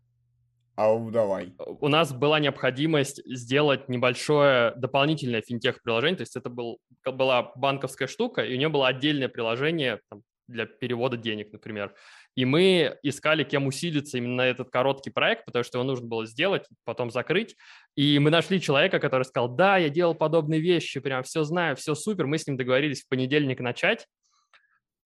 А 0.77 0.99
давай. 0.99 1.55
У 1.59 1.89
нас 1.89 2.13
была 2.13 2.41
необходимость 2.41 3.23
сделать 3.25 3.89
небольшое 3.89 4.73
дополнительное 4.77 5.41
финтех-приложение, 5.41 6.17
то 6.17 6.23
есть 6.23 6.37
это 6.37 6.51
был, 6.51 6.79
была 7.05 7.53
банковская 7.55 8.09
штука, 8.09 8.43
и 8.43 8.55
у 8.55 8.59
нее 8.59 8.69
было 8.69 8.89
отдельное 8.89 9.29
приложение 9.29 10.01
там, 10.11 10.23
для 10.49 10.67
перевода 10.67 11.17
денег, 11.17 11.53
например. 11.53 11.95
И 12.35 12.45
мы 12.45 12.99
искали, 13.05 13.45
кем 13.45 13.69
усилиться 13.69 14.19
именно 14.19 14.35
на 14.35 14.47
этот 14.47 14.71
короткий 14.71 15.11
проект, 15.11 15.45
потому 15.45 15.63
что 15.63 15.79
его 15.79 15.87
нужно 15.87 16.09
было 16.09 16.27
сделать, 16.27 16.67
потом 16.85 17.11
закрыть. 17.11 17.57
И 17.95 18.19
мы 18.19 18.31
нашли 18.31 18.61
человека, 18.61 18.99
который 18.99 19.23
сказал, 19.23 19.49
да, 19.49 19.77
я 19.77 19.89
делал 19.89 20.15
подобные 20.17 20.61
вещи, 20.61 20.99
прям 20.99 21.23
все 21.23 21.45
знаю, 21.45 21.77
все 21.77 21.95
супер. 21.95 22.27
Мы 22.27 22.39
с 22.39 22.47
ним 22.49 22.57
договорились 22.57 23.05
в 23.05 23.09
понедельник 23.09 23.61
начать. 23.61 24.07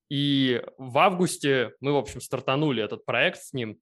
И 0.09 0.63
в 0.79 0.99
августе 0.99 1.73
мы, 1.81 1.93
в 1.93 1.97
общем, 1.97 2.21
стартанули 2.21 2.83
этот 2.83 3.05
проект 3.05 3.43
с 3.43 3.53
ним. 3.53 3.79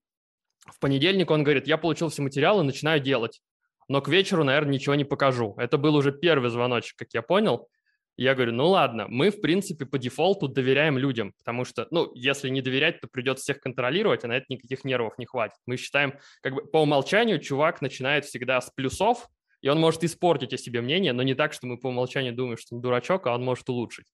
В 0.65 0.79
понедельник 0.79 1.31
он 1.31 1.43
говорит, 1.43 1.67
я 1.67 1.77
получил 1.77 2.09
все 2.09 2.21
материалы, 2.21 2.63
начинаю 2.63 2.99
делать. 2.99 3.41
Но 3.87 4.01
к 4.01 4.09
вечеру, 4.09 4.43
наверное, 4.43 4.73
ничего 4.73 4.95
не 4.95 5.05
покажу. 5.05 5.55
Это 5.57 5.77
был 5.77 5.95
уже 5.95 6.11
первый 6.11 6.49
звоночек, 6.49 6.97
как 6.97 7.13
я 7.13 7.21
понял. 7.21 7.69
Я 8.17 8.33
говорю, 8.33 8.51
ну 8.51 8.67
ладно, 8.67 9.05
мы, 9.07 9.29
в 9.29 9.41
принципе, 9.41 9.85
по 9.85 9.99
дефолту 9.99 10.47
доверяем 10.47 10.97
людям, 10.97 11.33
потому 11.37 11.65
что, 11.65 11.87
ну, 11.91 12.11
если 12.15 12.49
не 12.49 12.61
доверять, 12.61 12.99
то 12.99 13.07
придется 13.07 13.43
всех 13.43 13.59
контролировать, 13.59 14.23
а 14.23 14.27
на 14.27 14.37
это 14.37 14.47
никаких 14.49 14.83
нервов 14.83 15.19
не 15.19 15.27
хватит. 15.27 15.57
Мы 15.67 15.77
считаем, 15.77 16.15
как 16.41 16.55
бы 16.55 16.65
по 16.65 16.81
умолчанию 16.81 17.39
чувак 17.39 17.79
начинает 17.79 18.25
всегда 18.25 18.59
с 18.59 18.71
плюсов, 18.71 19.27
и 19.61 19.69
он 19.69 19.79
может 19.79 20.03
испортить 20.03 20.51
о 20.51 20.57
себе 20.57 20.81
мнение, 20.81 21.13
но 21.13 21.21
не 21.21 21.35
так, 21.35 21.53
что 21.53 21.67
мы 21.67 21.77
по 21.77 21.87
умолчанию 21.87 22.33
думаем, 22.33 22.57
что 22.57 22.75
он 22.75 22.81
дурачок, 22.81 23.27
а 23.27 23.35
он 23.35 23.43
может 23.43 23.69
улучшить. 23.69 24.07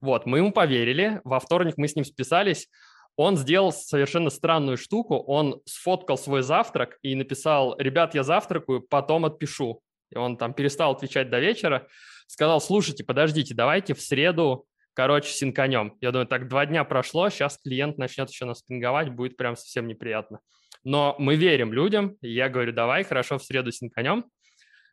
Вот, 0.00 0.26
мы 0.26 0.38
ему 0.38 0.52
поверили, 0.52 1.20
во 1.24 1.40
вторник 1.40 1.74
мы 1.76 1.88
с 1.88 1.94
ним 1.94 2.04
списались, 2.04 2.68
он 3.16 3.36
сделал 3.36 3.70
совершенно 3.70 4.30
странную 4.30 4.78
штуку. 4.78 5.16
Он 5.16 5.60
сфоткал 5.66 6.16
свой 6.16 6.42
завтрак 6.42 6.98
и 7.02 7.14
написал, 7.14 7.76
ребят, 7.78 8.14
я 8.14 8.22
завтракаю, 8.22 8.80
потом 8.80 9.26
отпишу. 9.26 9.82
И 10.10 10.16
он 10.16 10.38
там 10.38 10.54
перестал 10.54 10.92
отвечать 10.92 11.28
до 11.28 11.38
вечера. 11.38 11.86
Сказал, 12.26 12.62
слушайте, 12.62 13.04
подождите, 13.04 13.54
давайте 13.54 13.92
в 13.92 14.00
среду, 14.00 14.66
короче, 14.94 15.32
синканем. 15.32 15.98
Я 16.00 16.12
думаю, 16.12 16.26
так 16.26 16.48
два 16.48 16.64
дня 16.64 16.84
прошло, 16.84 17.28
сейчас 17.28 17.58
клиент 17.58 17.98
начнет 17.98 18.30
еще 18.30 18.46
нас 18.46 18.62
пинговать, 18.62 19.10
будет 19.10 19.36
прям 19.36 19.54
совсем 19.54 19.86
неприятно. 19.86 20.40
Но 20.82 21.14
мы 21.18 21.36
верим 21.36 21.74
людям. 21.74 22.16
Я 22.22 22.48
говорю, 22.48 22.72
давай, 22.72 23.04
хорошо, 23.04 23.36
в 23.36 23.44
среду 23.44 23.70
синканем. 23.70 24.24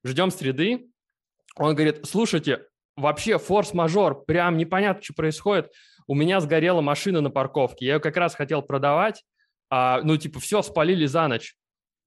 Ждем 0.04 0.32
среды. 0.32 0.88
Он 1.56 1.76
говорит, 1.76 2.06
слушайте, 2.06 2.66
вообще 2.98 3.38
форс-мажор, 3.38 4.26
прям 4.26 4.58
непонятно, 4.58 5.02
что 5.02 5.14
происходит 5.14 5.72
у 6.08 6.16
меня 6.16 6.40
сгорела 6.40 6.82
машина 6.82 7.22
на 7.22 7.30
парковке, 7.30 7.86
я 7.86 7.94
ее 7.96 8.00
как 8.00 8.18
раз 8.18 8.34
хотел 8.34 8.62
продавать, 8.62 9.24
а, 9.70 10.02
ну, 10.02 10.18
типа, 10.18 10.40
все, 10.40 10.62
спалили 10.62 11.06
за 11.06 11.28
ночь. 11.28 11.56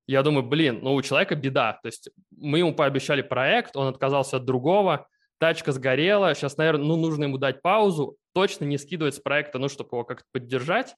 Я 0.06 0.22
думаю, 0.22 0.44
блин, 0.44 0.80
ну, 0.82 0.94
у 0.94 1.02
человека 1.02 1.36
беда. 1.36 1.78
То 1.82 1.86
есть 1.86 2.10
мы 2.36 2.58
ему 2.58 2.74
пообещали 2.74 3.22
проект, 3.22 3.76
он 3.76 3.86
отказался 3.86 4.38
от 4.38 4.46
другого, 4.46 5.06
тачка 5.38 5.72
сгорела, 5.72 6.34
сейчас, 6.34 6.56
наверное, 6.56 6.86
ну, 6.86 6.96
нужно 6.96 7.24
ему 7.24 7.38
дать 7.38 7.62
паузу, 7.62 8.16
точно 8.32 8.64
не 8.64 8.78
скидывать 8.78 9.14
с 9.14 9.20
проекта, 9.20 9.58
ну, 9.58 9.68
чтобы 9.68 9.90
его 9.92 10.04
как-то 10.04 10.24
поддержать. 10.32 10.96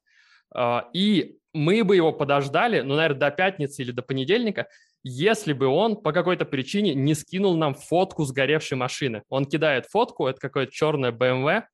А, 0.55 0.89
и 0.95 1.39
мы 1.53 1.83
бы 1.83 1.97
его 1.97 2.13
подождали, 2.13 2.81
ну, 2.81 2.95
наверное, 2.95 3.19
до 3.19 3.31
пятницы 3.33 3.83
или 3.83 3.91
до 3.91 4.03
понедельника, 4.03 4.69
если 5.05 5.53
бы 5.53 5.67
он 5.67 5.97
по 5.97 6.13
какой-то 6.13 6.45
причине 6.45 6.95
не 6.95 7.15
скинул 7.15 7.57
нам 7.57 7.75
фотку 7.75 8.25
сгоревшей 8.25 8.77
машины. 8.77 9.23
Он 9.29 9.45
кидает 9.45 9.87
фотку, 9.87 10.27
это 10.27 10.41
какое-то 10.41 10.73
черное 10.73 11.13
BMW, 11.13 11.65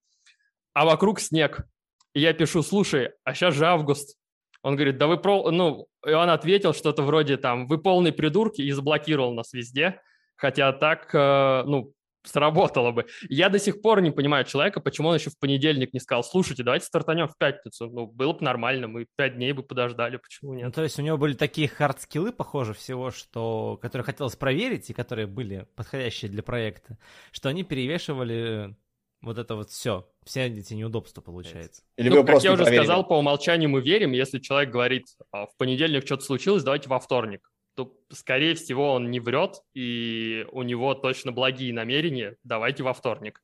а 0.72 0.84
вокруг 0.84 1.20
снег. 1.20 1.66
И 2.14 2.20
я 2.20 2.32
пишу, 2.32 2.62
слушай, 2.62 3.10
а 3.24 3.34
сейчас 3.34 3.54
же 3.54 3.66
август. 3.66 4.16
Он 4.62 4.76
говорит, 4.76 4.98
да 4.98 5.06
вы 5.06 5.18
про... 5.18 5.50
Ну, 5.50 5.86
и 6.06 6.10
он 6.10 6.30
ответил 6.30 6.72
что-то 6.72 7.02
вроде 7.02 7.36
там, 7.36 7.66
вы 7.66 7.78
полный 7.78 8.12
придурки 8.12 8.62
и 8.62 8.72
заблокировал 8.72 9.34
нас 9.34 9.52
везде. 9.52 10.00
Хотя 10.36 10.72
так, 10.72 11.14
э, 11.14 11.62
ну, 11.66 11.92
сработало 12.28 12.92
бы. 12.92 13.06
Я 13.28 13.48
до 13.48 13.58
сих 13.58 13.80
пор 13.82 14.00
не 14.00 14.10
понимаю 14.10 14.44
человека, 14.44 14.80
почему 14.80 15.08
он 15.08 15.16
еще 15.16 15.30
в 15.30 15.38
понедельник 15.38 15.92
не 15.92 16.00
сказал, 16.00 16.22
слушайте, 16.22 16.62
давайте 16.62 16.86
стартанем 16.86 17.28
в 17.28 17.36
пятницу. 17.36 17.88
Ну, 17.90 18.06
было 18.06 18.32
бы 18.32 18.44
нормально, 18.44 18.88
мы 18.88 19.06
пять 19.16 19.36
дней 19.36 19.52
бы 19.52 19.62
подождали, 19.62 20.16
почему 20.16 20.54
нет? 20.54 20.66
Ну, 20.66 20.72
то 20.72 20.82
есть 20.82 20.98
у 20.98 21.02
него 21.02 21.16
были 21.16 21.34
такие 21.34 21.68
хард-скиллы, 21.68 22.32
похоже, 22.32 22.74
всего, 22.74 23.10
что, 23.10 23.78
которые 23.82 24.04
хотелось 24.04 24.36
проверить 24.36 24.90
и 24.90 24.94
которые 24.94 25.26
были 25.26 25.66
подходящие 25.74 26.30
для 26.30 26.42
проекта, 26.42 26.98
что 27.32 27.48
они 27.48 27.64
перевешивали 27.64 28.76
вот 29.20 29.38
это 29.38 29.56
вот 29.56 29.70
все, 29.70 30.08
все 30.24 30.46
эти 30.46 30.74
неудобства 30.74 31.20
получается. 31.20 31.82
Или 31.96 32.08
ну, 32.08 32.24
как 32.24 32.42
я 32.42 32.52
уже 32.52 32.62
проверили. 32.62 32.84
сказал, 32.84 33.06
по 33.06 33.18
умолчанию 33.18 33.68
мы 33.68 33.80
верим, 33.80 34.12
если 34.12 34.38
человек 34.38 34.70
говорит, 34.70 35.06
«А, 35.32 35.46
в 35.46 35.56
понедельник 35.56 36.04
что-то 36.04 36.24
случилось, 36.24 36.62
давайте 36.62 36.88
во 36.88 37.00
вторник, 37.00 37.50
то, 37.78 37.96
скорее 38.10 38.56
всего, 38.56 38.92
он 38.92 39.08
не 39.12 39.20
врет, 39.20 39.62
и 39.72 40.44
у 40.50 40.62
него 40.62 40.94
точно 40.94 41.30
благие 41.30 41.72
намерения, 41.72 42.36
давайте 42.42 42.82
во 42.82 42.92
вторник. 42.92 43.40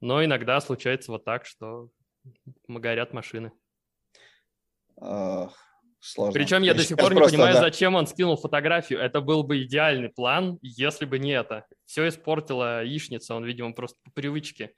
Но 0.00 0.24
иногда 0.24 0.60
случается 0.60 1.10
вот 1.10 1.24
так, 1.24 1.44
что 1.46 1.88
горят 2.68 3.12
машины. 3.12 3.50
Сложно. 5.98 6.32
Причем 6.32 6.62
я, 6.62 6.72
я 6.72 6.74
до 6.74 6.84
сих 6.84 6.96
пор 6.96 7.12
не 7.12 7.20
понимаю, 7.20 7.54
да. 7.54 7.60
зачем 7.60 7.96
он 7.96 8.06
скинул 8.06 8.36
фотографию. 8.36 9.00
Это 9.00 9.20
был 9.20 9.42
бы 9.42 9.62
идеальный 9.64 10.10
план, 10.10 10.60
если 10.62 11.04
бы 11.04 11.18
не 11.18 11.32
это. 11.32 11.66
Все 11.84 12.06
испортила 12.06 12.84
яичница, 12.84 13.34
он, 13.34 13.44
видимо, 13.44 13.72
просто 13.72 13.98
по 14.04 14.12
привычке 14.12 14.74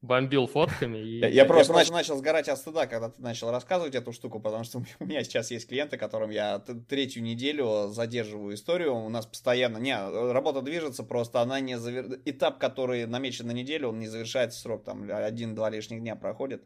бомбил 0.00 0.46
фотками. 0.46 0.98
И... 0.98 1.18
Я, 1.18 1.28
я 1.28 1.44
просто 1.44 1.72
начал, 1.72 1.92
начал 1.92 2.16
сгорать 2.16 2.48
от 2.48 2.58
стыда, 2.58 2.86
когда 2.86 3.10
ты 3.10 3.20
начал 3.20 3.50
рассказывать 3.50 3.94
эту 3.94 4.12
штуку, 4.12 4.40
потому 4.40 4.64
что 4.64 4.82
у 5.00 5.04
меня 5.04 5.22
сейчас 5.24 5.50
есть 5.50 5.68
клиенты, 5.68 5.96
которым 5.96 6.30
я 6.30 6.60
третью 6.88 7.22
неделю 7.22 7.88
задерживаю 7.88 8.54
историю. 8.54 8.94
У 8.94 9.08
нас 9.08 9.26
постоянно... 9.26 9.78
Не, 9.78 9.96
работа 10.32 10.62
движется, 10.62 11.02
просто 11.02 11.40
она 11.40 11.60
не 11.60 11.78
завер... 11.78 12.20
Этап, 12.24 12.58
который 12.58 13.06
намечен 13.06 13.46
на 13.46 13.52
неделю, 13.52 13.88
он 13.88 13.98
не 13.98 14.08
завершается 14.08 14.60
срок, 14.60 14.84
там 14.84 15.08
один-два 15.10 15.70
лишних 15.70 16.00
дня 16.00 16.16
проходит. 16.16 16.64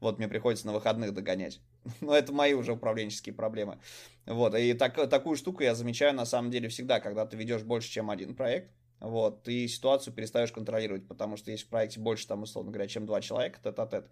Вот 0.00 0.18
мне 0.18 0.28
приходится 0.28 0.66
на 0.66 0.72
выходных 0.72 1.12
догонять. 1.12 1.60
Но 2.00 2.16
это 2.16 2.32
мои 2.32 2.54
уже 2.54 2.72
управленческие 2.72 3.34
проблемы. 3.34 3.80
Вот, 4.26 4.54
и 4.54 4.72
так, 4.74 4.94
такую 5.08 5.36
штуку 5.36 5.64
я 5.64 5.74
замечаю 5.74 6.14
на 6.14 6.24
самом 6.24 6.52
деле 6.52 6.68
всегда, 6.68 7.00
когда 7.00 7.26
ты 7.26 7.36
ведешь 7.36 7.62
больше, 7.62 7.90
чем 7.90 8.10
один 8.10 8.36
проект 8.36 8.70
вот, 9.00 9.42
ты 9.42 9.68
ситуацию 9.68 10.12
перестаешь 10.12 10.52
контролировать, 10.52 11.06
потому 11.06 11.36
что 11.36 11.50
есть 11.50 11.64
в 11.64 11.68
проекте 11.68 12.00
больше, 12.00 12.26
там, 12.26 12.42
условно 12.42 12.72
говоря, 12.72 12.88
чем 12.88 13.06
два 13.06 13.20
человека, 13.20 13.60
тет-а-тет. 13.62 14.08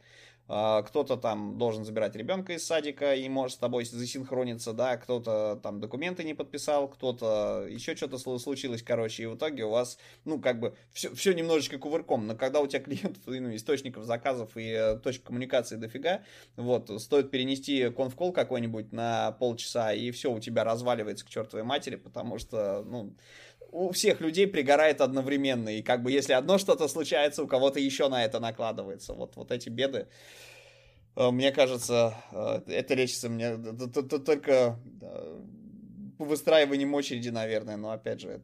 А, 0.48 0.82
кто-то 0.82 1.16
там 1.16 1.58
должен 1.58 1.84
забирать 1.84 2.14
ребенка 2.14 2.52
из 2.52 2.64
садика 2.64 3.16
и 3.16 3.28
может 3.28 3.56
с 3.56 3.58
тобой 3.58 3.84
засинхрониться, 3.84 4.72
да, 4.72 4.96
кто-то 4.96 5.58
там 5.60 5.80
документы 5.80 6.22
не 6.22 6.34
подписал, 6.34 6.86
кто-то 6.88 7.66
еще 7.68 7.96
что-то 7.96 8.18
случилось, 8.18 8.82
короче, 8.82 9.24
и 9.24 9.26
в 9.26 9.34
итоге 9.34 9.64
у 9.64 9.70
вас, 9.70 9.98
ну, 10.24 10.40
как 10.40 10.60
бы, 10.60 10.76
все, 10.92 11.12
все 11.14 11.32
немножечко 11.32 11.78
кувырком, 11.78 12.28
но 12.28 12.36
когда 12.36 12.60
у 12.60 12.68
тебя 12.68 12.80
клиентов, 12.84 13.22
ну, 13.26 13.54
источников 13.56 14.04
заказов 14.04 14.56
и 14.56 14.68
э, 14.68 14.98
точек 14.98 15.24
коммуникации 15.24 15.76
дофига, 15.76 16.22
вот, 16.56 16.90
стоит 17.02 17.32
перенести 17.32 17.90
конфкол 17.90 18.32
какой-нибудь 18.32 18.92
на 18.92 19.32
полчаса, 19.32 19.92
и 19.92 20.12
все 20.12 20.30
у 20.32 20.38
тебя 20.38 20.62
разваливается 20.62 21.26
к 21.26 21.28
чертовой 21.28 21.64
матери, 21.64 21.96
потому 21.96 22.38
что, 22.38 22.84
ну, 22.86 23.16
у 23.72 23.90
всех 23.92 24.20
людей 24.20 24.46
пригорает 24.46 25.00
одновременно. 25.00 25.68
И 25.68 25.82
как 25.82 26.02
бы 26.02 26.10
если 26.10 26.32
одно 26.32 26.58
что-то 26.58 26.88
случается, 26.88 27.42
у 27.42 27.46
кого-то 27.46 27.80
еще 27.80 28.08
на 28.08 28.24
это 28.24 28.40
накладывается. 28.40 29.12
Вот, 29.14 29.36
вот 29.36 29.52
эти 29.52 29.68
беды. 29.68 30.08
Э, 31.16 31.30
мне 31.30 31.52
кажется, 31.52 32.14
э, 32.32 32.62
это 32.66 32.94
лечится 32.94 33.28
мне 33.28 33.56
только 33.56 34.78
по 36.18 36.24
выстраиванием 36.24 36.94
очереди, 36.94 37.28
наверное. 37.28 37.76
Но 37.76 37.90
опять 37.90 38.20
же, 38.20 38.40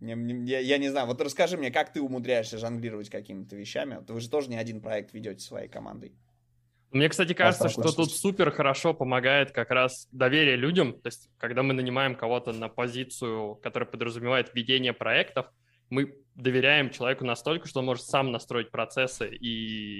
Я, 0.00 0.58
я 0.60 0.78
не 0.78 0.90
знаю, 0.90 1.06
вот 1.06 1.20
расскажи 1.20 1.56
мне, 1.56 1.70
как 1.70 1.92
ты 1.92 2.02
умудряешься 2.02 2.58
жонглировать 2.58 3.08
какими-то 3.10 3.56
вещами? 3.56 4.00
Вы 4.06 4.20
же 4.20 4.28
тоже 4.28 4.50
не 4.50 4.56
один 4.56 4.80
проект 4.80 5.14
ведете 5.14 5.40
своей 5.40 5.68
командой. 5.68 6.12
Мне, 6.94 7.08
кстати, 7.08 7.32
кажется, 7.32 7.68
что 7.68 7.90
тут 7.92 8.12
супер 8.12 8.52
хорошо 8.52 8.94
помогает 8.94 9.50
как 9.50 9.70
раз 9.70 10.06
доверие 10.12 10.54
людям. 10.54 10.92
То 10.92 11.08
есть, 11.08 11.28
когда 11.38 11.64
мы 11.64 11.74
нанимаем 11.74 12.14
кого-то 12.14 12.52
на 12.52 12.68
позицию, 12.68 13.56
которая 13.56 13.90
подразумевает 13.90 14.54
ведение 14.54 14.92
проектов, 14.92 15.46
мы 15.90 16.14
доверяем 16.36 16.90
человеку 16.90 17.24
настолько, 17.24 17.66
что 17.66 17.80
он 17.80 17.86
может 17.86 18.04
сам 18.04 18.30
настроить 18.30 18.70
процессы 18.70 19.28
и 19.28 19.48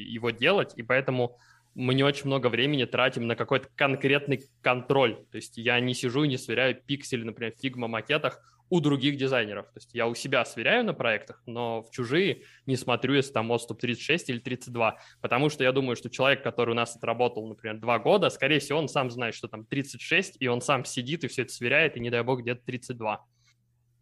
его 0.08 0.30
делать, 0.30 0.72
и 0.76 0.84
поэтому 0.84 1.36
мы 1.74 1.94
не 1.94 2.04
очень 2.04 2.26
много 2.26 2.46
времени 2.46 2.84
тратим 2.84 3.26
на 3.26 3.34
какой-то 3.34 3.68
конкретный 3.74 4.44
контроль. 4.62 5.16
То 5.32 5.36
есть 5.36 5.56
я 5.56 5.80
не 5.80 5.94
сижу 5.94 6.22
и 6.22 6.28
не 6.28 6.38
сверяю 6.38 6.80
пиксели, 6.80 7.24
например, 7.24 7.54
в 7.54 7.64
Figma 7.64 7.88
макетах, 7.88 8.38
у 8.70 8.80
других 8.80 9.16
дизайнеров. 9.16 9.66
То 9.66 9.76
есть 9.76 9.90
я 9.92 10.06
у 10.06 10.14
себя 10.14 10.44
сверяю 10.44 10.84
на 10.84 10.94
проектах, 10.94 11.42
но 11.46 11.82
в 11.82 11.90
чужие 11.90 12.42
не 12.66 12.76
смотрю, 12.76 13.14
если 13.14 13.32
там 13.32 13.50
отступ 13.50 13.80
36 13.80 14.30
или 14.30 14.38
32, 14.38 14.98
потому 15.20 15.48
что 15.50 15.64
я 15.64 15.72
думаю, 15.72 15.96
что 15.96 16.10
человек, 16.10 16.42
который 16.42 16.70
у 16.70 16.74
нас 16.74 16.96
отработал, 16.96 17.46
например, 17.46 17.78
два 17.78 17.98
года, 17.98 18.30
скорее 18.30 18.58
всего, 18.58 18.78
он 18.78 18.88
сам 18.88 19.10
знает, 19.10 19.34
что 19.34 19.48
там 19.48 19.64
36, 19.64 20.36
и 20.40 20.48
он 20.48 20.60
сам 20.60 20.84
сидит 20.84 21.24
и 21.24 21.28
все 21.28 21.42
это 21.42 21.52
сверяет, 21.52 21.96
и 21.96 22.00
не 22.00 22.10
дай 22.10 22.22
бог 22.22 22.40
где-то 22.40 22.62
32. 22.64 23.24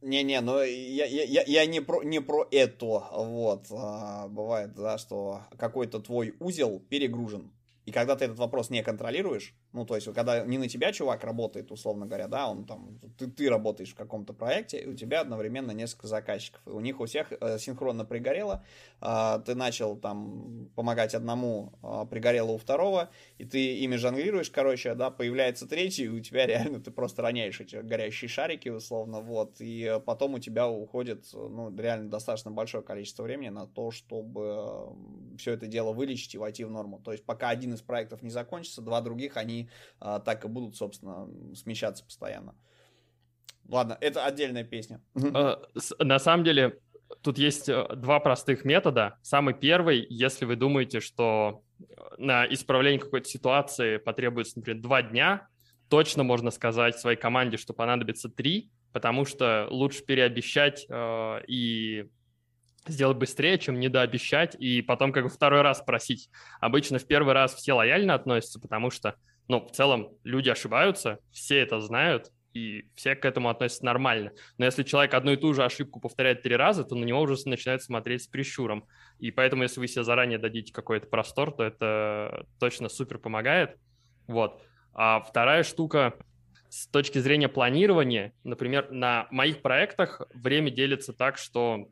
Не-не, 0.02 0.40
но 0.40 0.62
я, 0.62 1.06
я, 1.06 1.44
я 1.46 1.66
не, 1.66 1.80
про, 1.80 2.02
не 2.02 2.20
про 2.20 2.46
это, 2.50 2.86
вот, 2.86 3.66
а, 3.70 4.26
бывает, 4.26 4.74
да, 4.74 4.98
что 4.98 5.42
какой-то 5.56 6.00
твой 6.00 6.34
узел 6.40 6.80
перегружен, 6.80 7.52
и 7.84 7.92
когда 7.92 8.16
ты 8.16 8.24
этот 8.24 8.38
вопрос 8.38 8.70
не 8.70 8.82
контролируешь, 8.82 9.54
ну, 9.72 9.86
то 9.86 9.94
есть, 9.94 10.12
когда 10.12 10.44
не 10.44 10.58
на 10.58 10.68
тебя 10.68 10.92
чувак 10.92 11.24
работает, 11.24 11.72
условно 11.72 12.04
говоря, 12.04 12.28
да, 12.28 12.48
он 12.48 12.66
там, 12.66 12.98
ты, 13.18 13.26
ты 13.26 13.48
работаешь 13.48 13.92
в 13.92 13.94
каком-то 13.94 14.34
проекте, 14.34 14.78
и 14.78 14.86
у 14.86 14.94
тебя 14.94 15.22
одновременно 15.22 15.70
несколько 15.70 16.06
заказчиков, 16.06 16.60
и 16.66 16.70
у 16.70 16.80
них 16.80 17.00
у 17.00 17.06
всех 17.06 17.32
э, 17.32 17.58
синхронно 17.58 18.04
пригорело, 18.04 18.64
э, 19.00 19.40
ты 19.46 19.54
начал 19.54 19.96
там 19.96 20.68
помогать 20.74 21.14
одному, 21.14 21.72
э, 21.82 22.04
пригорело 22.10 22.52
у 22.52 22.58
второго, 22.58 23.08
и 23.38 23.46
ты 23.46 23.78
ими 23.78 23.96
жонглируешь, 23.96 24.50
короче, 24.50 24.94
да, 24.94 25.10
появляется 25.10 25.66
третий, 25.66 26.04
и 26.04 26.08
у 26.08 26.20
тебя 26.20 26.46
реально, 26.46 26.80
ты 26.80 26.90
просто 26.90 27.22
роняешь 27.22 27.58
эти 27.58 27.76
горящие 27.76 28.28
шарики, 28.28 28.68
условно, 28.68 29.20
вот, 29.20 29.56
и 29.60 30.00
потом 30.04 30.34
у 30.34 30.38
тебя 30.38 30.68
уходит, 30.68 31.24
ну, 31.32 31.74
реально 31.74 32.10
достаточно 32.10 32.50
большое 32.50 32.84
количество 32.84 33.22
времени 33.22 33.48
на 33.48 33.66
то, 33.66 33.90
чтобы 33.90 34.94
все 35.38 35.52
это 35.52 35.66
дело 35.66 35.92
вылечить 35.92 36.34
и 36.34 36.38
войти 36.38 36.64
в 36.64 36.70
норму, 36.70 37.00
то 37.02 37.12
есть, 37.12 37.24
пока 37.24 37.48
один 37.48 37.72
из 37.72 37.80
проектов 37.80 38.22
не 38.22 38.30
закончится, 38.30 38.82
два 38.82 39.00
других, 39.00 39.38
они 39.38 39.61
а, 40.00 40.20
так 40.20 40.44
и 40.44 40.48
будут, 40.48 40.76
собственно, 40.76 41.28
смещаться 41.54 42.04
постоянно. 42.04 42.54
Ладно, 43.68 43.96
это 44.00 44.24
отдельная 44.24 44.64
песня. 44.64 45.00
Э, 45.14 45.56
на 45.98 46.18
самом 46.18 46.44
деле, 46.44 46.78
тут 47.22 47.38
есть 47.38 47.68
э, 47.68 47.86
два 47.96 48.20
простых 48.20 48.64
метода. 48.64 49.18
Самый 49.22 49.54
первый, 49.54 50.06
если 50.08 50.44
вы 50.44 50.56
думаете, 50.56 51.00
что 51.00 51.62
э, 51.78 51.84
на 52.18 52.46
исправление 52.46 53.00
какой-то 53.00 53.28
ситуации 53.28 53.98
потребуется, 53.98 54.58
например, 54.58 54.82
два 54.82 55.02
дня, 55.02 55.48
точно 55.88 56.22
можно 56.22 56.50
сказать 56.50 56.98
своей 56.98 57.18
команде, 57.18 57.56
что 57.56 57.72
понадобится 57.72 58.28
три, 58.28 58.70
потому 58.92 59.24
что 59.24 59.66
лучше 59.70 60.04
переобещать 60.04 60.86
э, 60.88 61.44
и 61.46 62.08
сделать 62.86 63.16
быстрее, 63.16 63.58
чем 63.58 63.78
недообещать, 63.78 64.56
и 64.58 64.82
потом 64.82 65.12
как 65.12 65.24
бы 65.24 65.28
второй 65.28 65.62
раз 65.62 65.80
просить. 65.82 66.30
Обычно 66.60 66.98
в 66.98 67.06
первый 67.06 67.32
раз 67.32 67.54
все 67.54 67.74
лояльно 67.74 68.14
относятся, 68.14 68.60
потому 68.60 68.90
что 68.90 69.14
ну, 69.48 69.66
в 69.66 69.72
целом 69.72 70.10
люди 70.24 70.48
ошибаются, 70.48 71.18
все 71.30 71.58
это 71.58 71.80
знают, 71.80 72.30
и 72.54 72.84
все 72.94 73.14
к 73.14 73.24
этому 73.24 73.48
относятся 73.48 73.84
нормально. 73.84 74.32
Но 74.58 74.64
если 74.64 74.82
человек 74.82 75.14
одну 75.14 75.32
и 75.32 75.36
ту 75.36 75.54
же 75.54 75.64
ошибку 75.64 76.00
повторяет 76.00 76.42
три 76.42 76.54
раза, 76.56 76.84
то 76.84 76.94
на 76.94 77.04
него 77.04 77.20
уже 77.20 77.36
начинает 77.46 77.82
смотреть 77.82 78.24
с 78.24 78.26
прищуром. 78.26 78.86
И 79.18 79.30
поэтому, 79.30 79.62
если 79.62 79.80
вы 79.80 79.88
себе 79.88 80.04
заранее 80.04 80.38
дадите 80.38 80.72
какой-то 80.72 81.06
простор, 81.06 81.52
то 81.52 81.64
это 81.64 82.46
точно 82.60 82.88
супер 82.88 83.18
помогает. 83.18 83.76
Вот. 84.26 84.62
А 84.92 85.20
вторая 85.20 85.62
штука 85.62 86.14
с 86.68 86.86
точки 86.86 87.18
зрения 87.18 87.48
планирования, 87.48 88.32
например, 88.44 88.90
на 88.90 89.26
моих 89.30 89.62
проектах 89.62 90.22
время 90.34 90.70
делится 90.70 91.12
так, 91.12 91.38
что 91.38 91.88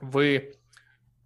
вы 0.00 0.54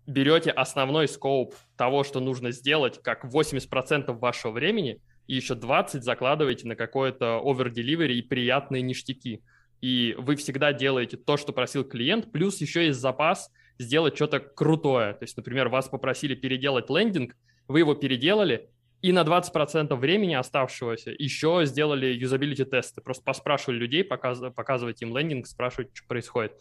берете 0.06 0.50
основной 0.50 1.06
скоп 1.06 1.54
того, 1.76 2.02
что 2.02 2.20
нужно 2.20 2.50
сделать, 2.50 3.00
как 3.02 3.24
80% 3.24 4.12
вашего 4.12 4.52
времени, 4.52 5.00
и 5.28 5.36
еще 5.36 5.54
20 5.54 6.02
закладываете 6.02 6.66
на 6.66 6.74
какое-то 6.74 7.40
over-delivery 7.44 8.14
и 8.14 8.22
приятные 8.22 8.82
ништяки. 8.82 9.42
И 9.80 10.16
вы 10.18 10.34
всегда 10.34 10.72
делаете 10.72 11.16
то, 11.16 11.36
что 11.36 11.52
просил 11.52 11.84
клиент, 11.84 12.32
плюс 12.32 12.60
еще 12.60 12.86
есть 12.86 12.98
запас 12.98 13.52
сделать 13.78 14.16
что-то 14.16 14.40
крутое. 14.40 15.12
То 15.12 15.22
есть, 15.22 15.36
например, 15.36 15.68
вас 15.68 15.88
попросили 15.88 16.34
переделать 16.34 16.90
лендинг, 16.90 17.36
вы 17.68 17.80
его 17.80 17.94
переделали, 17.94 18.70
и 19.02 19.12
на 19.12 19.22
20% 19.22 19.94
времени 19.94 20.34
оставшегося 20.34 21.14
еще 21.16 21.60
сделали 21.64 22.06
юзабилити 22.06 22.64
тесты. 22.64 23.00
Просто 23.00 23.22
поспрашивали 23.22 23.76
людей, 23.78 24.02
показ, 24.02 24.40
показывать 24.56 25.02
им 25.02 25.16
лендинг, 25.16 25.46
спрашивать, 25.46 25.90
что 25.94 26.08
происходит. 26.08 26.52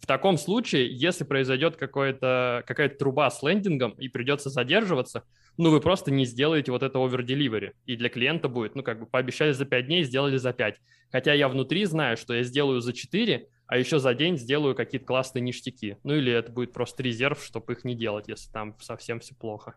В 0.00 0.06
таком 0.06 0.38
случае, 0.38 0.88
если 0.96 1.24
произойдет 1.24 1.76
какая-то 1.76 2.64
труба 2.98 3.30
с 3.30 3.42
лендингом 3.42 3.92
и 3.92 4.08
придется 4.08 4.48
задерживаться, 4.48 5.24
ну, 5.56 5.70
вы 5.70 5.80
просто 5.80 6.10
не 6.10 6.24
сделаете 6.24 6.72
вот 6.72 6.82
это 6.82 6.98
over-delivery. 6.98 7.72
И 7.84 7.96
для 7.96 8.08
клиента 8.08 8.48
будет, 8.48 8.74
ну, 8.74 8.82
как 8.82 8.98
бы 8.98 9.06
пообещали 9.06 9.52
за 9.52 9.66
5 9.66 9.86
дней, 9.86 10.04
сделали 10.04 10.38
за 10.38 10.52
5. 10.52 10.76
Хотя 11.12 11.34
я 11.34 11.48
внутри 11.48 11.84
знаю, 11.84 12.16
что 12.16 12.34
я 12.34 12.42
сделаю 12.44 12.80
за 12.80 12.92
4, 12.94 13.46
а 13.66 13.76
еще 13.76 13.98
за 13.98 14.14
день 14.14 14.38
сделаю 14.38 14.74
какие-то 14.74 15.06
классные 15.06 15.42
ништяки. 15.42 15.98
Ну, 16.02 16.14
или 16.14 16.32
это 16.32 16.50
будет 16.50 16.72
просто 16.72 17.02
резерв, 17.02 17.44
чтобы 17.44 17.74
их 17.74 17.84
не 17.84 17.94
делать, 17.94 18.26
если 18.28 18.50
там 18.50 18.74
совсем 18.80 19.20
все 19.20 19.34
плохо. 19.34 19.74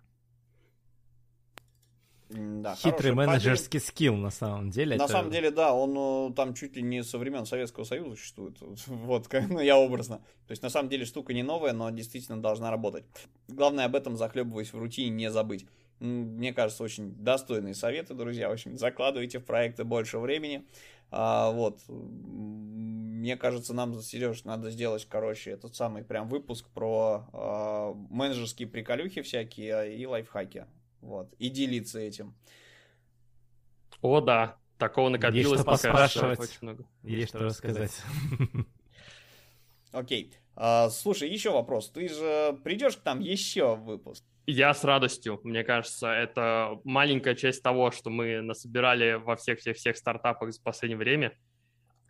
Да, 2.34 2.76
Хитрый 2.76 3.14
менеджерский 3.14 3.80
подель... 3.80 3.88
скилл 3.88 4.16
на 4.16 4.32
самом 4.32 4.70
деле. 4.70 4.98
На 4.98 5.04
это... 5.04 5.12
самом 5.12 5.32
деле, 5.32 5.52
да, 5.52 5.74
он 5.74 6.32
э, 6.32 6.34
там 6.34 6.54
чуть 6.54 6.76
ли 6.76 6.82
не 6.82 7.04
со 7.04 7.18
времен 7.18 7.46
Советского 7.46 7.84
Союза 7.84 8.16
существует. 8.16 8.58
Вот, 8.88 9.28
ну, 9.50 9.60
я 9.60 9.78
образно. 9.78 10.18
То 10.48 10.52
есть, 10.52 10.64
на 10.64 10.70
самом 10.70 10.90
деле, 10.90 11.06
штука 11.06 11.34
не 11.34 11.44
новая, 11.44 11.74
но 11.74 11.90
действительно 11.90 12.42
должна 12.42 12.72
работать. 12.72 13.06
Главное 13.48 13.86
об 13.86 13.96
этом, 13.96 14.18
захлебываясь 14.18 14.74
в 14.74 14.78
рутине, 14.78 15.10
не 15.10 15.32
забыть. 15.32 15.66
Мне 16.00 16.54
кажется, 16.54 16.84
очень 16.84 17.14
достойные 17.16 17.76
советы, 17.76 18.14
друзья. 18.14 18.50
В 18.50 18.54
общем, 18.54 18.78
закладывайте 18.78 19.40
в 19.40 19.46
проекты 19.46 19.84
больше 19.84 20.20
времени. 20.20 20.66
А, 21.12 21.52
вот. 21.52 21.82
Мне 21.88 23.38
кажется, 23.38 23.74
нам, 23.74 24.02
Сереж, 24.02 24.44
надо 24.44 24.70
сделать, 24.70 25.08
короче, 25.10 25.52
этот 25.52 25.76
самый 25.76 26.04
прям 26.04 26.28
выпуск 26.28 26.68
про 26.74 27.30
а, 27.32 27.94
менеджерские 28.10 28.68
приколюхи 28.68 29.22
всякие 29.22 29.96
и 29.96 30.06
лайфхаки. 30.06 30.66
Вот. 31.04 31.34
И 31.38 31.50
делиться 31.50 32.00
этим. 32.00 32.34
О, 34.02 34.22
да. 34.22 34.58
Такого 34.78 35.10
накопилось. 35.10 35.60
Есть 35.60 35.62
что 35.62 35.72
поспрашивать. 35.72 36.40
Очень 36.40 36.58
много. 36.62 36.86
Есть, 37.04 37.18
Есть 37.18 37.30
что 37.30 37.40
рассказать. 37.40 38.02
Окей. 39.92 40.34
А, 40.56 40.90
слушай, 40.90 41.30
еще 41.30 41.52
вопрос. 41.52 41.90
Ты 41.90 42.08
же 42.08 42.58
придешь 42.64 42.98
к 42.98 43.06
нам 43.06 43.20
еще 43.20 43.76
в 43.76 43.84
выпуск? 43.84 44.24
Я 44.46 44.74
с 44.74 44.84
радостью. 44.84 45.40
Мне 45.44 45.64
кажется, 45.64 46.08
это 46.08 46.80
маленькая 46.84 47.36
часть 47.36 47.62
того, 47.64 47.92
что 47.92 48.10
мы 48.10 48.42
насобирали 48.42 49.14
во 49.14 49.36
всех-всех-всех 49.36 49.96
стартапах 49.98 50.52
за 50.54 50.62
последнее 50.62 50.98
время. 50.98 51.38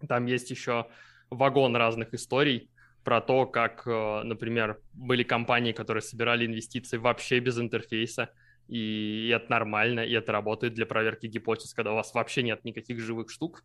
Там 0.07 0.25
есть 0.25 0.49
еще 0.49 0.87
вагон 1.29 1.75
разных 1.75 2.13
историй 2.13 2.69
про 3.03 3.21
то, 3.21 3.45
как, 3.45 3.83
э, 3.85 4.21
например, 4.23 4.79
были 4.93 5.23
компании, 5.23 5.73
которые 5.73 6.01
собирали 6.01 6.45
инвестиции 6.45 6.97
вообще 6.97 7.39
без 7.39 7.59
интерфейса, 7.59 8.29
и 8.67 9.29
это 9.33 9.51
нормально, 9.51 10.01
и 10.01 10.13
это 10.13 10.31
работает 10.31 10.73
для 10.73 10.85
проверки 10.85 11.27
гипотез, 11.27 11.73
когда 11.73 11.91
у 11.91 11.95
вас 11.95 12.13
вообще 12.13 12.43
нет 12.43 12.63
никаких 12.63 12.99
живых 12.99 13.29
штук, 13.29 13.63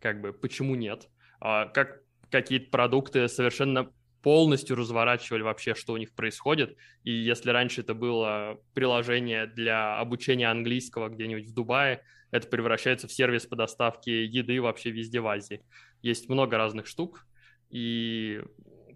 как 0.00 0.20
бы, 0.20 0.32
почему 0.32 0.74
нет? 0.74 1.08
А, 1.40 1.66
как 1.66 2.00
какие-то 2.30 2.70
продукты 2.70 3.28
совершенно 3.28 3.90
полностью 4.22 4.76
разворачивали 4.76 5.42
вообще, 5.42 5.74
что 5.74 5.92
у 5.92 5.96
них 5.96 6.14
происходит. 6.14 6.76
И 7.04 7.12
если 7.12 7.50
раньше 7.50 7.82
это 7.82 7.94
было 7.94 8.60
приложение 8.74 9.46
для 9.46 9.98
обучения 9.98 10.50
английского 10.50 11.08
где-нибудь 11.08 11.46
в 11.46 11.54
Дубае, 11.54 12.02
это 12.30 12.48
превращается 12.48 13.08
в 13.08 13.12
сервис 13.12 13.46
по 13.46 13.56
доставке 13.56 14.24
еды 14.24 14.60
вообще 14.60 14.90
везде 14.90 15.20
в 15.20 15.26
Азии. 15.28 15.62
Есть 16.02 16.28
много 16.28 16.58
разных 16.58 16.86
штук, 16.86 17.26
и 17.70 18.42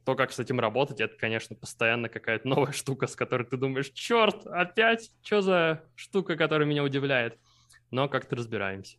то, 0.04 0.14
как 0.16 0.32
с 0.32 0.38
этим 0.38 0.58
работать, 0.60 1.00
это, 1.00 1.16
конечно, 1.16 1.54
постоянно 1.54 2.08
какая-то 2.08 2.48
новая 2.48 2.72
штука, 2.72 3.06
с 3.06 3.16
которой 3.16 3.46
ты 3.46 3.56
думаешь, 3.56 3.90
черт, 3.90 4.46
опять, 4.46 5.10
что 5.22 5.42
за 5.42 5.84
штука, 5.94 6.36
которая 6.36 6.66
меня 6.66 6.82
удивляет. 6.82 7.38
Но 7.90 8.08
как-то 8.08 8.36
разбираемся. 8.36 8.96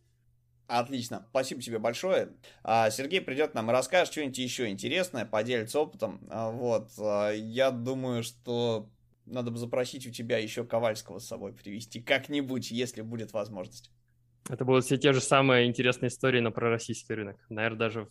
Отлично, 0.66 1.26
спасибо 1.30 1.60
тебе 1.60 1.78
большое. 1.78 2.30
А, 2.62 2.88
Сергей 2.90 3.20
придет 3.20 3.54
нам 3.54 3.70
и 3.70 3.72
расскажет 3.72 4.12
что-нибудь 4.12 4.38
еще 4.38 4.68
интересное, 4.68 5.26
поделится 5.26 5.80
опытом. 5.80 6.26
А, 6.30 6.50
вот, 6.50 6.90
а, 6.98 7.32
я 7.32 7.70
думаю, 7.70 8.22
что 8.22 8.88
надо 9.26 9.50
бы 9.50 9.58
запросить 9.58 10.06
у 10.06 10.10
тебя 10.10 10.38
еще 10.38 10.64
Ковальского 10.64 11.18
с 11.18 11.26
собой 11.26 11.52
привести 11.52 12.00
как-нибудь, 12.00 12.70
если 12.70 13.02
будет 13.02 13.32
возможность. 13.32 13.90
Это 14.48 14.64
будут 14.64 14.84
все 14.84 14.96
те 14.96 15.12
же 15.12 15.20
самые 15.20 15.66
интересные 15.66 16.08
истории, 16.08 16.40
но 16.40 16.50
про 16.50 16.70
российский 16.70 17.14
рынок. 17.14 17.36
Наверное, 17.48 17.78
даже 17.78 18.08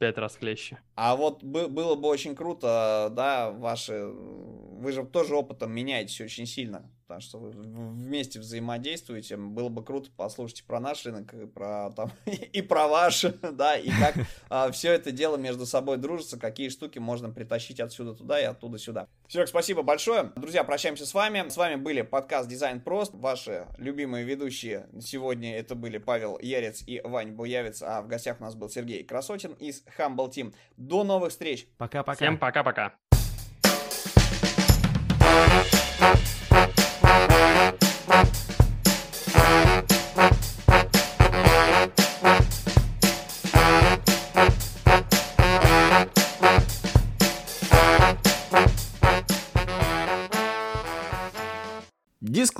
пять 0.00 0.18
раз 0.18 0.36
клеще. 0.36 0.78
А 0.96 1.14
вот 1.14 1.44
было 1.44 1.94
бы 1.94 2.08
очень 2.08 2.34
круто, 2.34 3.12
да, 3.14 3.50
ваши... 3.50 4.06
Вы 4.06 4.92
же 4.92 5.04
тоже 5.04 5.36
опытом 5.36 5.72
меняетесь 5.72 6.20
очень 6.22 6.46
сильно 6.46 6.90
потому 7.10 7.22
что 7.22 7.38
вы 7.38 7.50
вместе 7.50 8.38
взаимодействуете. 8.38 9.36
Было 9.36 9.68
бы 9.68 9.84
круто 9.84 10.10
послушать 10.16 10.62
про 10.62 10.78
наш 10.78 11.04
рынок, 11.04 11.34
и 11.34 11.44
про, 11.44 11.90
там, 11.96 12.12
и 12.26 12.62
про 12.62 12.86
ваш, 12.86 13.22
да, 13.52 13.76
и 13.76 13.90
как 13.90 14.14
а, 14.48 14.70
все 14.70 14.92
это 14.92 15.10
дело 15.10 15.36
между 15.36 15.66
собой 15.66 15.96
дружится, 15.96 16.38
какие 16.38 16.68
штуки 16.68 17.00
можно 17.00 17.28
притащить 17.30 17.80
отсюда 17.80 18.14
туда 18.14 18.40
и 18.40 18.44
оттуда 18.44 18.78
сюда. 18.78 19.08
Серег, 19.26 19.48
спасибо 19.48 19.82
большое. 19.82 20.30
Друзья, 20.36 20.62
прощаемся 20.62 21.04
с 21.04 21.12
вами. 21.12 21.48
С 21.48 21.56
вами 21.56 21.74
были 21.74 22.02
подкаст 22.02 22.48
Дизайн 22.48 22.80
Прост. 22.80 23.12
Ваши 23.14 23.66
любимые 23.76 24.24
ведущие 24.24 24.86
сегодня 25.00 25.56
это 25.56 25.74
были 25.74 25.98
Павел 25.98 26.38
Ярец 26.40 26.84
и 26.86 27.00
Вань 27.02 27.32
Буявец, 27.32 27.82
а 27.82 28.02
в 28.02 28.06
гостях 28.06 28.40
у 28.40 28.44
нас 28.44 28.54
был 28.54 28.68
Сергей 28.68 29.02
Красотин 29.02 29.54
из 29.54 29.82
Humble 29.98 30.30
Team. 30.30 30.54
До 30.76 31.02
новых 31.02 31.30
встреч. 31.30 31.66
Пока-пока. 31.76 32.14
Всем 32.14 32.38
пока-пока. 32.38 32.94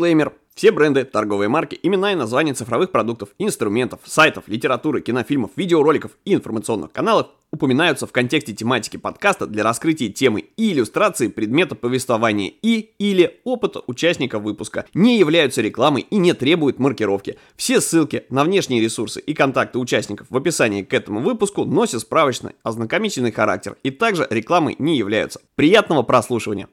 Дисклеймер. 0.01 0.33
Все 0.55 0.73
бренды, 0.73 1.05
торговые 1.05 1.49
марки, 1.49 1.79
имена 1.83 2.13
и 2.13 2.15
названия 2.15 2.55
цифровых 2.55 2.91
продуктов, 2.91 3.29
инструментов, 3.39 4.01
сайтов, 4.05 4.45
литературы, 4.47 5.03
кинофильмов, 5.03 5.51
видеороликов 5.57 6.13
и 6.25 6.33
информационных 6.33 6.91
каналов 6.91 7.29
упоминаются 7.53 8.07
в 8.07 8.13
контексте 8.13 8.55
тематики 8.55 8.97
подкаста 8.97 9.47
для 9.47 9.63
раскрытия 9.63 10.11
темы 10.11 10.47
и 10.57 10.73
иллюстрации 10.73 11.29
предмета 11.29 11.75
повествования 11.75 12.51
и 12.63 12.93
или 12.99 13.41
опыта 13.45 13.83
участника 13.87 14.39
выпуска, 14.39 14.87
не 14.95 15.19
являются 15.19 15.61
рекламой 15.61 16.07
и 16.09 16.17
не 16.17 16.33
требуют 16.33 16.79
маркировки. 16.79 17.39
Все 17.57 17.83
ссылки 17.83 18.25
на 18.31 18.43
внешние 18.45 18.81
ресурсы 18.81 19.21
и 19.21 19.35
контакты 19.35 19.79
участников 19.79 20.29
в 20.31 20.37
описании 20.37 20.83
к 20.83 20.95
этому 20.95 21.21
выпуску 21.21 21.67
носят 21.67 22.01
справочный 22.01 22.53
ознакомительный 22.63 23.33
характер 23.33 23.77
и 23.83 23.91
также 23.91 24.27
рекламой 24.31 24.77
не 24.79 24.97
являются. 24.97 25.41
Приятного 25.57 26.03
прослушивания! 26.03 26.69